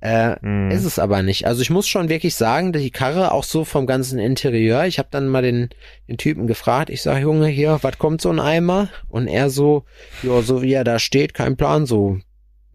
Äh, 0.00 0.36
Hm. 0.40 0.70
Ist 0.70 0.84
es 0.84 0.98
aber 0.98 1.22
nicht. 1.22 1.46
Also 1.46 1.62
ich 1.62 1.70
muss 1.70 1.88
schon 1.88 2.08
wirklich 2.08 2.34
sagen, 2.34 2.72
die 2.72 2.90
Karre 2.90 3.32
auch 3.32 3.44
so 3.44 3.64
vom 3.64 3.86
ganzen 3.86 4.18
Interieur. 4.18 4.84
Ich 4.86 4.98
habe 4.98 5.08
dann 5.10 5.28
mal 5.28 5.42
den, 5.42 5.70
den 6.08 6.18
Typen 6.18 6.46
gefragt. 6.46 6.90
Ich 6.90 7.02
sag, 7.02 7.20
Junge, 7.20 7.48
hier, 7.48 7.78
was 7.82 7.98
kommt 7.98 8.20
so 8.20 8.30
ein 8.30 8.40
Eimer? 8.40 8.88
Und 9.08 9.26
er 9.26 9.50
so, 9.50 9.84
ja, 10.22 10.40
so 10.42 10.62
wie 10.62 10.72
er 10.72 10.84
da 10.84 10.98
steht, 10.98 11.34
kein 11.34 11.56
Plan, 11.56 11.86
so 11.86 12.18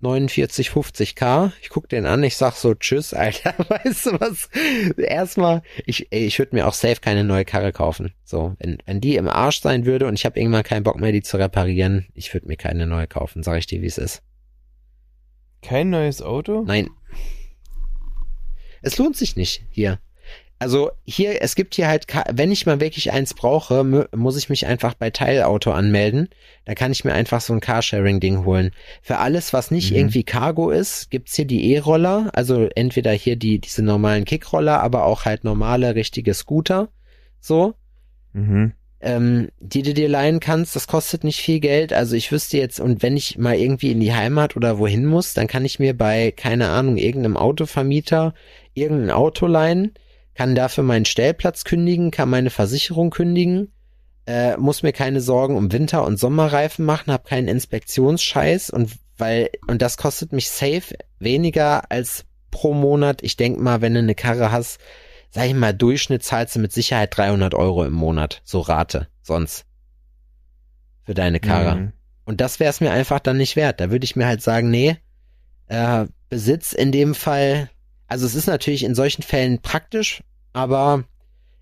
49, 0.01 0.69
50 0.69 1.15
K. 1.15 1.53
Ich 1.61 1.69
guck 1.69 1.87
den 1.87 2.05
an, 2.05 2.23
ich 2.23 2.35
sag 2.35 2.55
so, 2.55 2.73
tschüss, 2.73 3.13
Alter. 3.13 3.55
Weißt 3.69 4.07
du 4.07 4.19
was? 4.19 4.49
Erstmal, 4.97 5.61
ich, 5.85 6.11
ich 6.11 6.37
würde 6.39 6.55
mir 6.55 6.67
auch 6.67 6.73
safe 6.73 6.99
keine 6.99 7.23
neue 7.23 7.45
Karre 7.45 7.71
kaufen. 7.71 8.13
So, 8.25 8.55
wenn, 8.59 8.79
wenn 8.85 8.99
die 8.99 9.15
im 9.15 9.29
Arsch 9.29 9.61
sein 9.61 9.85
würde 9.85 10.07
und 10.07 10.15
ich 10.15 10.25
habe 10.25 10.37
irgendwann 10.39 10.63
keinen 10.63 10.83
Bock 10.83 10.99
mehr, 10.99 11.13
die 11.13 11.21
zu 11.21 11.37
reparieren, 11.37 12.05
ich 12.13 12.33
würde 12.33 12.47
mir 12.47 12.57
keine 12.57 12.85
neue 12.85 13.07
kaufen, 13.07 13.43
sag 13.43 13.57
ich 13.59 13.65
dir, 13.67 13.81
wie 13.81 13.87
es 13.87 13.97
ist. 13.97 14.21
Kein 15.61 15.89
neues 15.89 16.21
Auto? 16.21 16.63
Nein. 16.65 16.89
Es 18.83 18.97
lohnt 18.97 19.17
sich 19.17 19.35
nicht 19.35 19.63
hier. 19.71 19.99
Also 20.59 20.91
hier, 21.03 21.41
es 21.41 21.55
gibt 21.55 21.75
hier 21.75 21.89
halt, 21.89 22.05
wenn 22.31 22.51
ich 22.51 22.65
mal 22.65 22.79
wirklich 22.79 23.11
eins 23.11 23.33
brauche, 23.33 24.07
muss 24.15 24.37
ich 24.37 24.47
mich 24.49 24.65
einfach 24.65 24.93
bei 24.93 25.09
Teilauto 25.09 25.71
anmelden. 25.71 26.29
Da 26.63 26.73
kann 26.73 26.93
ich 26.93 27.03
mir 27.03 27.13
einfach 27.13 27.41
so 27.41 27.51
ein 27.51 27.59
Carsharing-Ding 27.59 28.45
holen. 28.45 28.71
Für 29.01 29.17
alles, 29.17 29.51
was 29.51 29.71
nicht 29.71 29.91
Mhm. 29.91 29.97
irgendwie 29.97 30.23
Cargo 30.23 30.69
ist, 30.69 31.09
gibt's 31.09 31.35
hier 31.35 31.43
die 31.45 31.73
E-Roller. 31.73 32.29
Also 32.33 32.69
entweder 32.75 33.11
hier 33.11 33.35
die, 33.35 33.59
diese 33.59 33.83
normalen 33.83 34.23
Kickroller, 34.23 34.81
aber 34.81 35.03
auch 35.05 35.25
halt 35.25 35.43
normale, 35.43 35.95
richtige 35.95 36.33
Scooter. 36.33 36.89
So. 37.41 37.73
Mhm. 38.31 38.71
Ähm, 39.03 39.49
die 39.59 39.81
du 39.81 39.93
dir 39.93 40.07
leihen 40.07 40.39
kannst, 40.39 40.75
das 40.75 40.87
kostet 40.87 41.25
nicht 41.25 41.41
viel 41.41 41.59
Geld. 41.59 41.91
Also 41.91 42.15
ich 42.15 42.31
wüsste 42.31 42.57
jetzt, 42.57 42.79
und 42.79 43.03
wenn 43.03 43.17
ich 43.17 43.37
mal 43.37 43.55
irgendwie 43.55 43.91
in 43.91 43.99
die 43.99 44.13
Heimat 44.13 44.55
oder 44.55 44.79
wohin 44.79 45.05
muss, 45.05 45.33
dann 45.33 45.47
kann 45.47 45.65
ich 45.65 45.77
mir 45.77 45.95
bei, 45.95 46.31
keine 46.31 46.69
Ahnung, 46.69 46.97
irgendeinem 46.97 47.35
Autovermieter 47.37 48.33
irgendein 48.73 49.11
Auto 49.11 49.45
leihen, 49.45 49.93
kann 50.35 50.55
dafür 50.55 50.83
meinen 50.83 51.05
Stellplatz 51.05 51.65
kündigen, 51.65 52.11
kann 52.11 52.29
meine 52.29 52.49
Versicherung 52.49 53.09
kündigen, 53.09 53.73
äh, 54.25 54.55
muss 54.55 54.83
mir 54.83 54.93
keine 54.93 55.19
Sorgen 55.19 55.57
um 55.57 55.71
Winter- 55.73 56.05
und 56.05 56.17
Sommerreifen 56.17 56.85
machen, 56.85 57.11
habe 57.11 57.27
keinen 57.27 57.49
Inspektionsscheiß 57.49 58.69
und 58.69 58.93
weil, 59.17 59.49
und 59.67 59.81
das 59.81 59.97
kostet 59.97 60.31
mich 60.31 60.49
safe 60.49 60.95
weniger 61.19 61.91
als 61.91 62.25
pro 62.51 62.73
Monat. 62.73 63.21
Ich 63.21 63.35
denk 63.35 63.59
mal, 63.59 63.81
wenn 63.81 63.93
du 63.93 63.99
eine 63.99 64.15
Karre 64.15 64.51
hast, 64.51 64.79
sag 65.33 65.47
ich 65.47 65.55
mal, 65.55 65.73
Durchschnitt 65.73 66.23
zahlst 66.23 66.55
du 66.55 66.59
mit 66.59 66.71
Sicherheit 66.71 67.17
300 67.17 67.55
Euro 67.55 67.83
im 67.83 67.93
Monat, 67.93 68.43
so 68.43 68.59
Rate, 68.61 69.07
sonst. 69.23 69.65
Für 71.05 71.15
deine 71.15 71.39
Karre. 71.39 71.75
Mhm. 71.75 71.93
Und 72.23 72.39
das 72.39 72.59
wäre 72.59 72.69
es 72.69 72.81
mir 72.81 72.91
einfach 72.91 73.19
dann 73.19 73.37
nicht 73.37 73.55
wert. 73.55 73.79
Da 73.79 73.89
würde 73.89 74.05
ich 74.05 74.15
mir 74.15 74.27
halt 74.27 74.43
sagen, 74.43 74.69
nee, 74.69 74.97
äh, 75.67 76.05
Besitz 76.29 76.71
in 76.71 76.91
dem 76.91 77.15
Fall, 77.15 77.71
also 78.05 78.27
es 78.27 78.35
ist 78.35 78.45
natürlich 78.45 78.83
in 78.83 78.93
solchen 78.93 79.23
Fällen 79.23 79.59
praktisch, 79.59 80.23
aber 80.53 81.03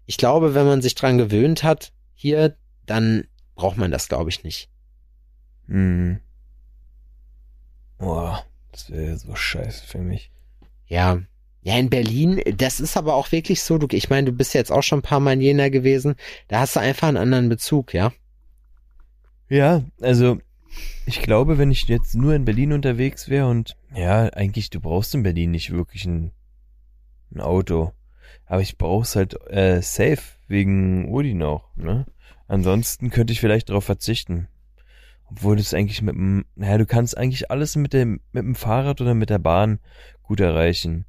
ich 0.06 0.18
glaube, 0.18 0.54
wenn 0.54 0.66
man 0.66 0.82
sich 0.82 0.94
dran 0.96 1.18
gewöhnt 1.18 1.64
hat, 1.64 1.94
hier, 2.14 2.58
dann 2.86 3.24
braucht 3.56 3.78
man 3.78 3.90
das, 3.90 4.10
glaube 4.10 4.30
ich, 4.30 4.44
nicht. 4.44 4.70
Mhm. 5.68 6.20
Boah, 7.98 8.46
das 8.74 8.92
wäre 8.92 9.18
so 9.18 9.34
scheiße 9.34 9.88
für 9.88 10.00
mich. 10.00 10.30
Ja. 10.88 11.22
Ja, 11.64 11.78
in 11.78 11.90
Berlin, 11.90 12.42
das 12.58 12.80
ist 12.80 12.98
aber 12.98 13.14
auch 13.14 13.32
wirklich 13.32 13.62
so, 13.62 13.78
du, 13.78 13.88
ich 13.96 14.10
meine, 14.10 14.26
du 14.26 14.32
bist 14.32 14.54
jetzt 14.54 14.72
auch 14.72 14.82
schon 14.82 15.00
ein 15.00 15.04
paar 15.04 15.20
Mal 15.20 15.34
in 15.34 15.42
Jena 15.42 15.70
gewesen, 15.70 16.16
da 16.48 16.62
hast 16.62 16.76
du 16.76 16.80
einfach 16.80 17.08
einen 17.08 17.18
anderen 17.18 17.50
Bezug, 17.50 17.94
ja? 17.94 18.12
Ja, 19.48 19.84
also 20.00 20.40
ich 21.06 21.22
glaube, 21.22 21.58
wenn 21.58 21.72
ich 21.72 21.88
jetzt 21.88 22.16
nur 22.16 22.34
in 22.34 22.46
Berlin 22.46 22.74
unterwegs 22.74 23.30
wäre 23.30 23.48
und 23.48 23.76
ja, 23.94 24.24
eigentlich, 24.34 24.70
du 24.70 24.80
brauchst 24.80 25.14
in 25.14 25.24
Berlin 25.24 25.52
nicht 25.52 25.72
wirklich 25.72 26.06
ein, 26.06 26.32
ein 27.34 27.42
Auto. 27.42 27.92
Aber 28.46 28.62
ich 28.62 28.78
brauch's 28.78 29.16
halt 29.16 29.36
äh, 29.50 29.82
safe 29.82 30.22
wegen 30.48 31.10
Odin 31.10 31.44
auch, 31.44 31.76
ne? 31.76 32.06
Ansonsten 32.48 33.10
könnte 33.10 33.34
ich 33.34 33.40
vielleicht 33.40 33.70
darauf 33.70 33.86
verzichten. 33.86 34.48
Obwohl 35.30 35.56
das 35.56 35.74
eigentlich 35.74 36.02
mit 36.02 36.16
dem, 36.16 36.46
naja, 36.56 36.78
du 36.78 36.86
kannst 36.86 37.18
eigentlich 37.18 37.50
alles 37.50 37.76
mit 37.78 37.94
dem, 37.94 38.20
mit 38.34 38.44
dem 38.44 38.56
Fahrrad 38.56 39.00
oder 39.00 39.14
mit 39.14 39.30
der 39.30 39.40
Bahn 39.40 39.80
gut 40.24 40.42
erreichen. 40.42 41.06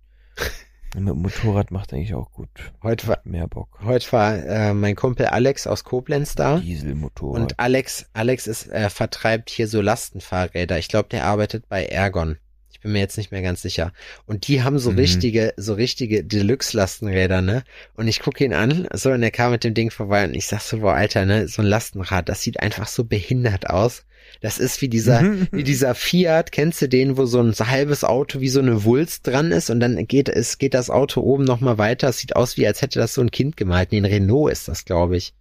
Mit 0.95 1.09
dem 1.09 1.23
Motorrad 1.23 1.71
macht 1.71 1.93
eigentlich 1.95 2.13
auch 2.15 2.31
gut. 2.33 2.51
Heute 2.83 3.09
war, 3.09 3.19
Mehr 3.25 3.49
Bock. 3.49 3.79
heute 3.83 4.13
war 4.13 4.35
äh, 4.37 4.75
mein 4.75 4.95
Kumpel 4.95 5.27
Alex 5.27 5.67
aus 5.67 5.85
Koblenz 5.85 6.35
da. 6.35 6.59
Dieselmotorrad. 6.59 7.41
Und 7.41 7.59
Alex, 7.59 8.07
Alex 8.13 8.47
ist, 8.47 8.69
äh, 8.69 8.91
vertreibt 8.91 9.49
hier 9.49 9.69
so 9.69 9.81
Lastenfahrräder. 9.81 10.79
Ich 10.79 10.89
glaube, 10.89 11.09
der 11.09 11.25
arbeitet 11.25 11.67
bei 11.71 11.87
Ergon. 11.87 12.37
Ich 12.71 12.81
bin 12.81 12.93
mir 12.93 12.99
jetzt 12.99 13.17
nicht 13.17 13.31
mehr 13.33 13.41
ganz 13.41 13.63
sicher. 13.63 13.93
Und 14.27 14.49
die 14.49 14.63
haben 14.65 14.79
so 14.79 14.91
Mhm. 14.91 14.99
richtige, 14.99 15.55
so 15.57 15.73
richtige 15.73 16.25
Deluxe-Lastenräder, 16.25 17.41
ne? 17.41 17.65
Und 17.95 18.07
ich 18.09 18.21
gucke 18.21 18.45
ihn 18.45 18.53
an, 18.53 18.87
so, 18.93 19.11
und 19.13 19.23
er 19.23 19.31
kam 19.31 19.53
mit 19.53 19.65
dem 19.65 19.73
Ding 19.73 19.91
vorbei 19.91 20.25
und 20.25 20.35
ich 20.35 20.47
sag 20.47 20.61
so, 20.61 20.81
boah, 20.81 20.95
Alter, 20.95 21.25
ne, 21.25 21.49
so 21.49 21.63
ein 21.63 21.69
Lastenrad, 21.69 22.29
das 22.29 22.43
sieht 22.43 22.61
einfach 22.61 22.87
so 22.89 23.05
behindert 23.05 23.71
aus. 23.71 24.05
Das 24.41 24.59
ist 24.59 24.81
wie 24.81 24.89
dieser, 24.89 25.23
Mhm. 25.23 25.49
wie 25.53 25.63
dieser 25.63 25.95
Fiat, 25.95 26.51
kennst 26.53 26.81
du 26.83 26.89
den, 26.89 27.17
wo 27.17 27.27
so 27.27 27.41
ein 27.41 27.53
halbes 27.53 28.03
Auto 28.05 28.41
wie 28.41 28.49
so 28.49 28.61
eine 28.61 28.85
Wulst 28.85 29.27
dran 29.27 29.53
ist 29.53 29.71
und 29.71 29.81
dann 29.81 30.07
geht 30.07 30.29
es, 30.29 30.59
geht 30.59 30.75
das 30.75 30.91
Auto 30.91 31.21
oben 31.21 31.45
nochmal 31.45 31.79
weiter. 31.79 32.09
Es 32.09 32.19
sieht 32.19 32.35
aus 32.37 32.57
wie, 32.57 32.67
als 32.67 32.83
hätte 32.83 32.99
das 32.99 33.15
so 33.15 33.21
ein 33.21 33.31
Kind 33.31 33.57
gemalt. 33.57 33.93
Nee, 33.93 33.99
ein 33.99 34.05
Renault 34.05 34.51
ist 34.53 34.69
das, 34.69 34.85
glaube 34.85 35.17
ich. 35.17 35.35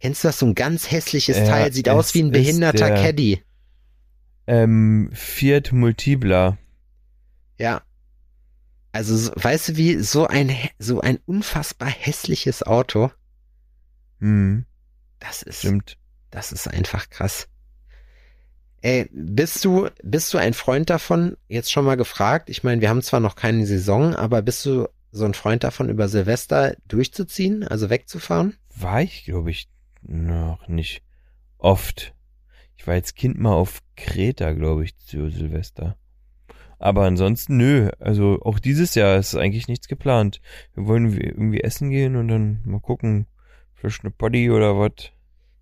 Kennst 0.00 0.22
du 0.24 0.28
das? 0.28 0.38
So 0.38 0.46
ein 0.46 0.54
ganz 0.54 0.90
hässliches 0.90 1.38
Ja, 1.38 1.46
Teil. 1.46 1.72
Sieht 1.72 1.88
aus 1.88 2.14
wie 2.14 2.22
ein 2.22 2.30
behinderter 2.30 2.88
der- 2.88 3.02
Caddy. 3.02 3.42
ähm, 4.46 5.10
Fiat 5.12 5.72
Multipla. 5.72 6.56
Ja. 7.58 7.82
Also, 8.92 9.16
so, 9.16 9.32
weißt 9.34 9.68
du 9.70 9.76
wie, 9.76 9.98
so 9.98 10.26
ein, 10.26 10.50
so 10.78 11.00
ein 11.00 11.18
unfassbar 11.26 11.88
hässliches 11.88 12.62
Auto. 12.62 13.10
Hm, 14.20 14.64
Das 15.20 15.42
ist, 15.42 15.58
stimmt. 15.60 15.98
das 16.30 16.52
ist 16.52 16.66
einfach 16.68 17.10
krass. 17.10 17.48
Ey, 18.80 19.08
bist 19.12 19.64
du, 19.64 19.88
bist 20.02 20.32
du 20.32 20.38
ein 20.38 20.54
Freund 20.54 20.88
davon, 20.88 21.36
jetzt 21.48 21.72
schon 21.72 21.84
mal 21.84 21.96
gefragt? 21.96 22.48
Ich 22.48 22.62
meine, 22.62 22.80
wir 22.80 22.88
haben 22.88 23.02
zwar 23.02 23.20
noch 23.20 23.34
keine 23.34 23.66
Saison, 23.66 24.14
aber 24.14 24.40
bist 24.42 24.64
du 24.66 24.88
so 25.10 25.24
ein 25.24 25.34
Freund 25.34 25.64
davon, 25.64 25.88
über 25.88 26.08
Silvester 26.08 26.76
durchzuziehen, 26.86 27.64
also 27.64 27.90
wegzufahren? 27.90 28.56
War 28.76 29.02
ich, 29.02 29.24
glaube 29.24 29.50
ich, 29.50 29.68
noch 30.02 30.68
nicht 30.68 31.02
oft. 31.58 32.14
Ich 32.76 32.86
war 32.86 32.94
als 32.94 33.14
Kind 33.14 33.38
mal 33.38 33.54
auf 33.54 33.80
Kreta, 33.96 34.52
glaube 34.52 34.84
ich, 34.84 34.96
zu 34.96 35.28
Silvester. 35.28 35.96
Aber 36.78 37.04
ansonsten, 37.04 37.56
nö. 37.56 37.90
Also 37.98 38.38
auch 38.42 38.60
dieses 38.60 38.94
Jahr 38.94 39.18
ist 39.18 39.34
eigentlich 39.34 39.66
nichts 39.66 39.88
geplant. 39.88 40.40
Wir 40.74 40.86
wollen 40.86 41.12
irgendwie 41.20 41.62
essen 41.62 41.90
gehen 41.90 42.14
und 42.14 42.28
dann 42.28 42.60
mal 42.64 42.80
gucken, 42.80 43.26
vielleicht 43.74 44.04
eine 44.04 44.12
Potty 44.12 44.50
oder 44.50 44.78
was. 44.78 45.10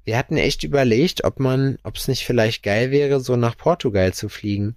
Wir 0.07 0.17
hatten 0.17 0.37
echt 0.39 0.63
überlegt, 0.65 1.25
ob 1.25 1.41
man, 1.41 1.79
ob 1.83 1.97
es 1.97 2.07
nicht 2.09 2.25
vielleicht 2.25 2.63
geil 2.63 2.91
wäre, 2.93 3.21
so 3.21 3.37
nach 3.37 3.57
Portugal 3.59 4.15
zu 4.15 4.29
fliegen. 4.29 4.77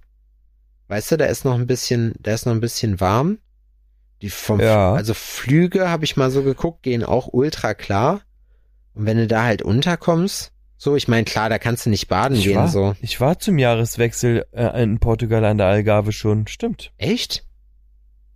Weißt 0.88 1.12
du, 1.12 1.16
da 1.16 1.26
ist 1.26 1.44
noch 1.44 1.54
ein 1.54 1.68
bisschen, 1.68 2.14
da 2.18 2.34
ist 2.34 2.46
noch 2.46 2.52
ein 2.52 2.60
bisschen 2.60 3.00
warm. 3.00 3.38
Die 4.22 4.28
vom, 4.28 4.60
Ja. 4.60 4.92
also 4.92 5.14
Flüge 5.14 5.88
habe 5.88 6.04
ich 6.04 6.16
mal 6.16 6.30
so 6.32 6.42
geguckt, 6.42 6.82
gehen 6.82 7.04
auch 7.04 7.28
ultra 7.32 7.74
klar. 7.74 8.22
Und 8.92 9.06
wenn 9.06 9.16
du 9.16 9.26
da 9.28 9.44
halt 9.44 9.62
unterkommst, 9.62 10.52
so, 10.76 10.96
ich 10.96 11.06
meine, 11.06 11.24
klar, 11.24 11.48
da 11.48 11.58
kannst 11.58 11.86
du 11.86 11.90
nicht 11.90 12.08
baden 12.08 12.36
Ich 12.36 12.44
gehen, 12.44 12.56
war, 12.56 12.68
so. 12.68 12.96
ich 13.00 13.20
war 13.20 13.38
zum 13.38 13.56
Jahreswechsel 13.58 14.46
äh, 14.52 14.82
in 14.82 14.98
Portugal 14.98 15.44
an 15.44 15.58
der 15.58 15.68
Algarve 15.68 16.10
schon. 16.10 16.48
Stimmt. 16.48 16.92
Echt? 16.98 17.44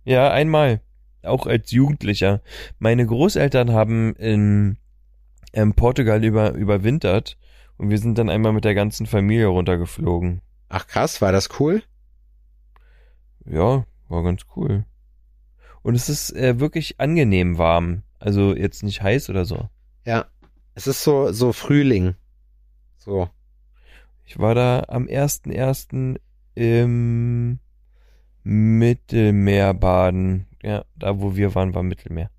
Ja, 0.05 0.31
einmal. 0.31 0.79
Auch 1.23 1.45
als 1.45 1.71
Jugendlicher. 1.71 2.41
Meine 2.79 3.05
Großeltern 3.05 3.73
haben 3.73 4.15
in 4.15 4.77
ähm, 5.55 5.73
Portugal 5.73 6.23
über, 6.23 6.51
überwintert 6.53 7.37
und 7.77 7.89
wir 7.89 7.97
sind 7.97 8.17
dann 8.17 8.29
einmal 8.29 8.53
mit 8.53 8.65
der 8.65 8.75
ganzen 8.75 9.05
Familie 9.05 9.47
runtergeflogen. 9.47 10.41
Ach 10.69 10.85
krass, 10.85 11.21
war 11.21 11.31
das 11.31 11.59
cool? 11.59 11.81
Ja, 13.45 13.85
war 14.09 14.23
ganz 14.23 14.41
cool. 14.55 14.85
Und 15.81 15.95
es 15.95 16.09
ist 16.09 16.35
äh, 16.35 16.59
wirklich 16.59 16.99
angenehm 16.99 17.57
warm. 17.57 18.03
Also 18.19 18.55
jetzt 18.55 18.83
nicht 18.83 19.01
heiß 19.01 19.29
oder 19.29 19.45
so. 19.45 19.69
Ja. 20.05 20.25
Es 20.73 20.87
ist 20.87 21.03
so, 21.03 21.31
so 21.31 21.53
Frühling. 21.53 22.15
So. 22.97 23.29
Ich 24.25 24.39
war 24.39 24.55
da 24.55 24.83
am 24.87 25.05
1.1. 25.05 26.19
im 26.55 27.59
Mittelmeer 28.43 29.73
baden. 29.73 30.47
Ja, 30.63 30.83
da 30.95 31.21
wo 31.21 31.35
wir 31.35 31.55
waren, 31.55 31.73
war 31.75 31.83
Mittelmeer. 31.83 32.29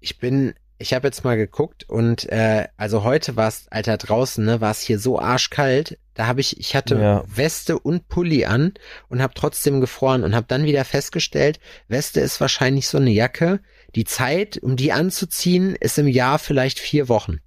Ich 0.00 0.18
bin, 0.18 0.54
ich 0.82 0.92
habe 0.92 1.08
jetzt 1.08 1.24
mal 1.24 1.36
geguckt 1.36 1.88
und 1.88 2.28
äh, 2.30 2.66
also 2.76 3.04
heute 3.04 3.36
war 3.36 3.48
es, 3.48 3.66
Alter, 3.70 3.96
draußen, 3.96 4.44
ne, 4.44 4.60
war 4.60 4.72
es 4.72 4.80
hier 4.80 4.98
so 4.98 5.18
arschkalt. 5.18 5.98
Da 6.14 6.26
habe 6.26 6.40
ich, 6.40 6.60
ich 6.60 6.76
hatte 6.76 6.96
Ja. 6.96 7.24
Weste 7.26 7.78
und 7.78 8.08
Pulli 8.08 8.44
an 8.44 8.74
und 9.08 9.22
habe 9.22 9.32
trotzdem 9.34 9.80
gefroren 9.80 10.24
und 10.24 10.34
habe 10.34 10.46
dann 10.48 10.64
wieder 10.64 10.84
festgestellt, 10.84 11.60
Weste 11.88 12.20
ist 12.20 12.40
wahrscheinlich 12.40 12.88
so 12.88 12.98
eine 12.98 13.10
Jacke. 13.10 13.60
Die 13.94 14.04
Zeit, 14.04 14.58
um 14.58 14.76
die 14.76 14.92
anzuziehen, 14.92 15.76
ist 15.76 15.98
im 15.98 16.08
Jahr 16.08 16.38
vielleicht 16.38 16.78
vier 16.78 17.08
Wochen. 17.08 17.38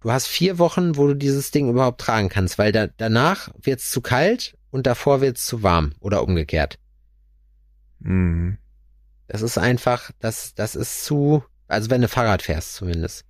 Du 0.00 0.12
hast 0.12 0.28
vier 0.28 0.58
Wochen, 0.58 0.96
wo 0.96 1.08
du 1.08 1.14
dieses 1.14 1.50
Ding 1.50 1.68
überhaupt 1.68 2.00
tragen 2.00 2.28
kannst, 2.28 2.58
weil 2.58 2.70
da, 2.72 2.86
danach 2.86 3.50
wird's 3.60 3.90
zu 3.90 4.00
kalt 4.00 4.56
und 4.70 4.86
davor 4.86 5.20
wird's 5.20 5.44
zu 5.44 5.62
warm 5.62 5.92
oder 6.00 6.22
umgekehrt. 6.22 6.78
Mhm. 7.98 8.58
Das 9.26 9.42
ist 9.42 9.58
einfach, 9.58 10.12
das, 10.20 10.54
das 10.54 10.76
ist 10.76 11.04
zu, 11.04 11.42
also 11.68 11.90
wenn 11.90 12.00
du 12.02 12.08
Fahrrad 12.08 12.42
fährst 12.42 12.74
zumindest. 12.74 13.24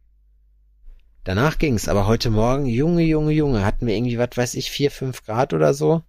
Danach 1.24 1.58
ging's, 1.58 1.88
aber 1.88 2.06
heute 2.06 2.30
Morgen, 2.30 2.66
Junge, 2.66 3.02
Junge, 3.02 3.32
Junge, 3.32 3.64
hatten 3.64 3.86
wir 3.86 3.96
irgendwie, 3.96 4.18
was 4.18 4.36
weiß 4.36 4.54
ich, 4.54 4.70
vier, 4.70 4.90
fünf 4.90 5.24
Grad 5.24 5.52
oder 5.52 5.74
so. 5.74 6.02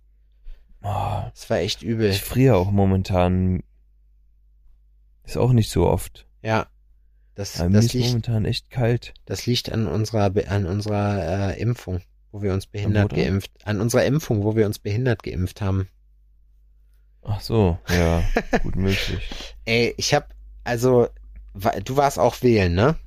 Oh, 0.84 1.21
Das 1.34 1.49
war 1.49 1.57
echt 1.57 1.82
übel. 1.82 2.11
ich 2.11 2.21
friere 2.21 2.55
auch 2.55 2.69
momentan. 2.69 3.63
Ist 5.23 5.38
auch 5.38 5.51
nicht 5.53 5.71
so 5.71 5.88
oft. 5.88 6.28
Ja. 6.43 6.67
Das, 7.36 7.59
Aber 7.59 7.69
das 7.71 7.86
ist 7.86 7.93
liegt, 7.93 8.07
momentan 8.07 8.45
echt 8.45 8.69
kalt. 8.69 9.13
das 9.25 9.45
liegt 9.45 9.71
an 9.71 9.88
unserer, 9.88 10.32
an 10.47 10.65
unserer 10.65 11.51
äh, 11.53 11.61
Impfung, 11.61 12.01
wo 12.32 12.41
wir 12.41 12.53
uns 12.53 12.65
behindert 12.65 13.13
geimpft, 13.13 13.51
an 13.63 13.80
unserer 13.82 14.05
Impfung, 14.05 14.43
wo 14.43 14.55
wir 14.55 14.65
uns 14.65 14.80
behindert 14.80 15.21
geimpft 15.23 15.61
haben. 15.61 15.88
Ach 17.23 17.41
so, 17.41 17.78
ja, 17.89 18.23
gut 18.63 18.75
möglich. 18.75 19.55
Ey, 19.65 19.93
ich 19.97 20.13
hab, 20.13 20.34
also, 20.63 21.09
du 21.84 21.97
warst 21.97 22.20
auch 22.20 22.41
wählen, 22.41 22.74
ne? 22.74 22.97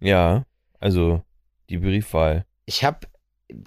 Ja, 0.00 0.44
also 0.78 1.22
die 1.68 1.78
Briefwahl. 1.78 2.44
Ich 2.66 2.84
hab, 2.84 3.08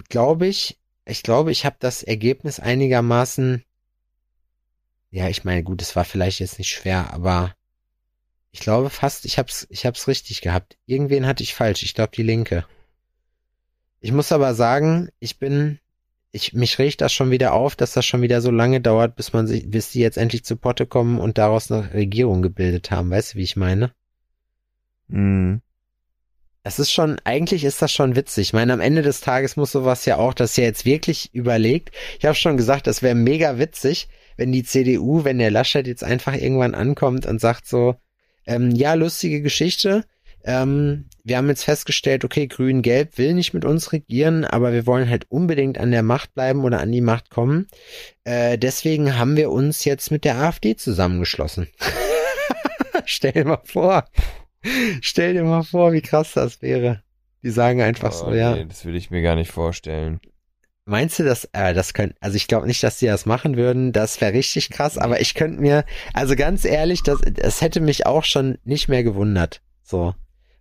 glaube 0.08 0.46
ich, 0.46 0.78
ich 1.04 1.22
glaube, 1.22 1.52
ich 1.52 1.64
habe 1.64 1.76
das 1.78 2.02
Ergebnis 2.02 2.60
einigermaßen, 2.60 3.64
ja, 5.10 5.28
ich 5.28 5.44
meine, 5.44 5.62
gut, 5.62 5.80
es 5.82 5.96
war 5.96 6.04
vielleicht 6.04 6.40
jetzt 6.40 6.58
nicht 6.58 6.70
schwer, 6.70 7.12
aber 7.12 7.54
ich 8.56 8.60
glaube 8.60 8.90
fast, 8.90 9.26
ich 9.26 9.38
hab's, 9.38 9.66
ich 9.70 9.84
hab's 9.84 10.08
richtig 10.08 10.40
gehabt. 10.40 10.78
Irgendwen 10.86 11.26
hatte 11.26 11.42
ich 11.42 11.54
falsch. 11.54 11.82
Ich 11.82 11.92
glaube, 11.92 12.12
die 12.16 12.22
Linke. 12.22 12.66
Ich 14.00 14.12
muss 14.12 14.32
aber 14.32 14.54
sagen, 14.54 15.10
ich 15.18 15.38
bin, 15.38 15.78
ich, 16.36 16.52
mich 16.52 16.78
regt 16.78 17.00
das 17.00 17.12
schon 17.12 17.30
wieder 17.30 17.54
auf, 17.54 17.74
dass 17.74 17.92
das 17.92 18.04
schon 18.04 18.22
wieder 18.22 18.40
so 18.40 18.50
lange 18.50 18.80
dauert, 18.80 19.16
bis 19.16 19.32
man 19.32 19.46
sich, 19.46 19.68
bis 19.70 19.90
die 19.90 20.00
jetzt 20.00 20.18
endlich 20.18 20.44
zu 20.44 20.56
Potte 20.56 20.86
kommen 20.86 21.18
und 21.18 21.38
daraus 21.38 21.72
eine 21.72 21.92
Regierung 21.94 22.42
gebildet 22.42 22.90
haben. 22.90 23.10
Weißt 23.10 23.34
du, 23.34 23.38
wie 23.38 23.42
ich 23.42 23.56
meine? 23.56 23.92
Hm. 25.08 25.62
Das 26.62 26.78
ist 26.78 26.92
schon, 26.92 27.16
eigentlich 27.24 27.64
ist 27.64 27.80
das 27.80 27.92
schon 27.92 28.16
witzig. 28.16 28.48
Ich 28.48 28.52
meine, 28.52 28.72
am 28.72 28.80
Ende 28.80 29.02
des 29.02 29.20
Tages 29.20 29.56
muss 29.56 29.72
sowas 29.72 30.04
ja 30.04 30.18
auch, 30.18 30.34
dass 30.34 30.56
ja 30.56 30.64
jetzt 30.64 30.84
wirklich 30.84 31.32
überlegt. 31.32 31.90
Ich 32.18 32.24
habe 32.24 32.34
schon 32.34 32.56
gesagt, 32.56 32.86
das 32.86 33.02
wäre 33.02 33.14
mega 33.14 33.58
witzig, 33.58 34.08
wenn 34.36 34.52
die 34.52 34.64
CDU, 34.64 35.24
wenn 35.24 35.38
der 35.38 35.50
Laschet 35.50 35.86
jetzt 35.86 36.04
einfach 36.04 36.34
irgendwann 36.34 36.74
ankommt 36.74 37.24
und 37.24 37.40
sagt 37.40 37.66
so, 37.66 37.96
ähm, 38.46 38.72
ja, 38.72 38.94
lustige 38.94 39.40
Geschichte. 39.42 40.04
Ähm, 40.46 41.06
wir 41.24 41.36
haben 41.36 41.48
jetzt 41.48 41.64
festgestellt, 41.64 42.24
okay, 42.24 42.46
Grün-Gelb 42.46 43.18
will 43.18 43.34
nicht 43.34 43.52
mit 43.52 43.64
uns 43.64 43.92
regieren, 43.92 44.44
aber 44.44 44.72
wir 44.72 44.86
wollen 44.86 45.10
halt 45.10 45.26
unbedingt 45.28 45.76
an 45.78 45.90
der 45.90 46.04
Macht 46.04 46.34
bleiben 46.34 46.64
oder 46.64 46.78
an 46.80 46.92
die 46.92 47.00
Macht 47.00 47.30
kommen. 47.30 47.66
Äh, 48.22 48.56
deswegen 48.56 49.18
haben 49.18 49.36
wir 49.36 49.50
uns 49.50 49.84
jetzt 49.84 50.12
mit 50.12 50.24
der 50.24 50.36
AfD 50.36 50.76
zusammengeschlossen. 50.76 51.66
Stell 53.04 53.32
dir 53.32 53.44
mal 53.44 53.60
vor. 53.64 54.04
Stell 55.00 55.34
dir 55.34 55.42
mal 55.42 55.64
vor, 55.64 55.92
wie 55.92 56.00
krass 56.00 56.32
das 56.34 56.62
wäre. 56.62 57.02
Die 57.42 57.50
sagen 57.50 57.82
einfach 57.82 58.12
so, 58.12 58.28
Oh, 58.28 58.32
ja. 58.32 58.54
nee, 58.54 58.64
das 58.64 58.84
will 58.84 58.94
ich 58.94 59.10
mir 59.10 59.22
gar 59.22 59.34
nicht 59.36 59.50
vorstellen. 59.50 60.20
Meinst 60.84 61.18
du, 61.18 61.24
dass, 61.24 61.48
äh, 61.52 61.74
das 61.74 61.92
können, 61.92 62.14
also 62.20 62.36
ich 62.36 62.46
glaube 62.46 62.68
nicht, 62.68 62.84
dass 62.84 63.00
die 63.00 63.06
das 63.06 63.26
machen 63.26 63.56
würden, 63.56 63.92
das 63.92 64.20
wäre 64.20 64.32
richtig 64.32 64.70
krass, 64.70 64.96
aber 64.96 65.20
ich 65.20 65.34
könnte 65.34 65.60
mir, 65.60 65.84
also 66.12 66.36
ganz 66.36 66.64
ehrlich, 66.64 67.02
das, 67.02 67.18
das 67.24 67.60
hätte 67.60 67.80
mich 67.80 68.06
auch 68.06 68.22
schon 68.22 68.58
nicht 68.62 68.86
mehr 68.88 69.02
gewundert, 69.02 69.60
so. 69.82 70.14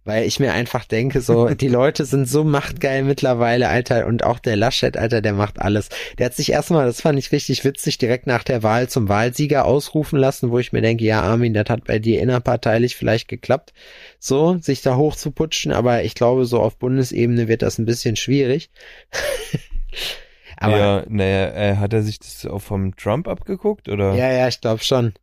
Weil 0.06 0.26
ich 0.26 0.40
mir 0.40 0.54
einfach 0.54 0.86
denke, 0.86 1.20
so, 1.20 1.50
die 1.56 1.68
Leute 1.68 2.06
sind 2.06 2.30
so 2.30 2.44
machtgeil 2.44 3.04
mittlerweile, 3.04 3.68
Alter, 3.68 4.06
und 4.06 4.24
auch 4.24 4.40
der 4.40 4.56
Laschet, 4.56 4.96
Alter, 4.96 5.22
der 5.22 5.34
macht 5.34 5.60
alles. 5.60 5.90
Der 6.18 6.28
hat 6.28 6.36
sich 6.36 6.52
erstmal, 6.52 6.86
das 6.86 7.02
fand 7.02 7.20
ich 7.20 7.32
richtig 7.32 7.66
witzig, 7.66 7.98
direkt 7.98 8.28
nach 8.28 8.44
der 8.44 8.64
Wahl 8.64 8.88
zum 8.88 9.10
Wahlsieger 9.10 9.66
ausrufen 9.66 10.20
lassen, 10.20 10.52
wo 10.52 10.60
ich 10.60 10.72
mir 10.72 10.82
denke, 10.82 11.04
ja, 11.04 11.22
Armin, 11.22 11.54
das 11.56 11.70
hat 11.70 11.86
bei 11.86 12.00
dir 12.00 12.22
innerparteilich 12.22 12.96
vielleicht 12.96 13.28
geklappt, 13.28 13.74
so, 14.20 14.58
sich 14.60 14.82
da 14.82 14.96
hochzuputschen, 14.96 15.72
aber 15.72 16.04
ich 16.04 16.14
glaube, 16.14 16.46
so 16.46 16.62
auf 16.62 16.78
Bundesebene 16.78 17.48
wird 17.48 17.64
das 17.64 17.80
ein 17.80 17.86
bisschen 17.86 18.16
schwierig. 18.16 18.70
aber 20.58 20.78
ja, 20.78 21.04
naja, 21.10 21.48
äh, 21.48 21.76
hat 21.78 21.94
er 21.94 22.04
sich 22.04 22.20
das 22.20 22.46
auch 22.46 22.62
vom 22.62 22.96
Trump 22.96 23.28
abgeguckt 23.28 23.90
oder? 23.90 24.14
Ja, 24.14 24.32
ja, 24.32 24.48
ich 24.48 24.62
glaube 24.62 24.84
schon. 24.84 25.14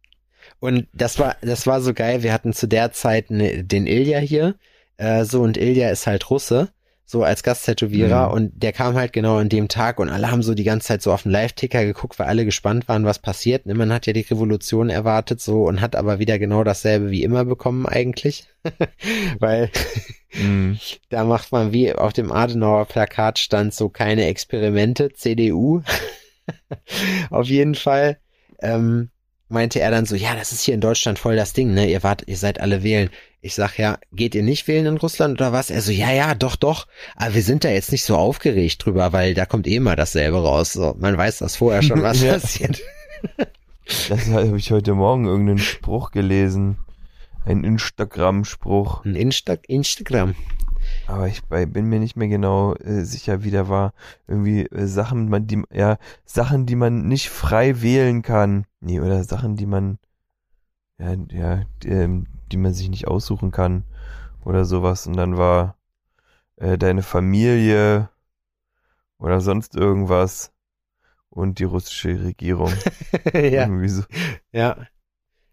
Und 0.62 0.86
das 0.92 1.18
war, 1.18 1.36
das 1.40 1.66
war 1.66 1.80
so 1.80 1.92
geil. 1.92 2.22
Wir 2.22 2.32
hatten 2.32 2.52
zu 2.52 2.68
der 2.68 2.92
Zeit 2.92 3.30
ne, 3.30 3.64
den 3.64 3.86
Ilja 3.86 4.18
hier, 4.18 4.54
äh, 5.02 5.24
so 5.24 5.42
und 5.42 5.56
Ilja 5.56 5.90
ist 5.90 6.06
halt 6.06 6.30
Russe, 6.30 6.68
so 7.04 7.24
als 7.24 7.42
Gasttätowierer 7.42 8.28
Mhm. 8.28 8.34
und 8.34 8.62
der 8.62 8.72
kam 8.72 8.94
halt 8.94 9.12
genau 9.12 9.36
an 9.36 9.48
dem 9.48 9.68
Tag 9.68 9.98
und 10.00 10.08
alle 10.08 10.30
haben 10.30 10.42
so 10.42 10.54
die 10.54 10.64
ganze 10.64 10.86
Zeit 10.88 11.02
so 11.02 11.12
auf 11.12 11.24
den 11.24 11.32
Live-Ticker 11.32 11.84
geguckt, 11.84 12.18
weil 12.18 12.28
alle 12.28 12.44
gespannt 12.44 12.88
waren, 12.88 13.04
was 13.04 13.18
passiert. 13.18 13.66
Ne, 13.66 13.74
Man 13.74 13.92
hat 13.92 14.06
ja 14.06 14.12
die 14.14 14.20
Revolution 14.20 14.88
erwartet 14.88 15.40
so 15.40 15.64
und 15.64 15.80
hat 15.80 15.94
aber 15.96 16.18
wieder 16.20 16.38
genau 16.38 16.64
dasselbe 16.64 17.10
wie 17.10 17.22
immer 17.22 17.44
bekommen 17.44 17.84
eigentlich, 17.86 18.46
weil 19.40 19.70
Hm. 20.30 20.78
da 21.10 21.24
macht 21.24 21.52
man 21.52 21.72
wie 21.72 21.92
auf 21.92 22.14
dem 22.14 22.32
Adenauer 22.32 22.86
Plakat 22.86 23.38
stand 23.38 23.74
so 23.74 23.90
keine 23.90 24.26
Experimente, 24.26 25.12
CDU. 25.12 25.82
auf 27.30 27.46
jeden 27.48 27.74
Fall 27.74 28.18
ähm, 28.60 29.10
meinte 29.52 29.80
er 29.80 29.90
dann 29.90 30.06
so, 30.06 30.16
ja, 30.16 30.34
das 30.34 30.52
ist 30.52 30.62
hier 30.62 30.74
in 30.74 30.80
Deutschland 30.80 31.18
voll 31.18 31.36
das 31.36 31.52
Ding, 31.52 31.72
ne? 31.74 31.88
Ihr 31.90 32.02
wart, 32.02 32.22
ihr 32.26 32.36
seid 32.36 32.60
alle 32.60 32.82
wählen. 32.82 33.10
Ich 33.40 33.54
sag 33.54 33.76
ja, 33.78 33.98
geht 34.12 34.34
ihr 34.34 34.42
nicht 34.42 34.68
wählen 34.68 34.86
in 34.86 34.96
Russland 34.96 35.40
oder 35.40 35.52
was? 35.52 35.70
Er 35.70 35.82
so, 35.82 35.90
ja, 35.92 36.12
ja, 36.12 36.34
doch, 36.34 36.56
doch. 36.56 36.86
Aber 37.16 37.34
wir 37.34 37.42
sind 37.42 37.64
da 37.64 37.70
jetzt 37.70 37.90
nicht 37.92 38.04
so 38.04 38.16
aufgeregt 38.16 38.84
drüber, 38.84 39.12
weil 39.12 39.34
da 39.34 39.46
kommt 39.46 39.66
eh 39.66 39.76
immer 39.76 39.96
dasselbe 39.96 40.42
raus. 40.42 40.72
So, 40.72 40.94
man 40.98 41.16
weiß 41.16 41.38
das 41.38 41.56
vorher 41.56 41.82
schon, 41.82 42.02
was 42.02 42.22
Ja. 42.22 42.34
passiert. 42.34 42.80
Das 44.08 44.28
habe 44.28 44.56
ich 44.56 44.70
heute 44.70 44.94
Morgen 44.94 45.26
irgendeinen 45.26 45.58
Spruch 45.58 46.12
gelesen. 46.12 46.78
Ein 47.44 47.64
Instagram-Spruch. 47.64 49.04
Ein 49.04 49.16
Insta 49.16 49.56
Instagram. 49.66 50.34
Aber 51.06 51.28
ich 51.28 51.42
bin 51.44 51.88
mir 51.88 51.98
nicht 51.98 52.16
mehr 52.16 52.28
genau 52.28 52.74
äh, 52.74 53.04
sicher, 53.04 53.42
wie 53.42 53.50
der 53.50 53.68
war. 53.68 53.92
Irgendwie 54.26 54.66
äh, 54.66 54.86
Sachen, 54.86 55.28
man, 55.28 55.46
die, 55.46 55.62
ja, 55.72 55.98
Sachen, 56.24 56.66
die 56.66 56.76
man 56.76 57.08
nicht 57.08 57.28
frei 57.28 57.82
wählen 57.82 58.22
kann. 58.22 58.66
Nee, 58.80 59.00
oder 59.00 59.24
Sachen, 59.24 59.56
die 59.56 59.66
man, 59.66 59.98
ja, 60.98 61.14
ja, 61.30 61.62
die, 61.82 61.88
ähm, 61.88 62.26
die 62.50 62.56
man 62.56 62.74
sich 62.74 62.88
nicht 62.88 63.08
aussuchen 63.08 63.50
kann. 63.50 63.84
Oder 64.44 64.64
sowas. 64.64 65.06
Und 65.06 65.16
dann 65.16 65.36
war 65.36 65.76
äh, 66.56 66.78
deine 66.78 67.02
Familie 67.02 68.08
oder 69.18 69.40
sonst 69.40 69.76
irgendwas 69.76 70.52
und 71.30 71.58
die 71.58 71.64
russische 71.64 72.22
Regierung. 72.22 72.72
ja. 73.34 73.68
So. 73.88 74.02
Ja. 74.52 74.86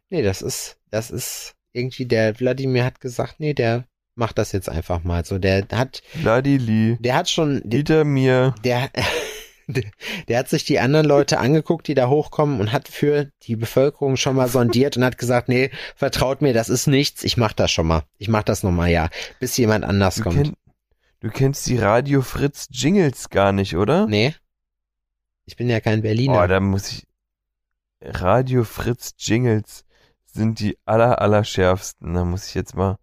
Nee, 0.10 0.24
das 0.24 0.42
ist, 0.42 0.78
das 0.90 1.12
ist 1.12 1.56
irgendwie 1.72 2.06
der 2.06 2.40
Wladimir 2.40 2.84
hat 2.84 3.00
gesagt, 3.00 3.40
nee, 3.40 3.54
der 3.54 3.86
macht 4.20 4.38
das 4.38 4.52
jetzt 4.52 4.70
einfach 4.70 5.04
mal 5.04 5.26
so. 5.26 5.40
Der 5.40 5.66
hat, 5.74 6.04
Vladili, 6.14 6.98
der 7.00 7.16
hat 7.16 7.30
schon, 7.30 7.62
der, 7.64 7.78
hinter 7.78 8.04
mir. 8.04 8.54
der, 8.64 8.90
der 10.28 10.40
hat 10.40 10.50
sich 10.50 10.66
die 10.66 10.80
anderen 10.80 11.06
Leute 11.06 11.40
angeguckt, 11.40 11.88
die 11.88 11.94
da 11.96 12.10
hochkommen 12.10 12.60
und 12.60 12.72
hat 12.72 12.88
für 12.88 13.32
die 13.44 13.56
Bevölkerung 13.56 14.18
schon 14.18 14.36
mal 14.36 14.48
sondiert 14.48 14.98
und 14.98 15.04
hat 15.04 15.18
gesagt, 15.18 15.50
nee, 15.50 15.72
vertraut 15.96 16.42
mir, 16.42 16.54
das 16.54 16.70
ist 16.70 16.88
nichts, 16.88 17.24
ich 17.24 17.38
mach 17.38 17.54
das 17.54 17.72
schon 17.72 17.88
mal. 17.88 18.04
Ich 18.18 18.28
mach 18.28 18.44
das 18.44 18.64
nochmal, 18.64 18.90
ja, 18.90 19.10
bis 19.40 19.58
jemand 19.58 19.86
anders 19.86 20.16
Du, 20.16 20.24
kommt. 20.24 20.36
kenn, 20.36 20.54
du 21.22 21.30
kennst 21.30 21.68
die 21.68 21.78
Radio 21.78 22.22
Fritz 22.22 22.68
Jingles 22.72 23.30
gar 23.30 23.52
nicht, 23.52 23.76
oder? 23.76 24.06
nee. 24.08 24.36
Ich 25.46 25.56
bin 25.56 25.68
ja 25.68 25.80
kein 25.80 26.04
Berliner. 26.04 26.44
Oh, 26.44 26.46
da 26.48 26.60
muss 26.60 26.92
ich. 26.92 27.08
Radio 28.04 28.64
Fritz 28.64 29.16
Jingles 29.18 29.84
sind 30.32 30.60
die 30.60 30.78
aller, 30.86 31.20
aller 31.24 31.44
schärfsten. 31.44 32.14
Da 32.14 32.24
muss 32.24 32.48
ich 32.48 32.54
jetzt 32.54 32.76
mal. 32.76 32.98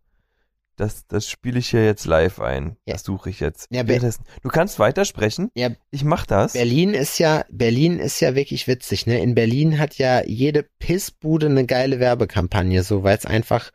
Das, 0.76 1.06
das 1.06 1.28
spiele 1.28 1.58
ich 1.58 1.70
hier 1.70 1.84
jetzt 1.86 2.04
live 2.04 2.38
ein. 2.38 2.76
Ja. 2.84 2.92
Das 2.92 3.02
suche 3.02 3.30
ich 3.30 3.40
jetzt. 3.40 3.66
Ja, 3.70 3.82
du 3.82 4.48
kannst 4.50 4.78
weitersprechen. 4.78 5.50
Ja. 5.54 5.70
Ich 5.90 6.04
mach 6.04 6.26
das. 6.26 6.52
Berlin 6.52 6.92
ist 6.92 7.18
ja, 7.18 7.46
Berlin 7.50 7.98
ist 7.98 8.20
ja 8.20 8.34
wirklich 8.34 8.68
witzig, 8.68 9.06
ne? 9.06 9.18
In 9.20 9.34
Berlin 9.34 9.78
hat 9.78 9.96
ja 9.96 10.22
jede 10.24 10.64
Pissbude 10.78 11.46
eine 11.46 11.64
geile 11.64 11.98
Werbekampagne, 11.98 12.82
so, 12.82 13.02
weil 13.02 13.16
es 13.16 13.24
einfach 13.24 13.70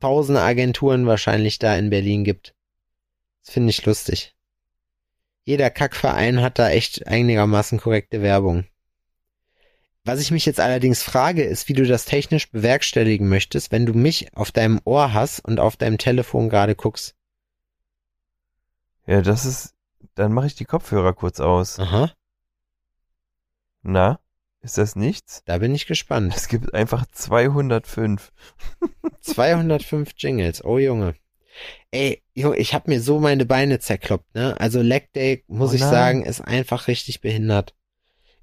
tausende 0.00 0.42
Agenturen 0.42 1.06
wahrscheinlich 1.06 1.60
da 1.60 1.76
in 1.76 1.90
Berlin 1.90 2.24
gibt. 2.24 2.54
Das 3.44 3.54
finde 3.54 3.70
ich 3.70 3.84
lustig. 3.86 4.34
Jeder 5.44 5.70
Kackverein 5.70 6.40
hat 6.40 6.58
da 6.58 6.70
echt 6.70 7.06
einigermaßen 7.06 7.78
korrekte 7.78 8.20
Werbung. 8.20 8.64
Was 10.04 10.20
ich 10.20 10.32
mich 10.32 10.46
jetzt 10.46 10.58
allerdings 10.58 11.02
frage, 11.02 11.44
ist, 11.44 11.68
wie 11.68 11.74
du 11.74 11.86
das 11.86 12.04
technisch 12.04 12.50
bewerkstelligen 12.50 13.28
möchtest, 13.28 13.70
wenn 13.70 13.86
du 13.86 13.94
mich 13.94 14.36
auf 14.36 14.50
deinem 14.50 14.80
Ohr 14.84 15.12
hast 15.12 15.40
und 15.40 15.60
auf 15.60 15.76
deinem 15.76 15.98
Telefon 15.98 16.48
gerade 16.48 16.74
guckst. 16.74 17.14
Ja, 19.06 19.22
das 19.22 19.44
ist. 19.44 19.74
Dann 20.14 20.32
mache 20.32 20.46
ich 20.46 20.54
die 20.54 20.64
Kopfhörer 20.64 21.14
kurz 21.14 21.40
aus. 21.40 21.78
Aha, 21.78 22.12
Na? 23.82 24.18
Ist 24.60 24.78
das 24.78 24.94
nichts? 24.94 25.42
da 25.44 25.58
bin 25.58 25.74
ich 25.74 25.86
gespannt. 25.86 26.34
Es 26.36 26.46
gibt 26.46 26.72
einfach 26.72 27.04
205. 27.10 28.32
205 29.20 30.10
Jingles, 30.16 30.64
oh 30.64 30.78
Junge. 30.78 31.14
Ey, 31.90 32.22
Junge, 32.34 32.56
ich 32.58 32.72
hab 32.74 32.86
mir 32.88 33.00
so 33.00 33.18
meine 33.18 33.44
Beine 33.44 33.80
zerkloppt, 33.80 34.34
ne? 34.34 34.58
Also 34.60 34.80
Leg 34.82 35.12
Day, 35.14 35.44
muss 35.48 35.72
Oh 35.72 35.74
ich 35.74 35.80
sagen, 35.80 36.24
ist 36.24 36.40
einfach 36.40 36.86
richtig 36.86 37.20
behindert. 37.20 37.74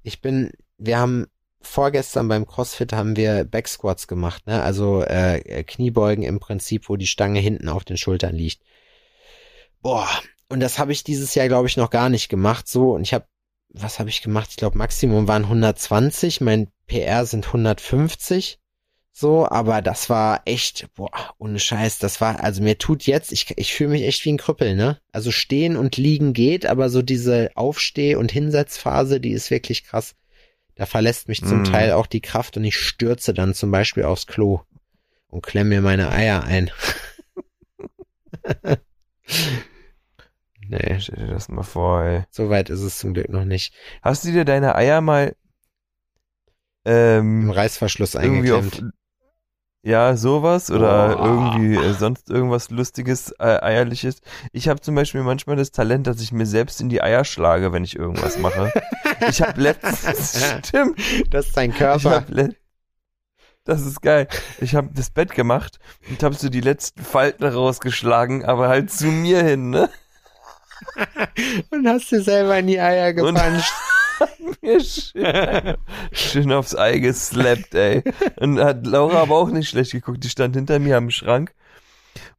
Ich 0.02 0.20
bin, 0.20 0.50
wir 0.76 0.98
haben 0.98 1.26
vorgestern 1.60 2.28
beim 2.28 2.46
CrossFit 2.46 2.92
haben 2.92 3.16
wir 3.16 3.44
Backsquats 3.44 4.08
gemacht, 4.08 4.46
ne? 4.46 4.62
Also 4.62 5.02
äh, 5.02 5.62
Kniebeugen 5.64 6.24
im 6.24 6.40
Prinzip, 6.40 6.88
wo 6.88 6.96
die 6.96 7.06
Stange 7.06 7.40
hinten 7.40 7.68
auf 7.68 7.84
den 7.84 7.96
Schultern 7.96 8.34
liegt. 8.34 8.62
Boah, 9.82 10.08
und 10.48 10.60
das 10.60 10.78
habe 10.78 10.92
ich 10.92 11.04
dieses 11.04 11.34
Jahr, 11.34 11.48
glaube 11.48 11.68
ich, 11.68 11.76
noch 11.76 11.90
gar 11.90 12.08
nicht 12.08 12.28
gemacht. 12.28 12.68
So, 12.68 12.92
und 12.92 13.02
ich 13.02 13.14
habe, 13.14 13.26
was 13.68 13.98
habe 13.98 14.10
ich 14.10 14.22
gemacht? 14.22 14.48
Ich 14.50 14.56
glaube, 14.56 14.78
Maximum 14.78 15.28
waren 15.28 15.44
120, 15.44 16.40
mein 16.40 16.68
PR 16.86 17.24
sind 17.24 17.46
150. 17.46 18.58
So, 19.12 19.46
aber 19.48 19.82
das 19.82 20.08
war 20.08 20.42
echt, 20.46 20.88
boah, 20.94 21.10
ohne 21.38 21.58
Scheiß, 21.58 21.98
das 21.98 22.20
war, 22.20 22.42
also 22.42 22.62
mir 22.62 22.78
tut 22.78 23.04
jetzt, 23.06 23.32
ich, 23.32 23.52
ich 23.56 23.74
fühle 23.74 23.90
mich 23.90 24.02
echt 24.02 24.24
wie 24.24 24.32
ein 24.32 24.38
Krüppel, 24.38 24.74
ne? 24.74 24.98
Also 25.12 25.30
stehen 25.30 25.76
und 25.76 25.96
liegen 25.96 26.32
geht, 26.32 26.64
aber 26.64 26.88
so 26.90 27.02
diese 27.02 27.50
Aufsteh- 27.54 28.14
und 28.16 28.32
Hinsetzphase, 28.32 29.20
die 29.20 29.32
ist 29.32 29.50
wirklich 29.50 29.84
krass. 29.84 30.14
Da 30.80 30.86
verlässt 30.86 31.28
mich 31.28 31.44
zum 31.44 31.60
Mm. 31.60 31.64
Teil 31.64 31.92
auch 31.92 32.06
die 32.06 32.22
Kraft 32.22 32.56
und 32.56 32.64
ich 32.64 32.74
stürze 32.78 33.34
dann 33.34 33.52
zum 33.52 33.70
Beispiel 33.70 34.04
aufs 34.04 34.26
Klo 34.26 34.62
und 35.28 35.42
klemme 35.42 35.68
mir 35.68 35.82
meine 35.82 36.10
Eier 36.10 36.42
ein. 36.44 36.70
nee, 40.68 40.98
Stell 41.00 41.26
dir 41.26 41.32
das 41.34 41.48
mal 41.50 41.62
vor, 41.64 42.02
ey. 42.02 42.24
so 42.30 42.48
weit 42.50 42.70
ist 42.70 42.80
es 42.80 42.98
zum 42.98 43.12
Glück 43.14 43.28
noch 43.28 43.44
nicht. 43.44 43.74
Hast 44.02 44.24
du 44.24 44.32
dir 44.32 44.46
deine 44.46 44.74
Eier 44.74 45.00
mal 45.02 45.36
Im 46.84 46.92
ähm, 46.92 47.50
Reißverschluss 47.50 48.14
irgendwie 48.14 48.52
auf 48.52 48.60
eingeklemmt. 48.64 48.94
ja 49.82 50.16
sowas 50.16 50.70
oder 50.70 51.20
Oh. 51.20 51.24
irgendwie 51.26 51.74
äh, 51.76 51.92
sonst 51.92 52.30
irgendwas 52.30 52.70
lustiges 52.70 53.32
äh, 53.38 53.58
eierliches. 53.60 54.22
Ich 54.52 54.66
habe 54.68 54.80
zum 54.80 54.94
Beispiel 54.94 55.22
manchmal 55.22 55.56
das 55.56 55.72
Talent, 55.72 56.06
dass 56.06 56.22
ich 56.22 56.32
mir 56.32 56.46
selbst 56.46 56.80
in 56.80 56.88
die 56.88 57.02
Eier 57.02 57.24
schlage, 57.26 57.72
wenn 57.72 57.84
ich 57.84 57.96
irgendwas 57.96 58.38
mache. 58.38 58.72
ich 59.28 59.42
habe 59.42 59.60
letztens 59.60 60.44
stimmt, 60.66 60.98
Das 61.30 61.46
ist 61.48 61.56
dein 61.56 61.70
ich 61.70 61.76
Körper. 61.76 62.24
le 62.28 62.54
das 63.64 63.82
ist 63.82 64.00
geil. 64.00 64.26
Ich 64.60 64.74
habe 64.74 64.88
das 64.94 65.10
Bett 65.10 65.32
gemacht 65.34 65.78
und 66.08 66.22
habe 66.22 66.34
so 66.34 66.48
die 66.48 66.62
letzten 66.62 67.02
Falten 67.04 67.44
rausgeschlagen, 67.44 68.44
aber 68.44 68.68
halt 68.68 68.90
zu 68.90 69.06
mir 69.06 69.42
hin, 69.44 69.70
ne? 69.70 69.90
Und 71.70 71.86
hast 71.86 72.10
dir 72.10 72.22
selber 72.22 72.58
in 72.58 72.66
die 72.68 72.80
Eier 72.80 73.08
Und- 73.22 73.34
gepanscht. 73.34 73.72
mir 74.62 74.80
schön, 74.80 75.76
schön 76.12 76.52
aufs 76.52 76.74
Ei 76.74 76.98
geslappt, 76.98 77.74
ey. 77.74 78.02
Und 78.36 78.58
hat 78.60 78.86
Laura 78.86 79.22
aber 79.22 79.36
auch 79.36 79.50
nicht 79.50 79.68
schlecht 79.68 79.92
geguckt. 79.92 80.24
Die 80.24 80.28
stand 80.30 80.56
hinter 80.56 80.78
mir 80.78 80.96
am 80.96 81.10
Schrank. 81.10 81.54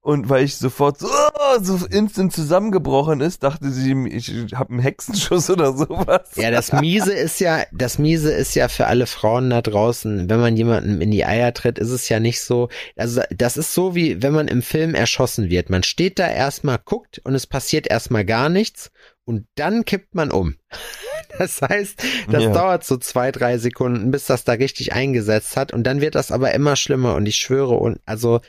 Und 0.03 0.29
weil 0.29 0.43
ich 0.45 0.55
sofort 0.57 0.97
so, 0.97 1.07
oh, 1.07 1.59
so 1.61 1.85
instant 1.85 2.33
zusammengebrochen 2.33 3.21
ist, 3.21 3.43
dachte 3.43 3.69
sie, 3.69 3.93
ich 4.07 4.31
habe 4.55 4.71
einen 4.71 4.79
Hexenschuss 4.79 5.47
oder 5.51 5.73
sowas. 5.77 6.31
Ja, 6.35 6.49
das 6.49 6.73
Miese 6.73 7.13
ist 7.13 7.39
ja, 7.39 7.65
das 7.71 7.99
Miese 7.99 8.31
ist 8.33 8.55
ja 8.55 8.67
für 8.67 8.87
alle 8.87 9.05
Frauen 9.05 9.51
da 9.51 9.61
draußen, 9.61 10.27
wenn 10.27 10.39
man 10.39 10.57
jemandem 10.57 11.01
in 11.01 11.11
die 11.11 11.23
Eier 11.23 11.53
tritt, 11.53 11.77
ist 11.77 11.91
es 11.91 12.09
ja 12.09 12.19
nicht 12.19 12.41
so, 12.41 12.69
also 12.97 13.21
das 13.29 13.57
ist 13.57 13.75
so 13.75 13.93
wie, 13.93 14.23
wenn 14.23 14.33
man 14.33 14.47
im 14.47 14.63
Film 14.63 14.95
erschossen 14.95 15.51
wird. 15.51 15.69
Man 15.69 15.83
steht 15.83 16.17
da 16.17 16.27
erstmal, 16.27 16.79
guckt 16.83 17.21
und 17.23 17.35
es 17.35 17.45
passiert 17.45 17.85
erstmal 17.85 18.25
gar 18.25 18.49
nichts 18.49 18.89
und 19.23 19.45
dann 19.53 19.85
kippt 19.85 20.15
man 20.15 20.31
um. 20.31 20.55
Das 21.37 21.61
heißt, 21.61 22.03
das 22.29 22.43
Ja. 22.43 22.51
dauert 22.51 22.83
so 22.83 22.97
zwei, 22.97 23.31
drei 23.31 23.57
Sekunden, 23.57 24.11
bis 24.11 24.25
das 24.25 24.43
da 24.43 24.51
richtig 24.53 24.91
eingesetzt 24.93 25.55
hat 25.55 25.71
und 25.71 25.83
dann 25.83 26.01
wird 26.01 26.15
das 26.15 26.29
aber 26.31 26.53
immer 26.53 26.75
schlimmer 26.75 27.15
und 27.15 27.25
ich 27.25 27.37
schwöre 27.37 27.75
und, 27.75 27.99
also, 28.05 28.41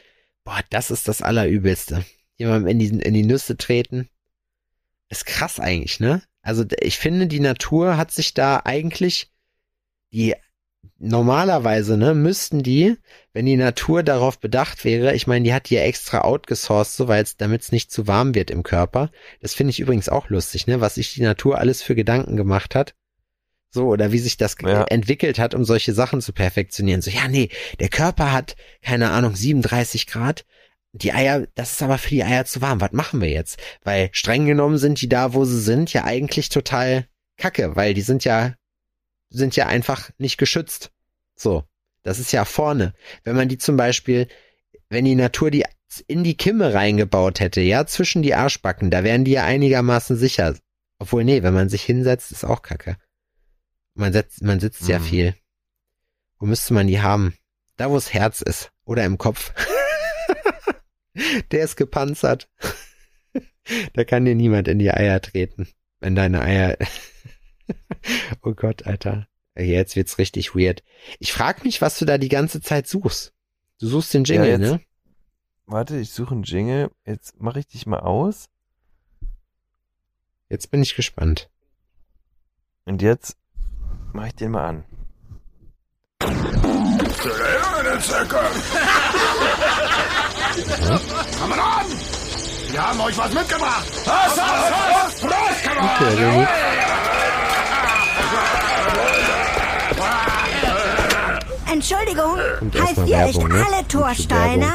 boah, 0.45 0.61
das 0.71 0.91
ist 0.91 1.09
das 1.09 1.23
Allerübelste. 1.23 2.05
Jemandem 2.37 2.69
in 2.69 2.79
die, 2.79 2.89
in 2.89 3.15
die 3.15 3.25
Nüsse 3.25 3.57
treten. 3.57 4.09
Ist 5.09 5.27
krass 5.27 5.61
eigentlich, 5.61 6.01
ne? 6.01 6.23
Also 6.41 6.65
ich 6.81 6.99
finde, 6.99 7.27
die 7.27 7.41
Natur 7.41 7.97
hat 7.97 8.11
sich 8.11 8.35
da 8.35 8.63
eigentlich, 8.65 9.31
die 10.13 10.35
normalerweise, 10.99 11.97
ne, 11.97 12.15
müssten 12.15 12.63
die, 12.63 12.97
wenn 13.33 13.47
die 13.47 13.57
Natur 13.57 14.03
darauf 14.03 14.39
bedacht 14.41 14.85
wäre, 14.85 15.15
ich 15.15 15.27
meine, 15.27 15.45
die 15.45 15.55
hat 15.55 15.69
die 15.69 15.75
ja 15.75 15.83
extra 15.83 16.23
outgesourced, 16.23 16.97
so 16.97 17.09
weil 17.09 17.25
damit 17.39 17.63
es 17.63 17.73
nicht 17.73 17.91
zu 17.91 18.07
warm 18.07 18.35
wird 18.35 18.51
im 18.51 18.63
Körper. 18.63 19.11
Das 19.41 19.55
finde 19.55 19.71
ich 19.71 19.81
übrigens 19.81 20.09
auch 20.09 20.29
lustig, 20.29 20.67
ne, 20.67 20.81
was 20.81 20.95
sich 20.97 21.15
die 21.15 21.23
Natur 21.23 21.59
alles 21.59 21.83
für 21.83 21.95
Gedanken 21.95 22.37
gemacht 22.37 22.75
hat. 22.75 22.95
So, 23.75 23.87
oder 23.89 24.13
wie 24.13 24.19
sich 24.19 24.37
das 24.37 24.57
Ja. 24.63 24.85
entwickelt 24.85 25.39
hat, 25.39 25.55
um 25.55 25.65
solche 25.65 25.95
Sachen 25.95 26.21
zu 26.21 26.33
perfektionieren. 26.33 27.01
So, 27.01 27.11
ja, 27.11 27.27
nee, 27.27 27.49
der 27.81 27.89
Körper 27.89 28.31
hat, 28.31 28.55
keine 28.83 29.11
Ahnung, 29.11 29.35
37 29.35 30.07
Grad. 30.07 30.45
Die 30.93 31.13
Eier, 31.13 31.47
das 31.55 31.73
ist 31.73 31.83
aber 31.83 31.97
für 31.97 32.11
die 32.11 32.23
Eier 32.23 32.45
zu 32.45 32.61
warm. 32.61 32.83
Was 32.83 32.93
machen 32.93 33.23
wir 33.23 33.31
jetzt? 33.31 33.59
Weil 33.83 34.11
streng 34.13 34.45
genommen 34.45 34.77
sind 34.77 35.01
die 35.01 35.09
da, 35.09 35.33
wo 35.33 35.47
sie 35.47 35.61
sind, 35.61 35.91
ja 35.95 36.05
eigentlich 36.05 36.51
total 36.51 37.07
kacke, 37.39 37.75
weil 37.75 37.95
die 37.95 38.03
sind 38.03 38.25
ja, 38.25 38.55
sind 39.31 39.57
ja 39.57 39.67
einfach 39.69 40.11
nicht 40.19 40.37
geschützt. 40.37 40.93
So. 41.35 41.65
Das 42.03 42.19
ist 42.19 42.33
ja 42.33 42.45
vorne. 42.45 42.93
Wenn 43.25 43.37
man 43.37 43.49
die 43.49 43.59
zum 43.59 43.77
Beispiel, 43.77 44.29
wenn 44.91 45.05
die 45.07 45.15
Natur 45.15 45.51
die 45.51 45.65
in 46.09 46.25
die 46.25 46.37
Kimme 46.37 46.75
reingebaut 46.75 47.41
hätte, 47.41 47.61
ja, 47.61 47.87
zwischen 47.87 48.23
die 48.23 48.35
Arschbacken, 48.35 48.91
da 48.91 49.05
wären 49.05 49.25
die 49.25 49.33
ja 49.33 49.45
einigermaßen 49.45 50.17
sicher. 50.17 50.57
Obwohl, 50.99 51.25
nee, 51.25 51.43
wenn 51.43 51.55
man 51.55 51.69
sich 51.69 51.83
hinsetzt, 51.83 52.33
ist 52.33 52.45
auch 52.45 52.63
kacke. 52.63 52.97
Man 53.95 54.13
setzt, 54.13 54.43
man 54.43 54.61
sitzt 54.61 54.89
ja 54.89 54.99
Mhm. 54.99 55.05
viel. 55.05 55.35
Wo 56.39 56.47
müsste 56.47 56.75
man 56.75 56.87
die 56.87 57.01
haben? 57.01 57.35
Da, 57.77 57.91
wo 57.91 57.95
das 57.95 58.13
Herz 58.13 58.41
ist. 58.43 58.71
Oder 58.85 59.05
im 59.05 59.19
Kopf. 59.19 59.53
Der 61.51 61.63
ist 61.65 61.77
gepanzert. 61.77 62.49
da 63.95 64.05
kann 64.05 64.25
dir 64.25 64.35
niemand 64.35 64.67
in 64.69 64.79
die 64.79 64.91
Eier 64.91 65.21
treten. 65.21 65.69
Wenn 66.01 66.15
deine 66.15 66.41
Eier. 66.43 66.77
oh 68.43 68.55
Gott, 68.55 68.87
Alter. 68.87 69.29
Jetzt 69.55 69.95
wird's 69.97 70.17
richtig 70.19 70.55
weird. 70.55 70.83
Ich 71.19 71.33
frag 71.33 71.63
mich, 71.65 71.83
was 71.83 71.99
du 71.99 72.07
da 72.07 72.17
die 72.19 72.31
ganze 72.31 72.61
Zeit 72.63 72.89
suchst. 72.89 73.35
Du 73.79 73.87
suchst 73.87 74.15
den 74.15 74.25
Jingle, 74.25 74.47
Ja, 74.47 74.53
jetzt- 74.59 74.61
ne? 74.71 74.81
Warte, 75.67 75.99
ich 75.99 76.11
suche 76.11 76.35
einen 76.35 76.43
Jingle. 76.45 76.91
Jetzt 77.05 77.41
mache 77.41 77.61
ich 77.61 77.67
dich 77.67 77.87
mal 77.87 78.01
aus. 78.01 78.49
Jetzt 80.49 80.71
bin 80.71 80.83
ich 80.83 80.97
gespannt. 80.97 81.51
Und 82.85 83.01
jetzt 83.03 83.37
mache 84.13 84.29
ich 84.29 84.35
den 84.35 84.51
mal 84.53 84.69
an. 84.69 84.85
Komm 91.39 91.53
an! 91.53 91.87
Wir 92.71 92.89
haben 92.89 93.01
euch 93.01 93.19
was 93.19 93.33
mitgebracht! 93.35 93.87
Was, 94.05 94.37
was, 94.37 94.71
was? 94.71 95.21
Prost! 95.21 95.67
Okay, 95.67 96.15
René. 96.17 96.49
Entschuldigung, 101.73 102.37
Kommt 102.59 102.75
heißt 102.75 102.99
erstmal 102.99 103.09
ihr 103.09 103.25
echt 103.25 103.35
Werbung, 103.37 103.49
ne? 103.49 103.67
alle 103.67 103.89
Torsteiner? 103.89 104.73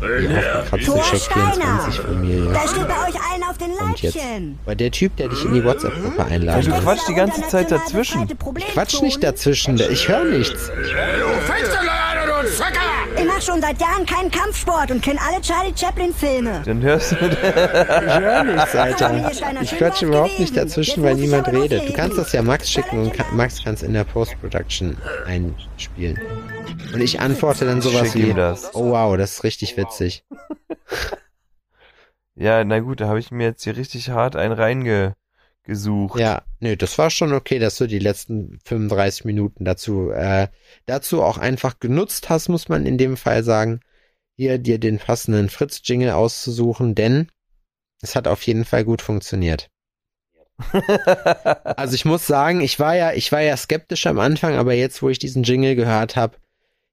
Katzencheck 0.00 1.20
24 1.32 2.00
Familie. 2.00 2.52
Da 2.52 2.60
steht 2.68 2.88
bei 2.88 2.94
euch 3.08 3.14
allen 3.32 3.42
auf 3.48 3.58
den. 3.58 3.70
Leibchen. 3.70 4.58
War 4.64 4.74
der 4.74 4.90
Typ, 4.90 5.16
der 5.16 5.28
dich 5.28 5.44
in 5.44 5.54
die 5.54 5.64
WhatsApp-Gruppe 5.64 6.16
Ja, 6.18 6.24
einladen 6.26 6.64
du 6.64 6.72
will. 6.72 6.80
quatschst 6.80 7.08
die 7.08 7.14
ganze 7.14 7.42
Zeit 7.48 7.70
dazwischen. 7.70 8.26
Quatsch 8.72 9.02
nicht 9.02 9.22
dazwischen, 9.22 9.78
ich 9.90 10.08
höre 10.08 10.24
nichts. 10.24 10.66
Du 10.68 10.72
Finsterlein, 10.72 11.18
du! 11.20 11.86
Ich 11.86 11.89
mache 13.40 13.52
schon 13.52 13.60
seit 13.60 13.80
Jahren 13.80 14.06
keinen 14.06 14.30
Kampfsport 14.30 14.90
und 14.90 15.02
kenne 15.02 15.18
alle 15.26 15.40
Charlie 15.40 15.72
Chaplin-Filme. 15.74 16.62
Dann 16.64 16.82
hörst 16.82 17.12
du. 17.12 17.16
Ich 17.16 17.38
höre 17.42 18.44
nichts, 18.44 18.74
Alter. 18.74 19.30
Ich 19.62 19.76
quatsche 19.76 20.06
überhaupt 20.06 20.38
nicht 20.38 20.56
dazwischen, 20.56 21.02
weil 21.02 21.14
niemand 21.14 21.48
redet. 21.48 21.88
Du 21.88 21.92
kannst 21.92 22.18
das 22.18 22.32
ja 22.32 22.42
Max 22.42 22.70
schicken 22.70 22.98
und 22.98 23.14
kann, 23.14 23.34
Max 23.34 23.64
kann 23.64 23.74
es 23.74 23.82
in 23.82 23.94
der 23.94 24.04
Post-Production 24.04 24.96
einspielen. 25.26 26.18
Und 26.92 27.00
ich 27.00 27.20
antworte 27.20 27.64
dann 27.64 27.80
sowas 27.80 28.14
wie, 28.14 28.34
das. 28.34 28.74
oh 28.74 28.90
wow, 28.90 29.16
das 29.16 29.32
ist 29.32 29.44
richtig 29.44 29.76
witzig. 29.76 30.24
Ja, 32.36 32.64
na 32.64 32.78
gut, 32.78 33.02
da 33.02 33.08
habe 33.08 33.18
ich 33.18 33.30
mir 33.30 33.48
jetzt 33.48 33.64
hier 33.64 33.76
richtig 33.76 34.08
hart 34.08 34.34
einen 34.34 34.54
reingesucht. 35.70 36.18
Ja, 36.18 36.42
nö, 36.60 36.76
das 36.76 36.98
war 36.98 37.10
schon 37.10 37.32
okay, 37.32 37.58
dass 37.58 37.76
du 37.76 37.86
die 37.86 37.98
letzten 37.98 38.58
35 38.64 39.24
Minuten 39.24 39.64
dazu, 39.64 40.10
äh, 40.10 40.48
dazu 40.86 41.22
auch 41.22 41.38
einfach 41.38 41.78
genutzt 41.78 42.28
hast, 42.28 42.48
muss 42.48 42.68
man 42.68 42.86
in 42.86 42.98
dem 42.98 43.16
Fall 43.16 43.44
sagen, 43.44 43.80
hier 44.36 44.58
dir 44.58 44.78
den 44.78 44.98
passenden 44.98 45.48
Fritz-Jingle 45.48 46.10
auszusuchen, 46.10 46.94
denn 46.94 47.28
es 48.02 48.16
hat 48.16 48.26
auf 48.26 48.42
jeden 48.42 48.64
Fall 48.64 48.84
gut 48.84 49.02
funktioniert. 49.02 49.70
Also 51.64 51.94
ich 51.94 52.04
muss 52.04 52.26
sagen, 52.26 52.60
ich 52.60 52.78
war 52.78 52.94
ja, 52.94 53.12
ich 53.14 53.32
war 53.32 53.40
ja 53.40 53.56
skeptisch 53.56 54.06
am 54.06 54.18
Anfang, 54.18 54.56
aber 54.56 54.74
jetzt, 54.74 55.00
wo 55.00 55.08
ich 55.08 55.18
diesen 55.18 55.42
Jingle 55.42 55.74
gehört 55.74 56.16
habe, 56.16 56.36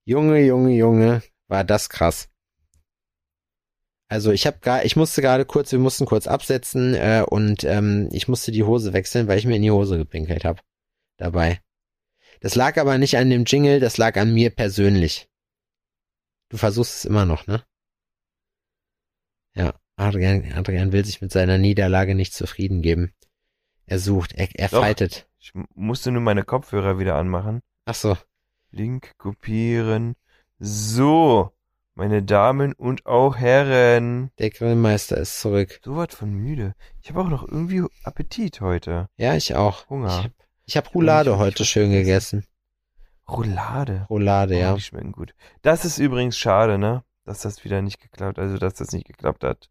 Junge, 0.05 0.39
Junge, 0.39 0.73
Junge, 0.73 1.21
war 1.49 1.65
das 1.65 1.89
krass. 1.89 2.29
Also 4.09 4.31
ich 4.31 4.47
habe 4.47 4.59
gar, 4.59 4.85
ich 4.85 4.95
musste 4.95 5.21
gerade 5.21 5.45
kurz, 5.45 5.71
wir 5.71 5.79
mussten 5.79 6.05
kurz 6.05 6.27
absetzen 6.27 6.93
äh, 6.93 7.25
und 7.27 7.63
ähm, 7.65 8.07
ich 8.11 8.27
musste 8.27 8.51
die 8.51 8.63
Hose 8.63 8.93
wechseln, 8.93 9.27
weil 9.27 9.37
ich 9.37 9.45
mir 9.45 9.57
in 9.57 9.61
die 9.61 9.71
Hose 9.71 9.97
gepinkelt 9.97 10.45
habe. 10.45 10.61
Dabei. 11.17 11.59
Das 12.39 12.55
lag 12.55 12.77
aber 12.77 12.97
nicht 12.97 13.17
an 13.17 13.29
dem 13.29 13.45
Jingle, 13.45 13.79
das 13.79 13.97
lag 13.97 14.15
an 14.17 14.33
mir 14.33 14.49
persönlich. 14.51 15.27
Du 16.49 16.57
versuchst 16.57 16.95
es 16.95 17.05
immer 17.05 17.25
noch, 17.25 17.47
ne? 17.47 17.63
Ja, 19.55 19.73
Adrian, 19.97 20.53
Adrian 20.53 20.91
will 20.91 21.03
sich 21.03 21.19
mit 21.21 21.31
seiner 21.31 21.57
Niederlage 21.57 22.15
nicht 22.15 22.33
zufrieden 22.33 22.81
geben. 22.81 23.13
Er 23.87 23.99
sucht, 23.99 24.33
er, 24.33 24.47
er 24.53 24.69
Doch. 24.69 24.81
fightet. 24.81 25.27
Ich 25.39 25.51
musste 25.73 26.11
nur 26.11 26.21
meine 26.21 26.43
Kopfhörer 26.43 26.99
wieder 26.99 27.15
anmachen. 27.15 27.61
Ach 27.85 27.95
so, 27.95 28.17
Link 28.71 29.17
kopieren. 29.17 30.15
So, 30.59 31.51
meine 31.97 32.21
Damen 32.21 32.73
und 32.73 33.05
auch 33.07 33.37
Herren. 33.37 34.29
der 34.37 34.51
Grillmeister 34.51 35.17
ist 35.17 35.39
zurück. 35.41 35.79
So 35.83 35.95
was 35.97 36.13
von 36.13 36.31
müde. 36.31 36.75
Ich 37.01 37.09
habe 37.09 37.21
auch 37.21 37.27
noch 37.29 37.47
irgendwie 37.47 37.83
Appetit 38.03 38.61
heute. 38.61 39.09
Ja, 39.17 39.35
ich 39.35 39.55
auch. 39.55 39.89
Hunger. 39.89 40.09
Ich 40.19 40.23
hab, 40.25 40.31
ich 40.65 40.77
hab 40.77 40.93
Roulade 40.95 41.31
Ich- 41.31 41.37
heute 41.37 41.65
schön 41.65 41.91
gegessen. 41.91 42.45
Roulade. 43.27 44.05
Roulade, 44.09 44.55
Oh, 44.55 44.59
ja. 44.59 44.73
Die 44.75 44.81
schmecken 44.81 45.11
gut. 45.11 45.33
Das 45.63 45.85
ist 45.85 45.97
übrigens 45.97 46.37
schade, 46.37 46.77
ne? 46.77 47.03
Dass 47.25 47.41
das 47.41 47.65
wieder 47.65 47.81
nicht 47.81 47.99
geklappt, 47.99 48.39
also 48.39 48.57
dass 48.57 48.75
das 48.75 48.91
nicht 48.91 49.07
geklappt 49.07 49.43
hat. 49.43 49.69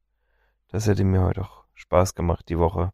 Das 0.68 0.86
hätte 0.86 1.04
mir 1.04 1.22
heute 1.22 1.42
auch 1.42 1.64
Spaß 1.74 2.14
gemacht, 2.16 2.46
die 2.48 2.58
Woche. 2.58 2.92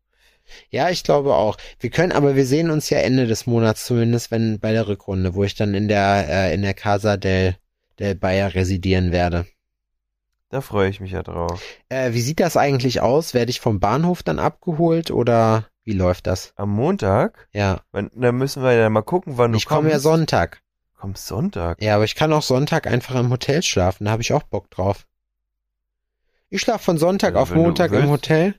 Ja, 0.68 0.90
ich 0.90 1.04
glaube 1.04 1.34
auch. 1.34 1.56
Wir 1.80 1.90
können, 1.90 2.12
aber 2.12 2.36
wir 2.36 2.44
sehen 2.46 2.70
uns 2.70 2.90
ja 2.90 2.98
Ende 2.98 3.26
des 3.26 3.46
Monats 3.46 3.86
zumindest, 3.86 4.30
wenn 4.30 4.60
bei 4.60 4.72
der 4.72 4.88
Rückrunde, 4.88 5.34
wo 5.34 5.42
ich 5.42 5.54
dann 5.54 5.72
in 5.74 5.88
der 5.88 6.26
äh, 6.28 6.54
in 6.54 6.62
der 6.62 6.74
Casa 6.74 7.16
del 7.16 7.56
del 7.98 8.14
Bayer 8.14 8.54
residieren 8.54 9.12
werde. 9.12 9.46
Da 10.48 10.60
freue 10.60 10.90
ich 10.90 11.00
mich 11.00 11.12
ja 11.12 11.22
drauf. 11.22 11.62
Äh, 11.88 12.12
wie 12.12 12.20
sieht 12.20 12.38
das 12.40 12.56
eigentlich 12.56 13.00
aus? 13.00 13.32
Werde 13.34 13.50
ich 13.50 13.60
vom 13.60 13.80
Bahnhof 13.80 14.22
dann 14.22 14.38
abgeholt 14.38 15.10
oder 15.10 15.66
wie 15.84 15.94
läuft 15.94 16.26
das? 16.26 16.52
Am 16.56 16.70
Montag? 16.70 17.48
Ja, 17.52 17.80
Wann- 17.90 18.10
Da 18.14 18.32
müssen 18.32 18.62
wir 18.62 18.72
ja 18.74 18.88
mal 18.90 19.02
gucken, 19.02 19.38
wann 19.38 19.52
du 19.52 19.58
ich 19.58 19.66
komme 19.66 19.88
ja 19.88 19.94
kommst. 19.94 20.04
Sonntag. 20.04 20.62
Kommst 20.98 21.26
Sonntag? 21.26 21.82
Ja, 21.82 21.94
aber 21.96 22.04
ich 22.04 22.14
kann 22.14 22.32
auch 22.32 22.42
Sonntag 22.42 22.86
einfach 22.86 23.14
im 23.16 23.30
Hotel 23.30 23.62
schlafen. 23.62 24.04
Da 24.04 24.10
habe 24.12 24.22
ich 24.22 24.32
auch 24.32 24.42
Bock 24.44 24.70
drauf. 24.70 25.06
Ich 26.50 26.60
schlafe 26.60 26.84
von 26.84 26.98
Sonntag 26.98 27.34
Ja, 27.34 27.40
auf 27.40 27.50
wenn 27.50 27.56
du 27.56 27.62
Montag 27.62 27.90
im. 27.92 28.08
Hotel. 28.10 28.54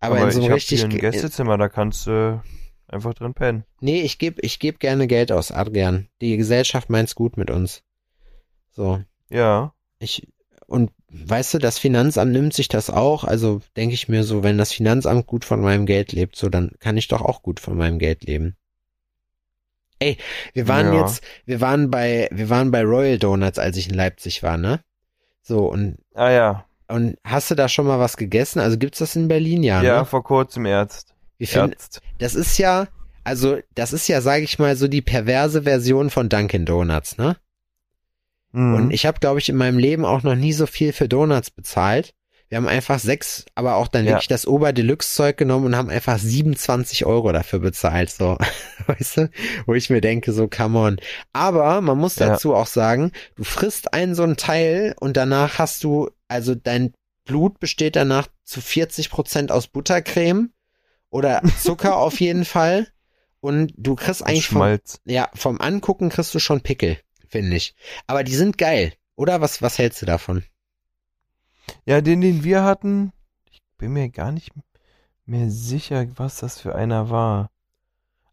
Aber, 0.00 0.18
in 0.22 0.30
so 0.30 0.38
ich 0.38 0.44
einem 0.44 0.52
hab 0.52 0.56
richtig. 0.56 0.78
hier 0.80 0.88
ein 0.88 0.96
Gästezimmer, 0.96 1.58
da 1.58 1.68
kannst 1.68 2.06
du 2.06 2.40
einfach 2.86 3.14
drin 3.14 3.34
pennen. 3.34 3.64
Nee, 3.80 4.00
ich 4.02 4.18
geb, 4.18 4.38
ich 4.42 4.60
geb 4.60 4.78
gerne 4.78 5.08
Geld 5.08 5.32
aus, 5.32 5.50
Adrian. 5.50 6.08
Die 6.20 6.36
Gesellschaft 6.36 6.88
meint's 6.88 7.16
gut 7.16 7.36
mit 7.36 7.50
uns. 7.50 7.82
So. 8.78 9.02
Ja. 9.28 9.72
Ich, 9.98 10.28
und 10.68 10.92
weißt 11.10 11.54
du, 11.54 11.58
das 11.58 11.80
Finanzamt 11.80 12.30
nimmt 12.30 12.54
sich 12.54 12.68
das 12.68 12.90
auch. 12.90 13.24
Also 13.24 13.60
denke 13.76 13.94
ich 13.94 14.08
mir 14.08 14.22
so, 14.22 14.44
wenn 14.44 14.56
das 14.56 14.72
Finanzamt 14.72 15.26
gut 15.26 15.44
von 15.44 15.60
meinem 15.60 15.84
Geld 15.84 16.12
lebt, 16.12 16.36
so 16.36 16.48
dann 16.48 16.70
kann 16.78 16.96
ich 16.96 17.08
doch 17.08 17.20
auch 17.22 17.42
gut 17.42 17.58
von 17.58 17.76
meinem 17.76 17.98
Geld 17.98 18.22
leben. 18.22 18.54
Ey, 19.98 20.16
wir 20.54 20.68
waren 20.68 20.94
Ja. 20.94 21.00
jetzt, 21.00 21.24
wir 21.44 21.60
waren 21.60 21.90
bei, 21.90 22.28
wir 22.30 22.48
waren 22.50 22.70
bei 22.70 22.82
Royal 22.84 23.18
Donuts, 23.18 23.58
als 23.58 23.76
ich 23.76 23.88
in 23.88 23.96
Leipzig 23.96 24.44
war, 24.44 24.56
ne? 24.56 24.78
So, 25.42 25.66
und, 25.66 25.98
Ah 26.14 26.30
ja. 26.30 26.64
und 26.86 27.16
hast 27.24 27.50
du 27.50 27.56
da 27.56 27.68
schon 27.68 27.86
mal 27.86 27.98
was 27.98 28.16
gegessen? 28.16 28.60
Also 28.60 28.78
gibt's 28.78 29.00
das 29.00 29.16
in 29.16 29.26
Berlin? 29.26 29.64
Ja, 29.64 29.82
Ja, 29.82 29.98
ne? 30.00 30.04
vor 30.04 30.22
kurzem 30.22 30.66
Ärzt. 30.66 31.14
Wie 31.38 31.46
find, 31.46 31.72
Ärzt. 31.72 32.00
das 32.18 32.36
ist 32.36 32.58
ja, 32.58 32.86
also, 33.24 33.58
das 33.74 33.92
ist 33.92 34.06
ja, 34.06 34.20
sage 34.20 34.44
ich 34.44 34.60
mal, 34.60 34.76
so 34.76 34.86
die 34.86 35.02
perverse 35.02 35.64
Version 35.64 36.10
von 36.10 36.28
Dunkin' 36.28 36.64
Donuts, 36.64 37.18
ne? 37.18 37.36
Mhm. 38.52 38.74
Und 38.74 38.90
ich 38.92 39.06
habe, 39.06 39.20
glaube 39.20 39.38
ich, 39.40 39.48
in 39.48 39.56
meinem 39.56 39.78
Leben 39.78 40.04
auch 40.04 40.22
noch 40.22 40.34
nie 40.34 40.52
so 40.52 40.66
viel 40.66 40.92
für 40.92 41.08
Donuts 41.08 41.50
bezahlt. 41.50 42.14
Wir 42.48 42.56
haben 42.56 42.66
einfach 42.68 42.98
sechs, 42.98 43.44
aber 43.54 43.76
auch 43.76 43.88
dann 43.88 44.06
Ja. 44.06 44.12
wirklich 44.12 44.28
das 44.28 44.46
Ober-Deluxe-Zeug 44.46 45.36
genommen 45.36 45.66
und 45.66 45.76
haben 45.76 45.90
einfach 45.90 46.18
27 46.18 47.04
Euro 47.04 47.30
dafür 47.32 47.58
bezahlt, 47.58 48.10
so. 48.10 48.38
Weißt 48.86 49.18
du? 49.18 49.30
Wo 49.66 49.74
ich 49.74 49.90
mir 49.90 50.00
denke, 50.00 50.32
so, 50.32 50.48
come 50.48 50.78
on. 50.78 50.96
Aber 51.34 51.82
man 51.82 51.98
muss 51.98 52.16
Ja. 52.16 52.28
dazu 52.28 52.54
auch 52.54 52.66
sagen, 52.66 53.12
du 53.36 53.44
frisst 53.44 53.92
einen 53.92 54.14
so 54.14 54.22
ein 54.22 54.38
Teil 54.38 54.94
und 54.98 55.18
danach 55.18 55.58
hast 55.58 55.84
du, 55.84 56.08
also 56.26 56.54
dein 56.54 56.94
Blut 57.26 57.60
besteht 57.60 57.96
danach 57.96 58.28
zu 58.44 58.62
40 58.62 59.10
Prozent 59.10 59.52
aus 59.52 59.66
Buttercreme 59.66 60.50
oder 61.10 61.42
Zucker 61.60 61.98
auf 61.98 62.18
jeden 62.18 62.46
Fall. 62.46 62.88
Und 63.40 63.72
du 63.76 63.94
kriegst 63.94 64.22
eigentlich 64.26 64.48
vom, 64.48 64.78
ja, 65.04 65.28
vom 65.34 65.60
Angucken 65.60 66.08
kriegst 66.08 66.34
du 66.34 66.38
schon 66.38 66.62
Pickel, 66.62 66.96
finde 67.28 67.56
ich. 67.56 67.74
Aber 68.06 68.24
die 68.24 68.34
sind 68.34 68.58
geil. 68.58 68.92
Oder 69.16 69.40
was, 69.40 69.62
was 69.62 69.78
hältst 69.78 70.02
du 70.02 70.06
davon? 70.06 70.44
Ja, 71.84 72.00
den, 72.00 72.20
den 72.20 72.44
wir 72.44 72.62
hatten, 72.64 73.12
ich 73.50 73.60
bin 73.78 73.92
mir 73.92 74.08
gar 74.10 74.32
nicht 74.32 74.52
mehr 75.26 75.50
sicher, 75.50 76.06
was 76.16 76.38
das 76.38 76.60
für 76.60 76.74
einer 76.74 77.10
war. 77.10 77.50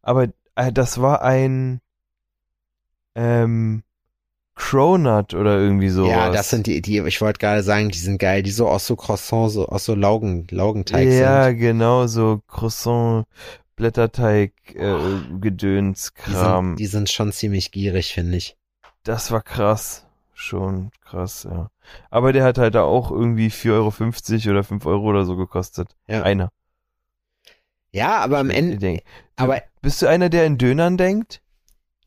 Aber 0.02 0.28
äh, 0.56 0.72
das 0.72 1.02
war 1.02 1.22
ein 1.22 1.82
ähm, 3.16 3.84
Cronut 4.56 5.34
oder 5.34 5.58
irgendwie 5.60 5.90
sowas. 5.90 6.10
Ja, 6.12 6.30
das 6.32 6.50
sind 6.50 6.68
die, 6.68 6.82
die, 6.82 7.00
ich 7.00 7.22
wollte 7.22 7.40
gerade 7.40 7.64
sagen, 7.64 7.90
die 7.90 7.98
sind 7.98 8.20
geil, 8.20 8.42
die 8.44 8.52
so 8.52 8.70
aus 8.70 8.88
so 8.88 8.96
Croissant, 8.96 9.52
so 9.52 9.68
aus 9.68 9.86
so 9.86 9.96
Laugen, 9.96 10.48
Laugenteig 10.50 11.10
Ja, 11.10 11.46
sind. 11.46 11.58
genau, 11.60 12.08
so 12.08 12.42
Croissant, 12.48 13.26
Blätterteig, 13.76 14.54
äh, 14.76 14.96
Die 15.30 15.42
Gedönskram. 15.42 16.70
sind, 16.70 16.80
die 16.80 16.86
sind 16.86 17.10
schon 17.10 17.32
ziemlich 17.34 17.72
gierig, 17.72 18.14
finde 18.14 18.38
ich. 18.38 18.56
Das 19.06 19.32
war 19.32 19.42
krass. 19.42 20.06
Schon 20.34 20.92
krass, 21.00 21.44
ja. 21.50 21.72
Aber 22.10 22.34
der 22.34 22.44
hat 22.44 22.58
halt 22.58 22.76
da 22.76 22.84
auch 22.84 23.10
irgendwie 23.10 23.50
4,50 23.50 24.48
Euro 24.48 24.52
oder 24.52 24.64
5 24.66 24.86
Euro 24.86 25.04
oder 25.06 25.24
so 25.24 25.38
gekostet. 25.38 25.96
Ja. 26.08 26.24
Einer. 26.24 26.52
Ja, 27.92 28.18
aber 28.20 28.38
am 28.40 28.50
Ende, 28.52 29.02
aber 29.36 29.64
bist 29.82 30.02
du 30.02 30.08
einer, 30.08 30.30
der 30.30 30.46
in 30.46 30.58
Dönern 30.60 30.98
denkt? 30.98 31.42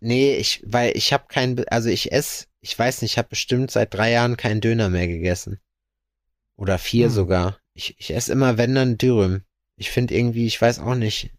nee, 0.01 0.37
ich, 0.37 0.63
weil 0.67 0.97
ich 0.97 1.13
habe 1.13 1.25
kein, 1.29 1.57
Be- 1.57 1.71
also 1.71 1.89
ich 1.89 2.13
esse, 2.13 2.47
ich 2.61 2.79
weiß 2.79 3.03
nicht, 3.03 3.13
ich 3.13 3.19
habe 3.19 3.29
bestimmt 3.29 3.71
seit 3.71 3.95
drei 3.95 4.11
Jahren 4.13 4.37
keinen 4.37 4.61
Döner 4.61 4.89
mehr 4.89 5.07
gegessen. 5.09 5.61
Oder 6.57 6.79
vier 6.79 7.07
Hm. 7.07 7.13
sogar. 7.13 7.59
Ich, 7.75 7.97
ich 7.99 8.13
esse 8.15 8.33
immer, 8.33 8.59
wenn 8.59 8.75
dann 8.75 8.99
Dürüm. 8.99 9.43
Ich 9.77 9.91
finde 9.91 10.15
irgendwie, 10.17 10.47
ich 10.47 10.61
weiß 10.61 10.81
auch 10.81 10.95
nicht. 10.97 11.31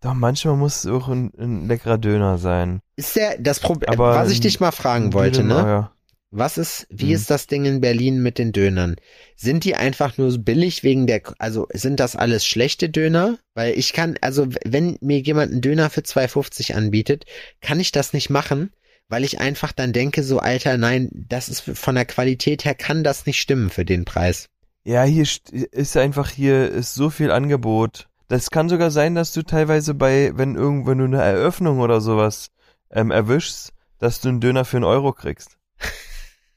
Doch, 0.00 0.14
manchmal 0.14 0.56
muss 0.56 0.84
es 0.84 0.90
auch 0.90 1.08
ein, 1.08 1.32
ein 1.38 1.68
leckerer 1.68 1.98
Döner 1.98 2.38
sein. 2.38 2.80
Ist 2.96 3.16
der, 3.16 3.38
das 3.38 3.60
Problem, 3.60 3.90
Aber 3.90 4.14
was 4.14 4.30
ich 4.30 4.40
dich 4.40 4.60
mal 4.60 4.72
fragen 4.72 5.12
wollte, 5.12 5.38
Döner, 5.42 5.62
ne? 5.64 5.70
Ja. 5.70 5.92
Was 6.34 6.56
ist, 6.56 6.86
wie 6.88 7.06
Mhm. 7.06 7.12
ist 7.12 7.30
das 7.30 7.46
Ding 7.46 7.66
in 7.66 7.82
Berlin 7.82 8.22
mit 8.22 8.38
den 8.38 8.52
Dönern? 8.52 8.96
Sind 9.36 9.64
die 9.64 9.76
einfach 9.76 10.16
nur 10.16 10.30
so 10.30 10.38
billig 10.38 10.82
wegen 10.82 11.06
der, 11.06 11.20
also 11.38 11.68
sind 11.74 12.00
das 12.00 12.16
alles 12.16 12.46
schlechte 12.46 12.88
Döner? 12.88 13.38
Weil 13.54 13.78
ich 13.78 13.92
kann, 13.92 14.16
also 14.22 14.46
wenn 14.64 14.96
mir 15.02 15.20
jemand 15.20 15.52
einen 15.52 15.60
Döner 15.60 15.90
für 15.90 16.00
2,50 16.00 16.74
anbietet, 16.74 17.26
kann 17.60 17.80
ich 17.80 17.92
das 17.92 18.14
nicht 18.14 18.30
machen, 18.30 18.72
weil 19.08 19.24
ich 19.24 19.40
einfach 19.40 19.72
dann 19.72 19.92
denke, 19.92 20.22
so 20.22 20.38
Alter, 20.38 20.78
nein, 20.78 21.10
das 21.12 21.50
ist 21.50 21.60
von 21.60 21.94
der 21.96 22.06
Qualität 22.06 22.64
her 22.64 22.74
kann 22.74 23.04
das 23.04 23.26
nicht 23.26 23.38
stimmen 23.38 23.68
für 23.68 23.84
den 23.84 24.06
Preis. 24.06 24.46
Ja, 24.84 25.02
hier 25.04 25.26
st- 25.26 25.52
ist 25.52 25.96
einfach, 25.98 26.30
hier 26.30 26.70
ist 26.70 26.94
so 26.94 27.10
viel 27.10 27.30
Angebot. 27.30 28.08
Das 28.28 28.50
kann 28.50 28.68
sogar 28.68 28.90
sein, 28.90 29.14
dass 29.14 29.32
du 29.32 29.42
teilweise 29.42 29.94
bei, 29.94 30.32
wenn 30.34 30.56
irgendwo 30.56 30.90
wenn 30.90 30.98
du 30.98 31.04
eine 31.04 31.22
Eröffnung 31.22 31.80
oder 31.80 32.00
sowas 32.00 32.50
ähm, 32.90 33.10
erwischst, 33.10 33.72
dass 33.98 34.20
du 34.20 34.28
einen 34.28 34.40
Döner 34.40 34.64
für 34.64 34.78
einen 34.78 34.84
Euro 34.84 35.12
kriegst. 35.12 35.58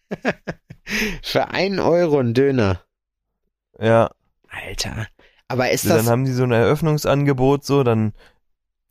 Für 1.24 1.49
einen 1.49 1.80
Euro 1.80 2.20
ein 2.20 2.34
Döner. 2.34 2.82
Ja. 3.80 4.11
Alter. 4.49 5.07
Aber 5.47 5.70
ist 5.72 5.84
So, 5.84 5.89
das, 5.89 6.05
dann 6.05 6.11
haben 6.11 6.26
die 6.26 6.32
so 6.32 6.43
ein 6.43 6.51
Eröffnungsangebot, 6.51 7.66
so, 7.66 7.84
dann 7.84 8.13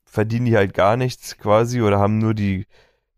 verdienen 0.04 0.46
die 0.46 0.56
halt 0.56 0.74
gar 0.74 0.96
nichts 0.96 1.38
quasi 1.38 1.82
oder 1.82 1.98
haben 1.98 2.18
nur 2.18 2.34
die, 2.34 2.66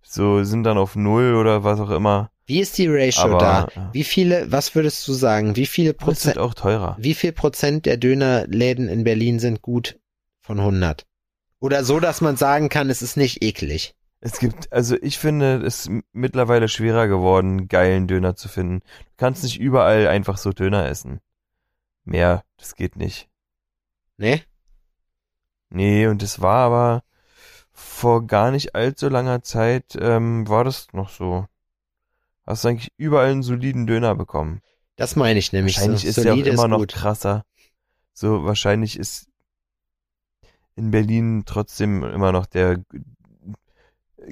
so, 0.03 0.45
sind 0.45 0.65
dann 0.65 0.79
auf 0.79 0.97
Null 0.97 1.35
oder 1.35 1.65
was 1.65 1.81
auch 1.81 1.91
immer. 1.91 2.31
Wie 2.47 2.61
ist 2.61 2.79
die 2.79 2.87
Ratio 2.87 3.37
Aber 3.37 3.39
da? 3.75 3.91
Wie 3.93 4.05
viele, 4.05 4.51
was 4.51 4.75
würdest 4.75 5.07
du 5.09 5.13
sagen? 5.13 5.57
Wie 5.57 5.67
viele 5.67 5.95
Prozent, 5.95 6.39
auch 6.39 6.55
teurer. 6.55 6.97
Wie 6.99 7.15
viel 7.15 7.33
Prozent 7.33 7.87
der 7.87 7.97
Dönerläden 7.97 8.89
in 8.89 9.05
Berlin 9.05 9.41
sind 9.41 9.63
gut 9.63 9.99
von 10.41 10.61
100? 10.61 11.07
Oder 11.59 11.85
so, 11.85 11.99
dass 11.99 12.21
man 12.21 12.37
sagen 12.37 12.69
kann, 12.69 12.89
es 12.89 13.03
ist 13.03 13.17
nicht 13.17 13.43
eklig. 13.43 13.95
Es 14.21 14.39
gibt, 14.39 14.73
also 14.73 14.97
ich 15.03 15.19
finde, 15.19 15.57
es 15.65 15.87
ist 15.87 16.03
mittlerweile 16.13 16.69
schwerer 16.69 17.09
geworden, 17.09 17.69
geilen 17.69 18.07
Döner 18.07 18.37
zu 18.37 18.49
finden. 18.49 18.81
Du 18.81 19.13
kannst 19.17 19.43
nicht 19.43 19.59
überall 19.59 20.07
einfach 20.07 20.39
so 20.39 20.53
Döner 20.53 20.87
essen. 20.89 21.21
Mehr, 22.05 22.45
das 22.57 22.77
geht 22.77 22.97
nicht. 22.97 23.29
Ne? 24.17 24.41
Nee, 25.71 26.07
und 26.07 26.23
es 26.23 26.41
war 26.41 26.67
aber 26.67 27.03
vor 27.73 28.27
gar 28.27 28.51
nicht 28.51 28.75
allzu 28.75 29.09
langer 29.09 29.43
Zeit, 29.43 29.97
ähm, 30.01 30.49
war 30.49 30.65
das 30.65 30.89
noch 30.93 31.11
so. 31.11 31.47
Hast 32.47 32.65
du 32.65 32.69
eigentlich 32.69 32.93
überall 32.97 33.31
einen 33.31 33.43
soliden 33.43 33.87
Döner 33.87 34.15
bekommen. 34.15 34.61
Das 34.97 35.17
meine 35.17 35.39
ich 35.39 35.53
nämlich. 35.53 35.77
Wahrscheinlich 35.77 36.03
so. 36.03 36.09
ist 36.09 36.25
der 36.25 36.35
auch 36.35 36.39
immer 36.39 36.69
noch 36.69 36.79
gut. 36.79 36.93
krasser. 36.93 37.45
So, 38.13 38.45
wahrscheinlich 38.45 38.99
ist 38.99 39.29
in 40.77 40.91
Berlin 40.91 41.43
trotzdem 41.45 42.03
immer 42.03 42.33
noch 42.33 42.47
der, 42.47 42.83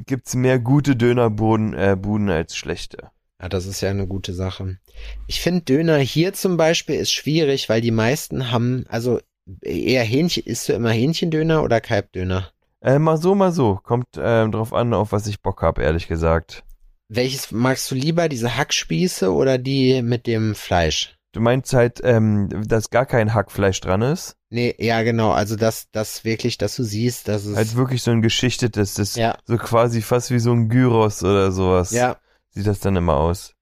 gibt's 0.06 0.34
mehr 0.34 0.58
gute 0.58 0.96
Dönerbuden 0.96 1.74
äh, 1.74 1.96
Buden 1.98 2.30
als 2.30 2.56
schlechte. 2.56 3.10
Ja, 3.40 3.48
das 3.48 3.66
ist 3.66 3.80
ja 3.80 3.90
eine 3.90 4.06
gute 4.06 4.32
Sache. 4.32 4.78
Ich 5.26 5.40
finde 5.40 5.62
Döner 5.62 5.98
hier 5.98 6.32
zum 6.32 6.56
Beispiel 6.56 6.96
ist 6.96 7.12
schwierig, 7.12 7.68
weil 7.68 7.80
die 7.80 7.90
meisten 7.90 8.50
haben, 8.50 8.86
also 8.88 9.20
eher 9.60 10.04
Hähnchen, 10.04 10.44
isst 10.44 10.68
du 10.68 10.72
immer 10.72 10.90
Hähnchendöner 10.90 11.62
oder 11.62 11.80
Kalbdöner? 11.80 12.50
Äh, 12.80 12.98
mal 12.98 13.16
so, 13.16 13.34
mal 13.34 13.52
so. 13.52 13.80
Kommt 13.82 14.06
ähm, 14.16 14.52
drauf 14.52 14.72
an, 14.72 14.94
auf 14.94 15.12
was 15.12 15.26
ich 15.26 15.42
Bock 15.42 15.62
hab, 15.62 15.78
ehrlich 15.78 16.06
gesagt. 16.06 16.64
Welches 17.08 17.50
magst 17.52 17.90
du 17.90 17.94
lieber, 17.94 18.28
diese 18.28 18.56
Hackspieße 18.56 19.32
oder 19.32 19.58
die 19.58 20.02
mit 20.02 20.26
dem 20.26 20.54
Fleisch? 20.54 21.16
Du 21.32 21.40
meinst 21.40 21.72
halt, 21.72 22.00
ähm, 22.04 22.48
dass 22.66 22.90
gar 22.90 23.06
kein 23.06 23.34
Hackfleisch 23.34 23.80
dran 23.80 24.02
ist? 24.02 24.36
Nee, 24.50 24.74
ja 24.78 25.02
genau, 25.02 25.32
also 25.32 25.56
das, 25.56 25.90
das 25.90 26.24
wirklich, 26.24 26.58
dass 26.58 26.76
du 26.76 26.84
siehst, 26.84 27.26
dass 27.26 27.44
es, 27.44 27.56
Halt 27.56 27.74
wirklich 27.74 28.02
so 28.02 28.12
ein 28.12 28.22
geschichtetes, 28.22 28.94
das 28.94 29.16
ja, 29.16 29.36
so 29.44 29.56
quasi 29.58 30.00
fast 30.00 30.30
wie 30.30 30.38
so 30.38 30.52
ein 30.52 30.68
Gyros 30.68 31.24
oder 31.24 31.50
sowas. 31.50 31.90
ja, 31.90 32.16
Sieht 32.50 32.68
das 32.68 32.78
dann 32.78 32.94
immer 32.94 33.16
aus. 33.16 33.54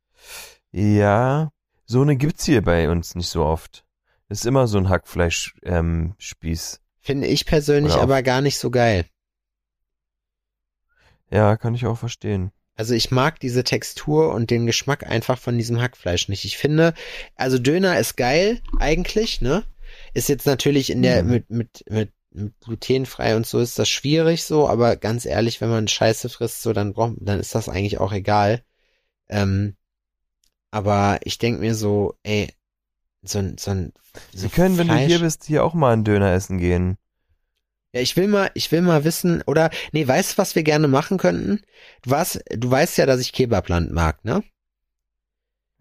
Ja, 0.71 1.51
so 1.87 2.03
eine 2.03 2.17
gibt's 2.17 2.45
hier 2.45 2.63
bei 2.63 2.91
uns 2.91 3.15
nicht 3.15 3.29
so 3.31 3.43
oft. 3.45 3.85
Ist 4.29 4.45
immer 4.47 4.67
so 4.67 4.77
ein 4.79 4.91
Hackfleisch, 4.91 5.55
ähm, 5.63 6.15
Spieß. 6.19 6.81
finde 7.01 7.27
ich 7.27 7.47
persönlich 7.47 7.95
aber 7.95 8.23
gar 8.23 8.43
nicht 8.43 8.59
so 8.59 8.71
geil. 8.71 9.07
Ja, 11.31 11.57
kann 11.57 11.75
ich 11.75 11.87
auch 11.87 11.97
verstehen. 11.99 12.53
Also 12.83 12.95
ich 12.95 13.13
mag 13.13 13.39
diese 13.39 13.63
Textur 13.63 14.35
und 14.35 14.51
den 14.51 14.67
Geschmack 14.67 15.07
einfach 15.07 15.39
von 15.39 15.57
diesem 15.57 15.81
Hackfleisch 15.81 16.29
nicht. 16.29 16.45
Ich 16.45 16.59
finde, 16.59 16.95
also 17.37 17.57
Döner 17.61 17.97
ist 18.01 18.17
geil 18.17 18.61
eigentlich, 18.81 19.41
ne? 19.41 19.63
Ist 20.15 20.29
jetzt 20.29 20.47
natürlich 20.47 20.91
in 20.91 21.01
der, 21.03 21.23
Mhm. 21.23 21.31
mit, 21.31 21.49
mit, 21.51 21.85
mit, 21.89 22.13
mit 22.33 22.55
glutenfrei 22.61 23.37
und 23.37 23.47
so 23.47 23.61
ist 23.61 23.79
das 23.79 23.89
schwierig 23.89 24.43
so, 24.43 24.69
aber 24.69 24.97
ganz 24.97 25.27
ehrlich, 25.27 25.61
wenn 25.61 25.69
man 25.71 25.87
Scheiße 25.87 26.29
frisst, 26.29 26.63
so, 26.63 26.73
dann 26.73 26.93
braucht, 26.93 27.15
dann 27.21 27.39
ist 27.39 27.55
das 27.55 27.69
eigentlich 27.69 28.01
auch 28.01 28.11
egal. 28.13 28.65
Ähm, 29.29 29.77
aber 30.73 31.21
ich 31.23 31.39
denk 31.39 31.61
mir 31.61 31.77
so, 31.77 32.17
ey, 32.25 32.49
so 33.23 33.39
ein, 33.39 33.59
so 33.59 33.71
ein, 33.71 33.93
so 34.35 34.43
Wir 34.43 34.51
können, 34.51 34.77
wenn 34.77 34.89
du 34.89 34.95
Fleisch- 34.95 35.07
hier 35.07 35.19
bist, 35.21 35.45
hier 35.45 35.63
auch 35.63 35.75
mal 35.75 35.93
einen 35.93 36.03
Döner 36.03 36.33
essen 36.33 36.59
gehen. 36.59 36.99
Ja, 37.93 38.01
ich 38.01 38.17
will 38.17 38.27
mal, 38.27 38.51
ich 38.55 38.73
will 38.73 38.81
mal 38.81 39.05
wissen, 39.05 39.43
oder, 39.47 39.71
nee, 39.93 40.07
weißt 40.07 40.33
du, 40.33 40.39
was 40.39 40.55
wir 40.55 40.63
gerne 40.63 40.89
machen 40.89 41.19
könnten? 41.19 41.61
Du 42.03 42.11
weißt, 42.11 42.43
du 42.51 42.71
weißt 42.71 42.97
ja, 42.99 43.07
dass 43.07 43.21
ich 43.21 43.33
Kebabland 43.33 43.93
mag, 43.93 44.25
ne? 44.25 44.43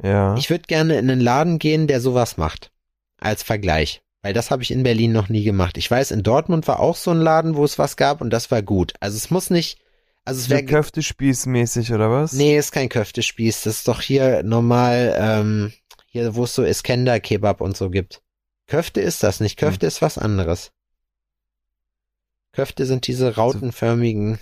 Ja. 0.04 0.36
Ich 0.36 0.50
würde 0.50 0.64
gerne 0.68 0.98
in 0.98 1.10
einen 1.10 1.22
Laden 1.22 1.58
gehen, 1.58 1.88
der 1.88 2.02
sowas 2.02 2.38
macht. 2.38 2.72
Als 3.18 3.44
Vergleich. 3.44 4.02
Weil 4.24 4.34
das 4.34 4.52
habe 4.52 4.62
ich 4.62 4.72
in 4.72 4.84
Berlin 4.84 5.12
noch 5.12 5.30
nie 5.30 5.44
gemacht. 5.44 5.78
Ich 5.78 5.90
weiß, 5.90 6.12
in 6.12 6.24
Dortmund 6.24 6.68
war 6.68 6.80
auch 6.80 6.96
so 6.96 7.12
ein 7.12 7.22
Laden, 7.22 7.56
wo 7.56 7.64
es 7.64 7.80
was 7.80 7.98
gab 7.98 8.22
und 8.22 8.30
das 8.30 8.52
war 8.52 8.62
gut. 8.62 8.94
Also 9.00 9.18
es 9.18 9.32
muss 9.32 9.50
nicht, 9.50 9.80
also 10.26 10.42
es 10.42 10.50
wäre, 10.50 10.64
Köftespießmäßig 10.64 11.94
oder 11.94 12.12
was? 12.12 12.34
nee, 12.34 12.58
ist 12.58 12.72
kein 12.72 12.90
Köftespieß. 12.90 13.64
Das 13.64 13.78
ist 13.78 13.88
doch 13.88 14.02
hier 14.02 14.44
normal, 14.44 15.16
ähm, 15.18 15.74
hier, 16.08 16.36
wo 16.36 16.44
es 16.44 16.54
so 16.54 16.64
Iskender-Kebab 16.64 17.62
und 17.62 17.78
so 17.78 17.90
gibt. 17.90 18.22
Köfte 18.68 19.02
ist 19.02 19.24
das 19.24 19.40
nicht. 19.40 19.58
Köfte 19.58 19.88
ist 19.88 20.02
was 20.02 20.18
anderes. 20.18 20.72
Köfte 22.54 22.86
sind 22.86 23.08
diese 23.08 23.36
rautenförmigen 23.36 24.40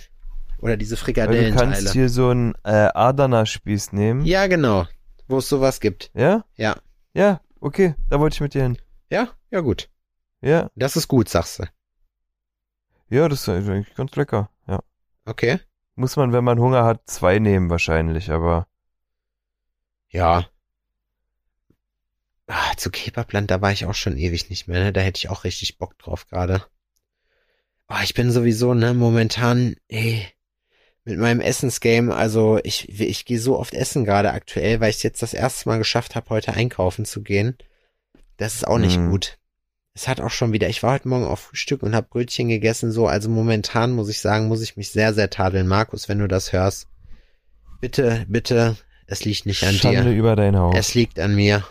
oder 0.58 0.76
diese 0.76 0.94
Weil 0.96 0.96
du 0.96 0.96
kannst 0.96 1.04
Frikadellenteile. 1.04 1.92
hier 1.92 2.08
so 2.08 2.28
einen 2.30 2.54
äh, 2.64 2.90
Adana-Spieß 2.94 3.92
nehmen. 3.92 4.24
Ja, 4.24 4.46
genau. 4.46 4.86
Wo 5.28 5.38
es 5.38 5.48
sowas 5.48 5.80
gibt. 5.80 6.10
Ja? 6.14 6.44
Ja. 6.56 6.76
Ja, 7.14 7.40
okay, 7.60 7.94
da 8.08 8.18
wollte 8.20 8.34
ich 8.34 8.40
mit 8.40 8.54
dir 8.54 8.62
hin. 8.62 8.78
Ja? 9.10 9.28
Ja, 9.50 9.60
gut. 9.60 9.88
Ja, 10.40 10.70
Das 10.74 10.96
ist 10.96 11.08
gut, 11.08 11.28
sagst 11.28 11.58
du. 11.58 11.64
ja, 13.10 13.28
das 13.28 13.40
ist 13.42 13.48
eigentlich 13.48 13.94
ganz 13.94 14.14
lecker. 14.16 14.50
Ja. 14.66 14.80
Okay. 15.24 15.60
Muss 15.96 16.16
man, 16.16 16.32
wenn 16.32 16.44
man 16.44 16.58
Hunger 16.58 16.84
hat, 16.84 17.02
zwei 17.06 17.38
nehmen 17.38 17.68
wahrscheinlich, 17.70 18.30
aber 18.30 18.66
Ja. 20.08 20.46
Ah, 22.46 22.72
zu 22.76 22.90
Kebabland, 22.90 23.50
da 23.50 23.60
war 23.60 23.70
ich 23.70 23.86
auch 23.86 23.94
schon 23.94 24.16
ewig 24.16 24.50
nicht 24.50 24.66
mehr, 24.66 24.80
ne? 24.82 24.92
Da 24.92 25.00
hätte 25.00 25.18
ich 25.18 25.28
auch 25.28 25.44
richtig 25.44 25.78
Bock 25.78 25.96
drauf 25.98 26.26
gerade. 26.26 26.64
Oh, 27.90 27.98
ich 28.04 28.14
bin 28.14 28.30
sowieso, 28.30 28.72
ne, 28.74 28.94
momentan, 28.94 29.74
ey, 29.88 30.26
mit 31.04 31.18
meinem 31.18 31.40
Essensgame, 31.40 32.14
also 32.14 32.60
ich, 32.62 32.88
ich 33.00 33.24
gehe 33.24 33.40
so 33.40 33.58
oft 33.58 33.74
essen 33.74 34.04
gerade 34.04 34.30
aktuell, 34.32 34.80
weil 34.80 34.90
ich 34.90 34.96
es 34.96 35.02
jetzt 35.02 35.22
das 35.22 35.34
erste 35.34 35.68
Mal 35.68 35.78
geschafft 35.78 36.14
habe, 36.14 36.30
heute 36.30 36.52
einkaufen 36.52 37.04
zu 37.04 37.22
gehen. 37.22 37.56
Das 38.36 38.54
ist 38.54 38.66
auch 38.66 38.78
nicht 38.78 38.98
Mhm. 38.98 39.10
gut. 39.10 39.38
Es 39.92 40.06
hat 40.06 40.20
auch 40.20 40.30
schon 40.30 40.52
wieder, 40.52 40.68
ich 40.68 40.84
war 40.84 40.92
heute 40.92 41.08
Morgen 41.08 41.24
auf 41.24 41.40
Frühstück 41.40 41.82
und 41.82 41.96
habe 41.96 42.06
Brötchen 42.08 42.48
gegessen, 42.48 42.92
so, 42.92 43.08
also 43.08 43.28
momentan 43.28 43.90
muss 43.90 44.08
ich 44.08 44.20
sagen, 44.20 44.46
muss 44.46 44.62
ich 44.62 44.76
mich 44.76 44.92
sehr, 44.92 45.12
sehr 45.14 45.30
tadeln. 45.30 45.66
Markus, 45.66 46.08
wenn 46.08 46.20
du 46.20 46.28
das 46.28 46.52
hörst, 46.52 46.86
bitte, 47.80 48.24
bitte, 48.28 48.76
es 49.08 49.24
liegt 49.24 49.46
nicht 49.46 49.64
an 49.64 49.70
dir. 49.70 49.80
Schande 49.80 50.12
über 50.12 50.36
dein 50.36 50.56
Haus. 50.56 50.76
Es 50.78 50.94
liegt 50.94 51.18
an 51.18 51.34
mir. 51.34 51.64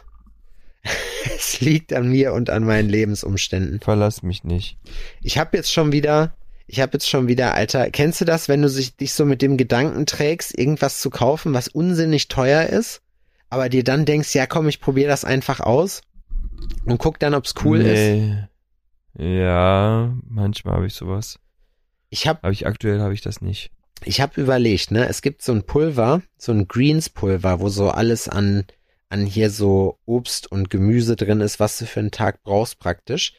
es 1.35 1.59
liegt 1.61 1.93
an 1.93 2.09
mir 2.09 2.33
und 2.33 2.49
an 2.49 2.63
meinen 2.63 2.89
Lebensumständen. 2.89 3.79
Verlass 3.79 4.23
mich 4.23 4.43
nicht. 4.43 4.77
Ich 5.21 5.37
habe 5.37 5.57
jetzt 5.57 5.71
schon 5.71 5.91
wieder, 5.91 6.33
ich 6.67 6.79
habe 6.79 6.93
jetzt 6.93 7.09
schon 7.09 7.27
wieder, 7.27 7.53
Alter, 7.53 7.89
kennst 7.91 8.21
du 8.21 8.25
das, 8.25 8.47
wenn 8.49 8.61
du 8.61 8.69
sich, 8.69 8.95
dich 8.95 9.13
so 9.13 9.25
mit 9.25 9.41
dem 9.41 9.57
Gedanken 9.57 10.05
trägst, 10.05 10.57
irgendwas 10.57 10.99
zu 11.01 11.09
kaufen, 11.09 11.53
was 11.53 11.67
unsinnig 11.67 12.27
teuer 12.27 12.67
ist, 12.67 13.01
aber 13.49 13.69
dir 13.69 13.83
dann 13.83 14.05
denkst, 14.05 14.33
ja 14.35 14.45
komm, 14.47 14.67
ich 14.67 14.79
probiere 14.79 15.09
das 15.09 15.25
einfach 15.25 15.59
aus 15.59 16.01
und 16.85 16.97
guck 16.99 17.19
dann, 17.19 17.33
ob's 17.33 17.53
cool 17.63 17.81
ist. 17.81 18.11
nee. 18.11 18.43
Ja, 19.17 20.13
manchmal 20.27 20.75
habe 20.75 20.87
ich 20.87 20.93
sowas. 20.93 21.39
Ich 22.09 22.27
habe 22.27 22.39
Aber 22.43 22.51
ich 22.53 22.65
aktuell 22.67 23.01
habe 23.01 23.13
ich 23.13 23.21
das 23.21 23.41
nicht. 23.41 23.71
ich 24.05 24.21
habe 24.21 24.39
überlegt, 24.39 24.91
ne, 24.91 25.07
es 25.09 25.21
gibt 25.21 25.41
so 25.41 25.51
ein 25.51 25.63
Pulver, 25.63 26.21
so 26.37 26.51
ein 26.53 26.67
Greens-Pulver, 26.67 27.59
wo 27.59 27.69
so 27.69 27.89
alles 27.89 28.29
an, 28.29 28.65
an 29.09 29.25
hier 29.25 29.49
so 29.49 29.97
Obst 30.05 30.51
und 30.51 30.69
Gemüse 30.69 31.15
drin 31.15 31.41
ist, 31.41 31.59
was 31.59 31.77
du 31.77 31.85
für 31.85 31.99
einen 31.99 32.11
Tag 32.11 32.43
brauchst 32.43 32.79
praktisch. 32.79 33.33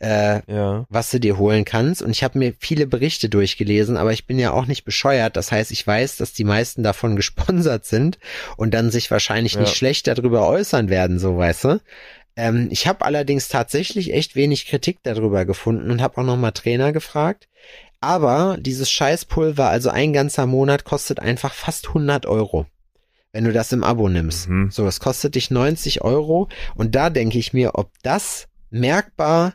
Äh, 0.00 0.40
Ja. 0.52 0.84
was 0.90 1.10
du 1.12 1.20
dir 1.20 1.38
holen 1.38 1.64
kannst. 1.64 2.02
Und 2.02 2.10
ich 2.10 2.24
habe 2.24 2.38
mir 2.38 2.52
viele 2.58 2.86
Berichte 2.86 3.28
durchgelesen, 3.28 3.96
aber 3.96 4.12
ich 4.12 4.26
bin 4.26 4.38
ja 4.40 4.50
auch 4.52 4.66
nicht 4.66 4.84
bescheuert. 4.84 5.36
Das 5.36 5.52
heißt, 5.52 5.70
ich 5.70 5.86
weiß, 5.86 6.16
dass 6.16 6.32
die 6.32 6.44
meisten 6.44 6.82
davon 6.82 7.14
gesponsert 7.16 7.86
sind 7.86 8.18
und 8.56 8.74
dann 8.74 8.90
sich 8.90 9.10
wahrscheinlich 9.10 9.54
Ja. 9.54 9.60
nicht 9.60 9.76
schlecht 9.76 10.06
darüber 10.08 10.46
äußern 10.48 10.90
werden, 10.90 11.18
so 11.20 11.38
weißt 11.38 11.64
du. 11.64 11.80
Ähm, 12.36 12.68
ich 12.72 12.86
habe 12.88 13.04
allerdings 13.04 13.48
tatsächlich 13.48 14.12
echt 14.12 14.34
wenig 14.34 14.66
Kritik 14.66 14.98
darüber 15.04 15.44
gefunden 15.44 15.90
und 15.92 16.02
habe 16.02 16.20
auch 16.20 16.24
nochmal 16.24 16.52
Trainer 16.52 16.92
gefragt. 16.92 17.48
Aber 18.00 18.58
dieses 18.60 18.90
Scheißpulver, 18.90 19.70
also 19.70 19.88
ein 19.90 20.12
ganzer 20.12 20.44
Monat, 20.46 20.84
kostet 20.84 21.20
einfach 21.20 21.54
fast 21.54 21.88
100 21.88 22.26
Euro, 22.26 22.66
wenn 23.34 23.44
du 23.44 23.52
das 23.52 23.72
im 23.72 23.82
Abo 23.82 24.08
nimmst. 24.08 24.48
Mhm. 24.48 24.70
So, 24.70 24.86
es 24.86 25.00
kostet 25.00 25.34
dich 25.34 25.50
90 25.50 26.02
Euro 26.02 26.48
und 26.76 26.94
da 26.94 27.10
denke 27.10 27.36
ich 27.36 27.52
mir, 27.52 27.74
ob 27.74 27.90
das 28.02 28.46
merkbar 28.70 29.54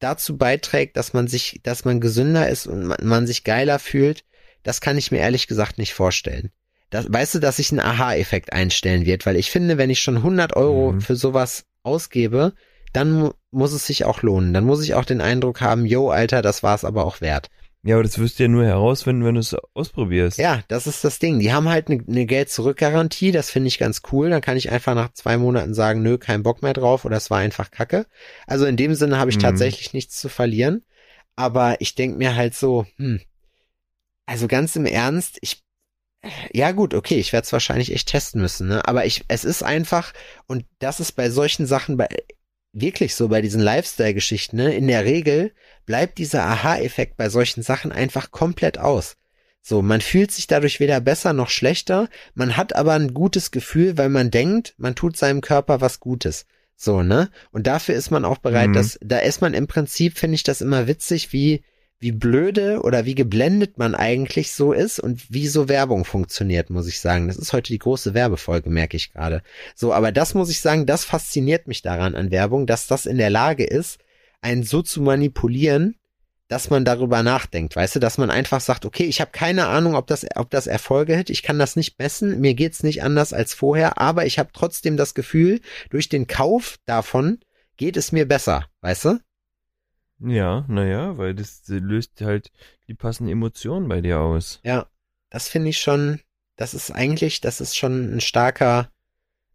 dazu 0.00 0.36
beiträgt, 0.36 0.96
dass 0.96 1.12
man 1.12 1.28
sich, 1.28 1.60
dass 1.62 1.84
man 1.84 2.00
gesünder 2.00 2.48
ist 2.48 2.66
und 2.66 2.86
man, 2.86 2.98
man 3.02 3.26
sich 3.28 3.44
geiler 3.44 3.78
fühlt, 3.78 4.24
das 4.64 4.80
kann 4.80 4.98
ich 4.98 5.12
mir 5.12 5.18
ehrlich 5.18 5.46
gesagt 5.46 5.78
nicht 5.78 5.94
vorstellen. 5.94 6.50
Das, 6.90 7.06
weißt 7.08 7.36
du, 7.36 7.38
dass 7.38 7.56
sich 7.58 7.70
ein 7.70 7.78
Aha-Effekt 7.80 8.52
einstellen 8.52 9.06
wird, 9.06 9.26
weil 9.26 9.36
ich 9.36 9.50
finde, 9.50 9.78
wenn 9.78 9.90
ich 9.90 10.00
schon 10.00 10.16
100 10.16 10.56
Euro 10.56 10.92
Mhm. 10.92 11.00
für 11.00 11.14
sowas 11.14 11.66
ausgebe, 11.84 12.52
dann 12.92 13.12
mu 13.12 13.30
muss 13.52 13.72
es 13.72 13.86
sich 13.86 14.04
auch 14.04 14.22
lohnen. 14.22 14.52
Dann 14.52 14.64
muss 14.64 14.82
ich 14.82 14.94
auch 14.94 15.04
den 15.04 15.20
Eindruck 15.20 15.60
haben, 15.60 15.86
yo, 15.86 16.10
Alter, 16.10 16.42
das 16.42 16.64
war's 16.64 16.84
aber 16.84 17.04
auch 17.04 17.20
wert. 17.20 17.48
Ja, 17.86 17.96
aber 17.96 18.02
das 18.02 18.18
wirst 18.18 18.38
du 18.38 18.44
ja 18.44 18.48
nur 18.48 18.64
herausfinden, 18.64 19.24
wenn 19.24 19.34
du 19.34 19.40
es 19.40 19.54
ausprobierst. 19.74 20.38
Ja, 20.38 20.62
das 20.68 20.86
ist 20.86 21.04
das 21.04 21.18
Ding. 21.18 21.38
Die 21.38 21.52
haben 21.52 21.68
halt 21.68 21.88
eine 21.88 22.02
ne, 22.06 22.24
Geld-Zurück-Garantie, 22.24 23.30
das 23.30 23.50
finde 23.50 23.68
ich 23.68 23.78
ganz 23.78 24.00
cool. 24.10 24.30
Dann 24.30 24.40
kann 24.40 24.56
ich 24.56 24.70
einfach 24.70 24.94
nach 24.94 25.12
zwei 25.12 25.36
Monaten 25.36 25.74
sagen, 25.74 26.02
nö, 26.02 26.16
kein 26.16 26.42
Bock 26.42 26.62
mehr 26.62 26.72
drauf 26.72 27.04
oder 27.04 27.18
es 27.18 27.30
war 27.30 27.38
einfach 27.38 27.70
Kacke. 27.70 28.06
Also 28.46 28.64
in 28.64 28.78
dem 28.78 28.94
Sinne 28.94 29.18
habe 29.18 29.30
ich 29.30 29.36
Mhm. 29.36 29.42
tatsächlich 29.42 29.92
nichts 29.92 30.18
zu 30.18 30.30
verlieren. 30.30 30.82
Aber 31.36 31.80
ich 31.80 31.94
denk 31.94 32.16
mir 32.16 32.36
halt 32.36 32.54
so, 32.54 32.86
hm, 32.96 33.20
also 34.24 34.48
ganz 34.48 34.76
im 34.76 34.86
Ernst, 34.86 35.38
ich, 35.42 35.62
ja 36.54 36.72
gut, 36.72 36.94
okay, 36.94 37.16
ich 37.16 37.34
werde 37.34 37.44
es 37.44 37.52
wahrscheinlich 37.52 37.92
echt 37.92 38.08
testen 38.08 38.40
müssen, 38.40 38.68
ne? 38.68 38.88
Aber 38.88 39.04
ich, 39.04 39.24
es 39.28 39.44
ist 39.44 39.62
einfach, 39.62 40.14
und 40.46 40.64
das 40.78 41.00
ist 41.00 41.12
bei 41.12 41.28
solchen 41.28 41.66
Sachen 41.66 41.98
bei, 41.98 42.08
wirklich 42.74 43.14
so 43.14 43.28
bei 43.28 43.40
diesen 43.40 43.60
Lifestyle-Geschichten, 43.60 44.56
ne? 44.56 44.74
In 44.74 44.88
der 44.88 45.04
Regel 45.04 45.52
bleibt 45.86 46.18
dieser 46.18 46.44
Aha-Effekt 46.44 47.16
bei 47.16 47.28
solchen 47.28 47.62
Sachen 47.62 47.92
einfach 47.92 48.30
komplett 48.30 48.78
aus. 48.78 49.16
So, 49.62 49.80
man 49.80 50.02
fühlt 50.02 50.30
sich 50.30 50.46
dadurch 50.46 50.78
weder 50.80 51.00
besser 51.00 51.32
noch 51.32 51.48
schlechter, 51.48 52.08
man 52.34 52.56
hat 52.56 52.76
aber 52.76 52.92
ein 52.92 53.14
gutes 53.14 53.50
Gefühl, 53.50 53.96
weil 53.96 54.10
man 54.10 54.30
denkt, 54.30 54.74
man 54.76 54.94
tut 54.94 55.16
seinem 55.16 55.40
Körper 55.40 55.80
was 55.80 56.00
Gutes. 56.00 56.44
So, 56.76 57.02
ne? 57.02 57.30
Und 57.52 57.66
dafür 57.66 57.94
ist 57.94 58.10
man 58.10 58.24
auch 58.24 58.38
bereit, 58.38 58.70
Mhm. 58.70 58.74
dass, 58.74 58.98
da 59.00 59.18
ist 59.18 59.40
man 59.40 59.54
im 59.54 59.66
Prinzip, 59.66 60.18
finde 60.18 60.34
ich 60.34 60.42
das 60.42 60.60
immer 60.60 60.86
witzig, 60.86 61.32
wie, 61.32 61.62
wie 62.00 62.12
blöde 62.12 62.80
oder 62.82 63.06
wie 63.06 63.14
geblendet 63.14 63.78
man 63.78 63.94
eigentlich 63.94 64.52
so 64.52 64.72
ist 64.72 65.00
und 65.00 65.32
wie 65.32 65.46
so 65.48 65.68
Werbung 65.68 66.04
funktioniert, 66.04 66.68
muss 66.68 66.86
ich 66.86 67.00
sagen. 67.00 67.28
Das 67.28 67.36
ist 67.36 67.52
heute 67.52 67.72
die 67.72 67.78
große 67.78 68.14
Werbefolge, 68.14 68.68
merke 68.68 68.96
ich 68.96 69.12
gerade. 69.12 69.42
So, 69.74 69.92
aber 69.92 70.12
das 70.12 70.34
muss 70.34 70.50
ich 70.50 70.60
sagen, 70.60 70.86
das 70.86 71.04
fasziniert 71.04 71.66
mich 71.66 71.82
daran 71.82 72.14
an 72.14 72.30
Werbung, 72.30 72.66
dass 72.66 72.86
das 72.86 73.06
in 73.06 73.18
der 73.18 73.30
Lage 73.30 73.64
ist, 73.64 73.98
einen 74.42 74.64
so 74.64 74.82
zu 74.82 75.00
manipulieren, 75.00 75.96
dass 76.48 76.68
man 76.68 76.84
darüber 76.84 77.22
nachdenkt, 77.22 77.74
weißt 77.74 77.96
du, 77.96 78.00
dass 78.00 78.18
man 78.18 78.30
einfach 78.30 78.60
sagt, 78.60 78.84
okay, 78.84 79.04
ich 79.04 79.20
habe 79.20 79.30
keine 79.32 79.66
Ahnung, 79.66 79.94
ob 79.94 80.06
das, 80.06 80.26
ob 80.36 80.50
das 80.50 80.66
Erfolge 80.66 81.16
hat, 81.16 81.30
ich 81.30 81.42
kann 81.42 81.58
das 81.58 81.74
nicht 81.74 81.98
messen, 81.98 82.40
mir 82.40 82.54
geht's 82.54 82.82
nicht 82.82 83.02
anders 83.02 83.32
als 83.32 83.54
vorher, 83.54 83.98
aber 83.98 84.26
ich 84.26 84.38
habe 84.38 84.50
trotzdem 84.52 84.96
das 84.96 85.14
Gefühl, 85.14 85.60
durch 85.88 86.10
den 86.10 86.26
Kauf 86.26 86.76
davon 86.84 87.38
geht 87.76 87.96
es 87.96 88.12
mir 88.12 88.28
besser, 88.28 88.66
weißt 88.82 89.04
du? 89.06 89.18
Ja, 90.20 90.64
naja, 90.68 91.18
weil 91.18 91.34
das 91.34 91.62
löst 91.66 92.20
halt 92.20 92.50
die 92.88 92.94
passenden 92.94 93.32
Emotionen 93.32 93.88
bei 93.88 94.00
dir 94.00 94.20
aus. 94.20 94.60
Ja, 94.62 94.86
das 95.30 95.48
finde 95.48 95.70
ich 95.70 95.80
schon, 95.80 96.20
das 96.56 96.72
ist 96.74 96.90
eigentlich, 96.92 97.40
das 97.40 97.60
ist 97.60 97.76
schon 97.76 98.14
ein 98.16 98.20
starker, 98.20 98.90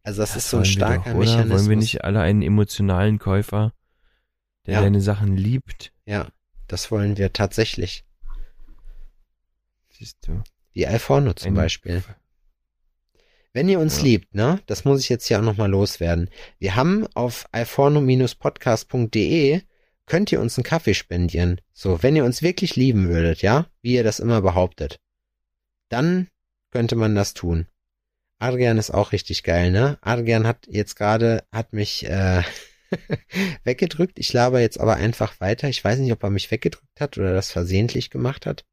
also 0.04 0.22
das, 0.22 0.36
ist 0.36 0.50
so 0.50 0.58
ein 0.58 0.66
starker 0.66 1.12
doch? 1.14 1.20
Mechanismus. 1.20 1.60
Wollen 1.62 1.70
wir 1.70 1.78
nicht 1.78 2.04
alle 2.04 2.20
einen 2.22 2.42
emotionalen 2.42 3.20
Käufer, 3.20 3.72
der 4.66 4.74
Ja. 4.76 4.82
deine 4.82 5.00
Sachen 5.02 5.38
liebt? 5.38 5.92
Ja, 6.06 6.28
das 6.68 6.92
wollen 6.92 7.18
wir 7.18 7.32
tatsächlich. 7.34 8.04
Siehst 9.92 10.28
du. 10.28 10.42
Wie 10.74 10.86
Alforno 10.88 11.34
zum 11.34 11.50
Ein- 11.52 11.56
Beispiel. 11.56 12.04
Wenn 13.54 13.68
ihr 13.70 13.80
uns 13.80 13.98
Ja. 13.98 14.04
liebt, 14.04 14.36
ne, 14.36 14.62
das 14.68 14.86
muss 14.86 15.00
ich 15.02 15.10
jetzt 15.10 15.26
hier 15.28 15.40
auch 15.40 15.44
nochmal 15.44 15.70
loswerden. 15.72 16.30
Wir 16.60 16.76
haben 16.76 17.08
auf 17.16 17.48
alforno-podcast.de 17.52 19.62
könnt 20.10 20.32
ihr 20.34 20.42
uns 20.42 20.58
einen 20.58 20.64
Kaffee 20.66 20.94
spendieren. 20.94 21.62
So, 21.72 22.04
wenn 22.04 22.16
ihr 22.18 22.26
uns 22.26 22.42
wirklich 22.42 22.76
lieben 22.76 23.08
würdet, 23.08 23.42
ja, 23.42 23.68
wie 23.82 23.94
ihr 23.94 24.04
das 24.04 24.20
immer 24.20 24.42
behauptet, 24.42 25.00
dann 25.88 26.28
könnte 26.72 26.96
man 26.98 27.16
das 27.16 27.34
tun. 27.34 27.68
Adrian 28.40 28.78
ist 28.78 28.92
auch 28.92 29.12
richtig 29.12 29.44
geil, 29.44 29.72
ne? 29.72 29.98
Adrian 30.02 30.46
hat 30.48 30.66
jetzt 30.68 30.96
gerade, 30.96 31.44
hat 31.52 31.74
mich, 31.74 32.06
äh, 32.06 32.42
weggedrückt. 33.64 34.18
Ich 34.20 34.34
laber 34.34 34.60
jetzt 34.62 34.80
aber 34.80 34.96
einfach 34.96 35.40
weiter. 35.40 35.70
Ich 35.70 35.84
weiß 35.84 36.00
nicht, 36.00 36.12
ob 36.12 36.24
er 36.24 36.30
mich 36.30 36.50
weggedrückt 36.52 37.00
hat 37.00 37.18
oder 37.18 37.34
das 37.34 37.52
versehentlich 37.52 38.10
gemacht 38.10 38.46
hat. 38.46 38.66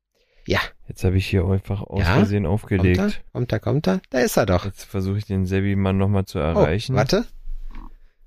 Ja, 0.46 0.60
Jetzt 0.88 1.02
habe 1.02 1.16
ich 1.16 1.26
hier 1.26 1.44
einfach 1.44 1.82
aus 1.82 2.00
Ja? 2.00 2.14
Versehen 2.14 2.44
kommt 2.44 2.46
er? 2.46 2.54
aufgelegt. 2.54 3.24
Kommt 3.32 3.52
er, 3.52 3.58
kommt 3.60 3.88
er? 3.88 4.00
Da 4.10 4.20
ist 4.20 4.36
er 4.36 4.46
doch. 4.46 4.64
Jetzt 4.64 4.84
versuche 4.84 5.18
ich 5.18 5.24
den 5.26 5.44
Sebi-Mann 5.44 5.98
nochmal 5.98 6.24
zu 6.24 6.38
Oh, 6.38 6.42
erreichen. 6.42 6.94
warte. 6.94 7.26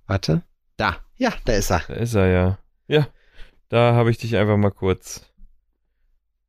Warte. 0.05 0.41
Da. 0.75 0.97
Ja, 1.17 1.33
da 1.45 1.53
ist 1.53 1.71
er. 1.71 1.81
Da 1.87 1.93
ist 1.93 2.13
er 2.15 2.27
ja. 2.27 2.59
Ja, 2.89 3.07
da 3.69 3.93
habe 3.93 4.09
ich 4.11 4.17
dich 4.17 4.35
einfach 4.35 4.57
mal 4.57 4.71
kurz 4.71 5.25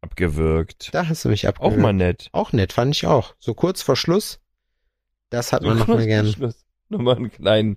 abgewürgt. 0.00 0.88
Da 0.92 1.06
hast 1.08 1.24
du 1.24 1.28
mich 1.28 1.46
Auch 1.46 1.50
abgewürgt. 1.50 1.82
mal 1.82 1.92
nett. 1.92 2.28
Auch 2.32 2.52
nett, 2.52 2.72
fand 2.72 2.96
ich 2.96 3.06
auch. 3.06 3.34
So 3.38 3.54
kurz 3.54 3.82
vor 3.82 3.94
Schluss. 3.94 4.40
Das 5.28 5.52
hat 5.52 5.62
man 5.62 5.78
noch 5.78 5.86
mal 5.86 6.04
gern. 6.06 6.26
Schluss. 6.26 6.64
Nochmal 6.98 7.16
einen 7.16 7.30
kleinen 7.30 7.76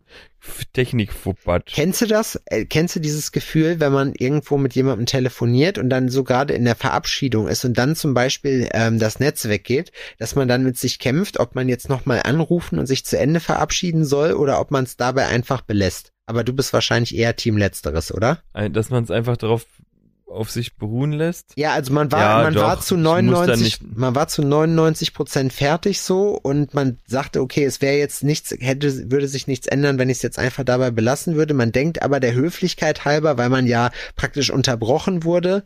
Technikfuppat. 0.74 1.68
Kennst 1.68 2.02
du 2.02 2.08
das? 2.08 2.42
Äh, 2.48 2.66
kennst 2.66 2.96
du 2.96 3.00
dieses 3.00 3.32
Gefühl, 3.32 3.80
wenn 3.80 3.94
man 3.94 4.14
irgendwo 4.14 4.58
mit 4.58 4.74
jemandem 4.74 5.06
telefoniert 5.06 5.78
und 5.78 5.90
dann 5.90 6.10
so 6.10 6.24
gerade 6.24 6.56
in 6.56 6.66
der 6.66 6.76
Verabschiedung 6.76 7.48
ist 7.48 7.64
und 7.64 7.78
dann 7.78 7.96
zum 7.96 8.16
Beispiel 8.16 8.68
ähm, 8.74 8.98
das 8.98 9.20
Netz 9.20 9.48
weggeht, 9.48 9.92
dass 10.18 10.34
man 10.34 10.48
dann 10.48 10.64
mit 10.64 10.80
sich 10.80 10.98
kämpft, 10.98 11.40
ob 11.40 11.54
man 11.54 11.70
jetzt 11.70 11.90
nochmal 11.90 12.22
anrufen 12.24 12.80
und 12.80 12.88
sich 12.88 13.06
zu 13.06 13.18
Ende 13.20 13.40
verabschieden 13.40 14.04
soll 14.04 14.34
oder 14.34 14.60
ob 14.60 14.72
man 14.72 14.84
es 14.84 14.98
dabei 14.98 15.28
einfach 15.28 15.62
belässt? 15.62 16.12
Aber 16.26 16.44
du 16.44 16.54
bist 16.54 16.74
wahrscheinlich 16.74 17.16
eher 17.16 17.36
Team 17.36 17.58
Letzteres, 17.58 18.12
oder? 18.12 18.42
Dass 18.54 18.90
man 18.90 19.04
es 19.04 19.12
einfach 19.12 19.38
darauf 19.38 19.66
auf 20.34 20.52
sich 20.52 20.76
beruhen 20.76 21.12
lässt. 21.14 21.54
Ja, 21.56 21.74
also 21.74 21.94
man 21.94 22.12
war, 22.12 22.20
Ja, 22.20 22.44
man 22.44 22.54
doch. 22.54 22.64
war 22.64 22.80
zu 22.80 22.96
Ich 22.96 23.02
muss 23.02 23.06
da 23.14 23.22
99, 23.22 23.64
nicht- 23.82 23.98
man 23.98 24.16
war 24.16 24.28
zu 24.28 24.42
99 24.44 25.14
Prozent 25.14 25.54
fertig 25.54 26.02
so 26.02 26.38
und 26.42 26.74
man 26.74 27.00
sagte, 27.08 27.42
okay, 27.42 27.64
es 27.64 27.82
wäre 27.82 27.98
jetzt 27.98 28.24
nichts, 28.24 28.52
hätte, 28.60 29.12
würde 29.12 29.28
sich 29.28 29.48
nichts 29.48 29.68
ändern, 29.68 30.00
wenn 30.00 30.10
ich 30.10 30.18
es 30.18 30.24
jetzt 30.24 30.40
einfach 30.40 30.64
dabei 30.64 30.92
belassen 30.92 31.36
würde. 31.36 31.54
Man 31.54 31.72
denkt 31.72 32.02
aber 32.02 32.20
der 32.20 32.34
Höflichkeit 32.34 33.06
halber, 33.06 33.38
weil 33.38 33.50
man 33.50 33.68
ja 33.68 33.92
praktisch 34.16 34.50
unterbrochen 34.50 35.24
wurde, 35.24 35.66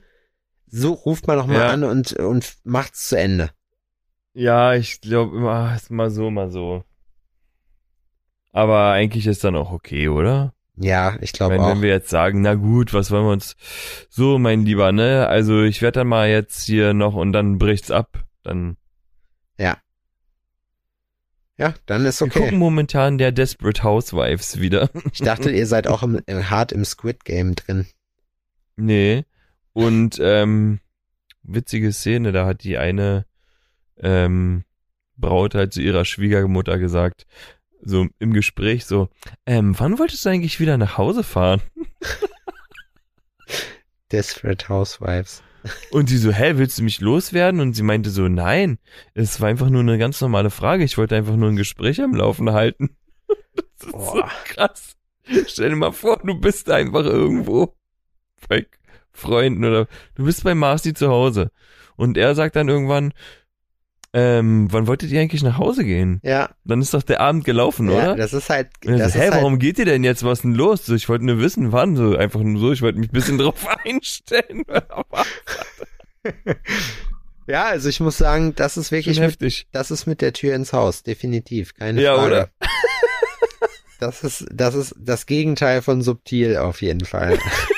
so 0.68 0.94
ruft 0.94 1.28
man 1.28 1.38
noch 1.38 1.48
mal 1.48 1.56
Ja. 1.60 1.68
an 1.70 1.84
und, 1.84 2.14
und 2.14 2.58
macht's 2.64 3.08
zu 3.08 3.18
Ende. 3.18 3.52
Ja, 4.34 4.74
ich 4.76 5.02
glaube 5.02 5.36
immer, 5.38 5.74
ist 5.76 5.90
mal 5.90 6.10
so, 6.12 6.30
mal 6.30 6.52
so. 6.52 6.84
Aber 8.52 8.92
eigentlich 8.92 9.28
ist 9.28 9.44
dann 9.44 9.56
auch 9.56 9.72
okay, 9.72 10.10
oder? 10.10 10.54
Ja, 10.78 11.18
ich 11.22 11.34
glaube 11.34 11.60
auch. 11.60 11.70
wenn 11.70 11.82
wir 11.82 11.90
jetzt 11.90 12.10
sagen, 12.10 12.42
na 12.42 12.54
gut, 12.54 12.94
was 12.94 13.12
wollen 13.12 13.26
wir 13.26 13.32
uns 13.32 13.56
so, 14.10 14.38
mein 14.38 14.64
Lieber, 14.64 14.92
ne? 14.92 15.28
Also 15.28 15.64
ich 15.64 15.82
werde 15.82 16.00
dann 16.00 16.08
mal 16.08 16.30
jetzt 16.30 16.66
hier 16.66 16.94
noch 16.94 17.16
und 17.16 17.34
dann 17.34 17.58
bricht's 17.58 17.92
ab. 17.92 18.24
Dann 18.44 18.78
ja, 21.58 21.74
dann 21.88 22.06
ist 22.06 22.22
wir 22.22 22.28
gucken 22.28 22.48
okay. 22.48 22.56
momentan 22.56 23.18
der 23.18 23.32
Desperate 23.32 23.84
Housewives 23.84 24.60
wieder. 24.60 24.90
Ich 25.12 25.20
dachte, 25.20 25.50
ihr 25.50 25.66
seid 25.66 25.88
auch 25.88 26.04
im, 26.04 26.22
im, 26.28 26.50
hart 26.50 26.72
im 26.72 26.86
Squid 26.86 27.26
Game 27.26 27.56
drin. 27.56 27.88
nee. 28.76 29.24
Und 29.74 30.20
ähm, 30.22 30.80
witzige 31.44 31.94
Szene, 31.94 32.32
da 32.32 32.46
hat 32.46 32.64
die 32.64 32.78
eine 32.78 33.26
ähm, 34.00 34.64
Braut 35.18 35.54
halt 35.54 35.74
zu 35.74 35.82
ihrer 35.82 36.04
Schwiegermutter 36.04 36.80
gesagt, 36.80 37.28
so 37.82 38.08
im 38.20 38.34
Gespräch 38.34 38.86
so, 38.86 39.10
ähm, 39.46 39.76
wann 39.78 40.00
wolltest 40.00 40.26
du 40.26 40.30
eigentlich 40.30 40.60
wieder 40.60 40.78
nach 40.78 40.98
Hause 40.98 41.24
fahren? 41.24 41.62
Desperate 44.12 44.70
Housewives. 44.70 45.44
Und 45.92 46.08
sie 46.08 46.18
so, 46.18 46.32
hä, 46.32 46.54
willst 46.56 46.80
du 46.80 46.84
mich 46.84 47.02
loswerden? 47.02 47.60
Und 47.60 47.74
sie 47.74 47.84
meinte 47.84 48.10
so, 48.10 48.28
nein, 48.28 48.78
es 49.14 49.42
war 49.42 49.50
einfach 49.50 49.70
nur 49.70 49.82
eine 49.82 49.98
ganz 49.98 50.22
normale 50.22 50.50
Frage. 50.50 50.84
Ich 50.84 50.98
wollte 50.98 51.16
einfach 51.16 51.36
nur 51.36 51.50
ein 51.50 51.56
Gespräch 51.56 52.02
am 52.02 52.16
Laufen 52.16 52.52
halten. 52.52 52.96
Das 53.80 53.90
ist 53.90 53.92
so 53.92 54.14
Boah. 54.14 54.32
krass. 54.46 54.96
Stell 55.48 55.70
dir 55.70 55.76
mal 55.76 55.92
vor, 55.92 56.20
du 56.24 56.40
bist 56.40 56.70
einfach 56.70 57.06
irgendwo 57.06 57.76
bei 58.48 58.66
Freunden 59.12 59.66
oder 59.66 59.88
du 60.16 60.26
bist 60.26 60.44
bei 60.44 60.56
Marcy 60.56 60.94
zu 60.94 61.10
Hause. 61.10 61.52
Und 61.96 62.18
er 62.18 62.34
sagt 62.34 62.56
dann 62.56 62.70
irgendwann, 62.70 63.14
ähm, 64.14 64.68
wann 64.72 64.88
wolltet 64.88 65.12
ihr 65.12 65.20
eigentlich 65.22 65.44
nach 65.44 65.58
Hause 65.58 65.84
gehen? 65.84 66.20
Ja, 66.24 66.50
Dann 66.64 66.82
ist 66.82 66.94
doch 66.94 67.04
der 67.04 67.20
Abend 67.22 67.44
gelaufen, 67.46 67.90
ja, 67.90 67.96
oder? 67.98 68.16
das 68.16 68.34
ist 68.34 68.50
halt, 68.50 68.70
das 68.82 68.92
so, 68.92 68.98
hä, 68.98 69.06
ist 69.06 69.16
halt 69.18 69.34
warum 69.34 69.60
geht 69.60 69.78
ihr 69.80 69.86
denn 69.86 70.04
jetzt? 70.04 70.24
Was 70.24 70.40
ist 70.40 70.44
denn 70.44 70.54
los? 70.56 70.86
So, 70.86 70.96
ich 70.96 71.08
wollte 71.10 71.26
nur 71.26 71.40
wissen, 71.40 71.72
wann. 71.72 71.96
So, 71.96 72.16
einfach 72.16 72.40
nur 72.40 72.60
so, 72.60 72.72
ich 72.72 72.82
wollte 72.82 73.00
mich 73.00 73.10
ein 73.10 73.14
bisschen 73.14 73.38
drauf 73.40 73.66
einstellen. 73.86 74.64
Ja, 77.50 77.68
also 77.68 77.88
ich 77.88 78.02
muss 78.02 78.18
sagen, 78.18 78.54
das 78.56 78.76
ist 78.76 78.92
wirklich 78.92 79.20
mit, 79.22 79.30
heftig. 79.30 79.68
das 79.72 79.90
ist 79.90 80.06
mit 80.06 80.20
der 80.22 80.34
Tür 80.34 80.54
ins 80.54 80.74
Haus, 80.74 81.04
definitiv, 81.04 81.76
keine 81.76 82.02
Ja, 82.02 82.16
Frage. 82.16 82.28
oder? 82.28 82.50
Das 84.02 84.24
ist, 84.26 84.46
das 84.52 84.76
ist 84.76 84.94
das 85.00 85.26
Gegenteil 85.26 85.82
von 85.82 86.02
subtil 86.02 86.58
auf 86.58 86.82
jeden 86.82 87.06
Fall. 87.06 87.40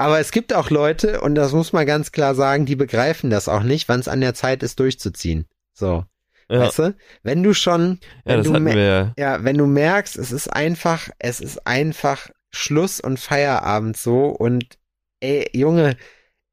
Aber 0.00 0.18
es 0.18 0.30
gibt 0.30 0.54
auch 0.54 0.70
Leute, 0.70 1.20
und 1.20 1.34
das 1.34 1.52
muss 1.52 1.74
man 1.74 1.84
ganz 1.84 2.10
klar 2.10 2.34
sagen, 2.34 2.64
die 2.64 2.74
begreifen 2.74 3.28
das 3.28 3.50
auch 3.50 3.62
nicht, 3.62 3.86
wann 3.90 4.00
es 4.00 4.08
an 4.08 4.22
der 4.22 4.32
Zeit 4.32 4.62
ist, 4.62 4.80
durchzuziehen. 4.80 5.44
So, 5.74 6.06
Ja, 6.48 6.60
weißt 6.60 6.78
du? 6.78 6.94
Wenn 7.22 7.42
du 7.42 7.52
schon, 7.52 7.98
ja 8.00 8.08
wenn 8.24 8.36
das 8.38 8.46
du 8.46 8.64
wir 8.64 8.74
ja. 8.76 9.12
ja, 9.18 9.44
wenn 9.44 9.58
du 9.58 9.66
merkst, 9.66 10.16
es 10.16 10.32
ist 10.32 10.48
einfach, 10.48 11.10
es 11.18 11.42
ist 11.42 11.66
einfach 11.66 12.30
Schluss 12.50 12.98
und 12.98 13.20
Feierabend 13.20 13.98
so 13.98 14.28
und 14.28 14.78
ey, 15.20 15.50
Junge, 15.52 15.98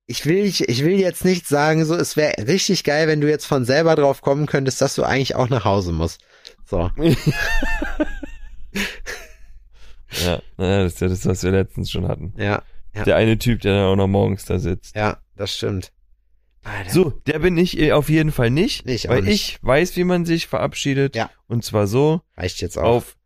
ich 0.08 0.26
will, 0.26 0.44
ich, 0.44 0.68
ich 0.68 0.84
will 0.84 1.00
jetzt 1.00 1.24
nicht 1.24 1.48
sagen, 1.48 1.86
so, 1.86 1.96
es 1.96 2.18
wäre 2.18 2.46
richtig 2.50 2.84
geil, 2.84 3.08
wenn 3.08 3.22
du 3.22 3.30
jetzt 3.30 3.46
von 3.46 3.64
selber 3.64 3.96
drauf 3.96 4.20
kommen 4.20 4.46
könntest, 4.46 4.82
dass 4.82 4.96
du 4.96 5.04
eigentlich 5.04 5.36
auch 5.36 5.48
nach 5.48 5.64
Hause 5.64 5.94
musst. 5.94 6.20
So. 6.66 6.92
Ja, 10.24 10.42
naja, 10.58 10.84
das 10.84 10.94
ist 10.94 11.02
ja 11.02 11.08
das, 11.10 11.26
was 11.26 11.44
wir 11.44 11.52
letztens 11.52 11.92
schon 11.92 12.08
hatten. 12.08 12.34
Ja, 12.38 12.64
Ja. 12.98 13.04
Der 13.04 13.16
eine 13.16 13.38
Typ, 13.38 13.62
der 13.62 13.74
dann 13.76 13.86
auch 13.86 13.96
noch 13.96 14.08
morgens 14.08 14.46
da 14.46 14.60
sitzt. 14.60 14.96
ja, 14.96 15.18
das 15.36 15.56
stimmt. 15.56 15.92
Alter. 16.64 16.90
So, 16.90 17.10
der 17.28 17.40
bin 17.40 17.58
ich 17.58 17.80
äh, 17.80 17.94
auf 17.94 18.10
jeden 18.10 18.32
Fall 18.34 18.50
nicht, 18.50 18.86
Ich 18.90 19.08
auch 19.08 19.14
weil 19.14 19.22
nicht. 19.22 19.34
ich 19.34 19.64
weiß, 19.64 19.96
wie 19.96 20.04
man 20.04 20.26
sich 20.26 20.48
verabschiedet. 20.48 21.16
Ja. 21.16 21.30
Und 21.48 21.64
zwar 21.64 21.88
so, 21.88 22.22
Reicht 22.36 22.60
jetzt 22.62 22.78
auch. 22.78 22.84
auf 22.84 23.18